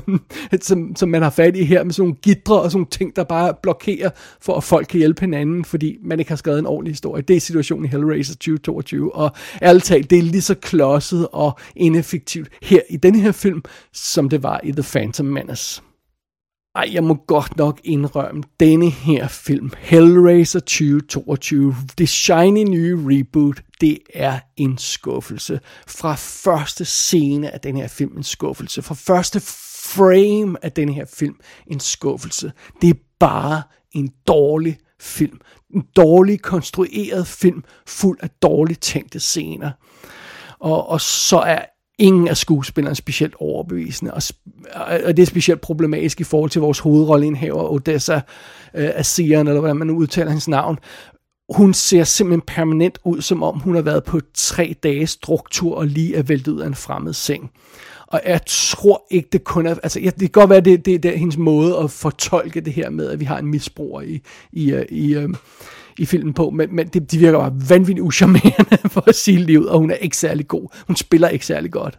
som, 0.60 0.96
som 0.96 1.08
man 1.08 1.22
har 1.22 1.30
fat 1.30 1.56
i 1.56 1.64
her, 1.64 1.84
med 1.84 1.92
sådan 1.92 2.02
nogle 2.02 2.16
gidre 2.22 2.60
og 2.60 2.70
sådan 2.70 2.78
nogle 2.78 2.90
ting, 2.90 3.16
der 3.16 3.24
bare 3.24 3.54
blokerer 3.62 4.10
for, 4.40 4.56
at 4.56 4.64
folk 4.64 4.86
kan 4.86 4.98
hjælpe 4.98 5.20
hinanden, 5.20 5.64
fordi 5.64 5.96
man 6.02 6.18
ikke 6.18 6.30
har 6.30 6.36
skrevet 6.36 6.58
en 6.58 6.66
ordentlig 6.66 6.92
historie. 6.92 7.22
Det 7.22 7.36
er 7.36 7.40
situationen 7.40 7.84
i 7.84 7.88
Hellraiser 7.88 8.34
2022, 8.34 9.14
og 9.14 9.30
ærligt 9.62 9.84
talt, 9.84 10.10
det 10.10 10.18
er 10.18 10.22
lige 10.22 10.42
så 10.42 10.54
klodset 10.54 11.28
og 11.32 11.58
ineffektivt 11.76 12.48
her 12.62 12.80
i 12.90 12.96
den 12.96 13.14
her 13.14 13.32
film, 13.32 13.62
som 13.92 14.28
det 14.28 14.42
var 14.42 14.60
i 14.64 14.72
The 14.72 14.82
Phantom 14.82 15.26
Menace. 15.26 15.82
Ej, 16.74 16.90
jeg 16.92 17.04
må 17.04 17.14
godt 17.14 17.56
nok 17.56 17.80
indrømme, 17.84 18.42
denne 18.60 18.90
her 18.90 19.28
film, 19.28 19.70
Hellraiser 19.78 20.60
2022, 20.60 21.74
det 21.98 22.08
shiny 22.08 22.68
nye 22.68 22.98
reboot, 23.04 23.62
det 23.80 23.98
er 24.14 24.38
en 24.56 24.78
skuffelse. 24.78 25.60
Fra 25.86 26.14
første 26.14 26.84
scene 26.84 27.50
af 27.50 27.60
den 27.60 27.76
her 27.76 27.88
film 27.88 28.16
en 28.16 28.22
skuffelse. 28.22 28.82
Fra 28.82 28.94
første 28.94 29.40
frame 29.94 30.64
af 30.64 30.72
den 30.72 30.88
her 30.88 31.04
film 31.04 31.36
en 31.66 31.80
skuffelse. 31.80 32.52
Det 32.82 32.90
er 32.90 33.00
bare 33.20 33.62
en 33.92 34.12
dårlig 34.26 34.78
film. 35.00 35.40
En 35.74 35.84
dårlig 35.96 36.42
konstrueret 36.42 37.26
film, 37.26 37.64
fuld 37.86 38.18
af 38.22 38.30
dårligt 38.30 38.82
tænkte 38.82 39.20
scener. 39.20 39.70
Og, 40.58 40.88
og 40.88 41.00
så 41.00 41.38
er 41.38 41.64
ingen 41.98 42.28
af 42.28 42.36
skuespillerne 42.36 42.96
specielt 42.96 43.34
overbevisende, 43.38 44.14
og, 44.14 44.22
og 45.04 45.16
det 45.16 45.22
er 45.22 45.26
specielt 45.26 45.60
problematisk 45.60 46.20
i 46.20 46.24
forhold 46.24 46.50
til 46.50 46.60
vores 46.60 46.78
hovedrolleindhaver, 46.78 47.72
Odessa 47.72 48.20
øh, 48.74 48.90
Asian, 48.94 49.48
eller 49.48 49.60
hvordan 49.60 49.76
man 49.76 49.86
nu 49.86 49.96
udtaler 49.96 50.30
hans 50.30 50.48
navn. 50.48 50.78
hun 51.48 51.74
ser 51.74 52.04
simpelthen 52.04 52.42
permanent 52.46 52.98
ud, 53.04 53.20
som 53.20 53.42
om 53.42 53.58
hun 53.58 53.74
har 53.74 53.82
været 53.82 54.04
på 54.04 54.20
tre 54.34 54.74
dages 54.82 55.10
struktur 55.10 55.76
og 55.76 55.86
lige 55.86 56.16
er 56.16 56.22
væltet 56.22 56.52
ud 56.52 56.60
af 56.60 56.66
en 56.66 56.74
fremmed 56.74 57.12
seng. 57.12 57.50
Og 58.06 58.20
jeg 58.26 58.40
tror 58.46 59.06
ikke, 59.10 59.28
det 59.32 59.44
kun 59.44 59.66
er... 59.66 59.74
Altså, 59.82 60.00
det 60.00 60.18
kan 60.18 60.28
godt 60.28 60.50
være, 60.50 60.60
det, 60.60 60.86
det, 60.86 61.02
det 61.02 61.14
er 61.14 61.18
hendes 61.18 61.36
måde 61.36 61.78
at 61.78 61.90
fortolke 61.90 62.60
det 62.60 62.72
her 62.72 62.90
med, 62.90 63.10
at 63.10 63.20
vi 63.20 63.24
har 63.24 63.38
en 63.38 63.46
misbruger 63.46 64.00
i, 64.00 64.20
i, 64.52 64.72
øh, 64.72 64.84
i, 64.90 65.16
i, 65.16 65.26
i 65.98 66.06
filmen 66.06 66.34
på, 66.34 66.50
men, 66.50 66.76
men 66.76 66.88
det, 66.88 67.12
de 67.12 67.18
virker 67.18 67.38
bare 67.38 67.54
vanvittigt 67.68 68.04
uschammerende 68.04 68.78
for 68.94 69.04
at 69.06 69.14
sige 69.14 69.38
livet, 69.38 69.68
og 69.68 69.78
hun 69.78 69.90
er 69.90 69.94
ikke 69.94 70.16
særlig 70.16 70.48
god. 70.48 70.76
Hun 70.86 70.96
spiller 70.96 71.28
ikke 71.28 71.46
særlig 71.46 71.70
godt. 71.70 71.98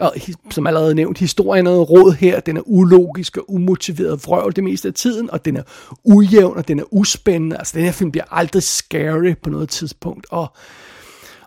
Og 0.00 0.14
som 0.50 0.66
allerede 0.66 0.94
nævnt, 0.94 1.18
historien 1.18 1.66
er 1.66 1.70
noget 1.70 1.90
råd 1.90 2.12
her. 2.12 2.40
Den 2.40 2.56
er 2.56 2.62
ulogisk 2.66 3.36
og 3.36 3.44
umotiveret 3.54 4.20
vrøvl 4.26 4.56
det 4.56 4.64
meste 4.64 4.88
af 4.88 4.94
tiden, 4.94 5.30
og 5.30 5.44
den 5.44 5.56
er 5.56 5.62
ujævn, 6.04 6.56
og 6.56 6.68
den 6.68 6.80
er 6.80 6.84
uspændende. 6.90 7.56
Altså, 7.58 7.72
den 7.76 7.84
her 7.84 7.92
film 7.92 8.12
bliver 8.12 8.24
aldrig 8.30 8.62
scary 8.62 9.34
på 9.42 9.50
noget 9.50 9.68
tidspunkt. 9.68 10.26
Og, 10.30 10.52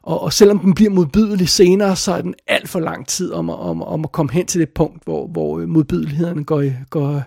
og, 0.03 0.21
og 0.21 0.33
selvom 0.33 0.59
den 0.59 0.73
bliver 0.73 0.91
modbydelig 0.91 1.49
senere, 1.49 1.95
så 1.95 2.13
er 2.13 2.21
den 2.21 2.35
alt 2.47 2.69
for 2.69 2.79
lang 2.79 3.07
tid 3.07 3.31
om, 3.31 3.49
om, 3.49 3.83
om 3.83 4.03
at 4.03 4.11
komme 4.11 4.31
hen 4.31 4.45
til 4.45 4.61
det 4.61 4.69
punkt, 4.69 5.03
hvor, 5.03 5.27
hvor 5.27 5.59
øh, 5.59 5.69
modbydelighederne 5.69 6.43
går, 6.43 6.63
går, 6.89 7.23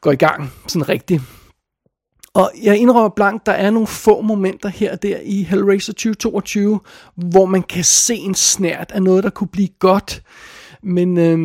går 0.00 0.12
i 0.12 0.16
gang 0.16 0.52
sådan 0.66 0.88
rigtigt. 0.88 1.22
Og 2.38 2.52
jeg 2.62 2.76
indrømmer 2.78 3.08
blankt, 3.08 3.46
der 3.46 3.52
er 3.52 3.70
nogle 3.70 3.86
få 3.86 4.20
momenter 4.20 4.68
her 4.68 4.92
og 4.92 5.02
der 5.02 5.18
i 5.24 5.42
Hellraiser 5.42 5.92
2022, 5.92 6.80
hvor 7.14 7.46
man 7.46 7.62
kan 7.62 7.84
se 7.84 8.14
en 8.14 8.34
snært 8.34 8.92
af 8.94 9.02
noget, 9.02 9.24
der 9.24 9.30
kunne 9.30 9.48
blive 9.48 9.68
godt. 9.78 10.22
Men, 10.82 11.18
øh, 11.18 11.38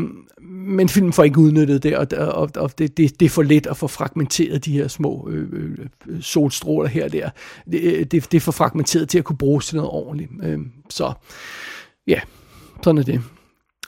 men 0.47 0.89
filmen 0.89 1.13
får 1.13 1.23
ikke 1.23 1.39
udnyttet 1.39 1.83
det, 1.83 1.97
og, 1.97 2.07
og, 2.17 2.49
og 2.55 2.77
det, 2.77 2.97
det, 2.97 3.19
det 3.19 3.25
er 3.25 3.29
for 3.29 3.43
let 3.43 3.67
at 3.67 3.77
få 3.77 3.87
fragmenteret 3.87 4.65
de 4.65 4.71
her 4.71 4.87
små 4.87 5.29
øh, 5.29 5.47
øh, 5.53 5.77
øh 6.07 6.21
solstråler 6.21 6.89
her 6.89 7.05
og 7.05 7.11
der. 7.11 7.29
Det, 7.71 7.81
øh, 7.81 7.99
det, 7.99 8.11
det 8.11 8.33
er 8.33 8.39
for 8.39 8.51
fragmenteret 8.51 9.09
til 9.09 9.17
at 9.17 9.23
kunne 9.23 9.37
bruges 9.37 9.67
til 9.67 9.75
noget 9.75 9.91
ordentligt. 9.91 10.31
Øh, 10.43 10.59
så 10.89 11.13
ja, 12.07 12.19
sådan 12.83 12.97
er 12.97 13.03
det. 13.03 13.21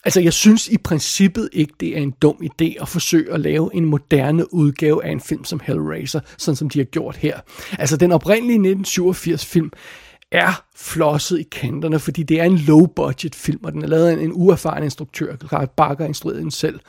Altså, 0.06 0.22
jeg 0.22 0.34
synes 0.34 0.68
i 0.68 0.78
princippet 0.78 1.50
ikke, 1.54 1.74
det 1.80 1.98
er 1.98 2.02
en 2.02 2.14
dum 2.22 2.38
idé 2.44 2.82
at 2.82 2.88
forsøge 2.88 3.34
at 3.34 3.40
lave 3.40 3.70
en 3.74 3.86
moderne 3.86 4.54
udgave 4.54 5.06
af 5.06 5.12
en 5.12 5.22
film 5.22 5.44
som 5.44 5.62
Hellraiser, 5.64 6.20
sådan 6.38 6.56
som 6.56 6.70
de 6.70 6.80
har 6.80 6.86
gjort 6.86 7.16
her. 7.16 7.40
Altså, 7.80 7.98
den 7.98 8.12
oprindelige 8.12 8.76
1987-film 8.88 9.72
er 10.32 10.64
flosset 10.76 11.40
i 11.40 11.44
kanterne, 11.44 12.00
fordi 12.00 12.24
det 12.24 12.40
er 12.40 12.44
en 12.44 12.58
low-budget 12.58 13.36
film, 13.36 13.60
og 13.64 13.74
den 13.74 13.84
er 13.84 13.88
lavet 13.88 14.08
af 14.08 14.14
en 14.14 14.32
uerfaren 14.34 14.84
instruktør, 14.84 15.36
Clive 15.48 15.68
Barker 15.78 16.06
instruerede 16.06 16.42
den 16.42 16.52
selv. 16.52 16.80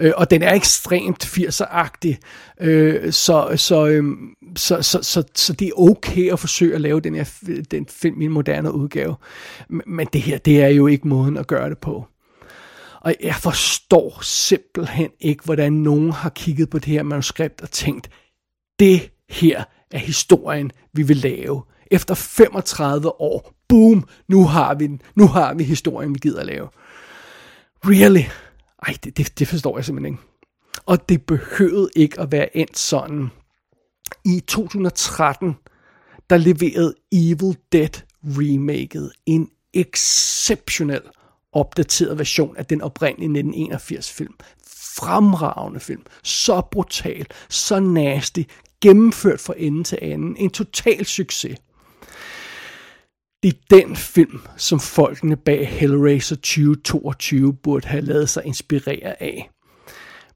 Øh, 0.00 0.12
og 0.16 0.30
den 0.30 0.42
er 0.42 0.54
ekstremt 0.54 1.24
80'er-agtig, 1.24 2.16
øh, 2.60 3.12
så, 3.12 3.52
så, 3.56 3.86
øh, 3.86 4.04
så, 4.56 4.82
så, 4.82 4.98
så, 5.02 5.22
så 5.34 5.52
det 5.52 5.68
er 5.68 5.80
okay 5.80 6.32
at 6.32 6.38
forsøge 6.38 6.74
at 6.74 6.80
lave 6.80 7.00
den 7.00 7.14
her 7.14 7.24
den 7.70 7.86
film 7.90 8.20
i 8.20 8.24
en 8.24 8.32
moderne 8.32 8.74
udgave. 8.74 9.14
Men 9.68 10.08
det 10.12 10.22
her, 10.22 10.38
det 10.38 10.62
er 10.62 10.68
jo 10.68 10.86
ikke 10.86 11.08
måden 11.08 11.36
at 11.36 11.46
gøre 11.46 11.70
det 11.70 11.78
på. 11.78 12.06
Og 13.04 13.14
jeg 13.20 13.34
forstår 13.34 14.22
simpelthen 14.22 15.10
ikke, 15.20 15.44
hvordan 15.44 15.72
nogen 15.72 16.12
har 16.12 16.30
kigget 16.30 16.70
på 16.70 16.78
det 16.78 16.86
her 16.86 17.02
manuskript 17.02 17.60
og 17.60 17.70
tænkt, 17.70 18.10
det 18.78 19.10
her 19.28 19.64
er 19.90 19.98
historien, 19.98 20.70
vi 20.92 21.02
vil 21.02 21.16
lave. 21.16 21.62
Efter 21.90 22.14
35 22.14 23.20
år, 23.20 23.54
boom, 23.68 24.08
nu 24.28 24.44
har 24.44 24.74
vi 24.74 24.86
den. 24.86 25.02
Nu 25.14 25.26
har 25.26 25.54
vi 25.54 25.64
historien, 25.64 26.14
vi 26.14 26.18
gider 26.18 26.40
at 26.40 26.46
lave. 26.46 26.68
Really? 27.84 28.24
Ej, 28.86 28.96
det, 29.04 29.16
det, 29.16 29.38
det 29.38 29.48
forstår 29.48 29.78
jeg 29.78 29.84
simpelthen 29.84 30.14
ikke. 30.14 30.24
Og 30.86 31.08
det 31.08 31.26
behøvede 31.26 31.88
ikke 31.96 32.20
at 32.20 32.32
være 32.32 32.56
endt 32.56 32.78
sådan. 32.78 33.28
I 34.24 34.40
2013, 34.40 35.56
der 36.30 36.36
leverede 36.36 36.94
Evil 37.12 37.56
Dead 37.72 38.02
remaket 38.24 39.12
en 39.26 39.50
exceptionel 39.74 41.02
opdateret 41.56 42.18
version 42.18 42.56
af 42.56 42.66
den 42.66 42.80
oprindelige 42.80 43.28
1981 43.28 44.12
film. 44.12 44.34
Fremragende 44.96 45.80
film. 45.80 46.02
Så 46.22 46.62
brutal, 46.70 47.26
så 47.48 47.80
nasty, 47.80 48.40
gennemført 48.80 49.40
fra 49.40 49.54
ende 49.56 49.84
til 49.84 49.98
anden. 50.02 50.36
En 50.36 50.50
total 50.50 51.06
succes. 51.06 51.58
Det 53.42 53.52
er 53.52 53.76
den 53.76 53.96
film, 53.96 54.40
som 54.56 54.80
folkene 54.80 55.36
bag 55.36 55.68
Hellraiser 55.68 56.36
2022 56.36 57.52
burde 57.54 57.88
have 57.88 58.02
lavet 58.02 58.28
sig 58.28 58.44
inspirere 58.44 59.22
af. 59.22 59.50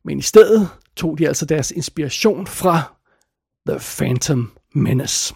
Men 0.05 0.19
i 0.19 0.23
stedet 0.23 0.69
tog 0.97 1.19
de 1.19 1.29
altså 1.29 1.47
deres 1.47 1.71
inspiration 1.71 2.47
fra 2.47 2.83
The 3.69 3.79
Phantom 3.79 4.53
Menace. 4.75 5.35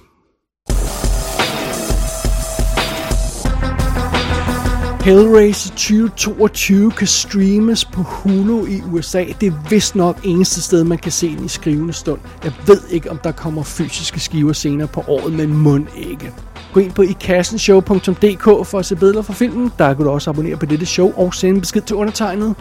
Hellraiser 5.05 5.71
2022 5.71 6.91
kan 6.91 7.07
streames 7.07 7.85
på 7.85 8.03
Hulu 8.03 8.67
i 8.67 8.81
USA. 8.93 9.25
Det 9.41 9.47
er 9.47 9.69
vist 9.71 9.97
nok 9.97 10.19
eneste 10.25 10.63
sted, 10.63 10.85
man 10.85 10.99
kan 10.99 11.13
se 11.13 11.37
den 11.37 11.45
i 11.45 11.49
skrivende 11.49 11.93
stund. 11.93 12.21
Jeg 12.45 12.53
ved 12.67 12.81
ikke, 12.91 13.11
om 13.11 13.19
der 13.19 13.33
kommer 13.33 13.63
fysiske 13.63 14.21
skiver 14.21 14.53
senere 14.53 14.89
på 14.89 15.05
året, 15.09 15.33
men 15.33 15.57
mund 15.57 15.87
ikke. 15.97 16.33
Gå 16.73 16.81
ind 16.81 16.93
på 16.93 17.03
ikassenshow.dk 17.03 18.45
for 18.45 18.79
at 18.79 18.87
se 18.87 18.97
billeder 18.97 19.23
fra 19.23 19.33
filmen. 19.33 19.73
Der 19.79 19.95
kan 19.95 20.05
du 20.05 20.11
også 20.11 20.31
abonnere 20.31 20.57
på 20.57 20.67
dette 20.67 20.87
show 20.87 21.13
og 21.17 21.35
sende 21.35 21.61
besked 21.61 21.83
til 21.83 21.97
undertegnet. 21.97 22.55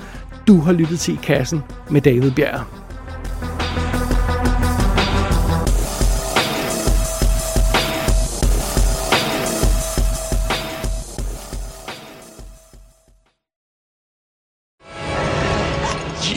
Du 0.47 0.59
har 0.59 0.71
lyttet 0.71 0.99
til 0.99 1.13
I 1.13 1.19
Kassen 1.23 1.63
med 1.89 2.01
David 2.01 2.31
Bjerg. 2.31 2.80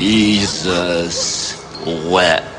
Jesus 0.04 1.56
wept. 2.12 2.53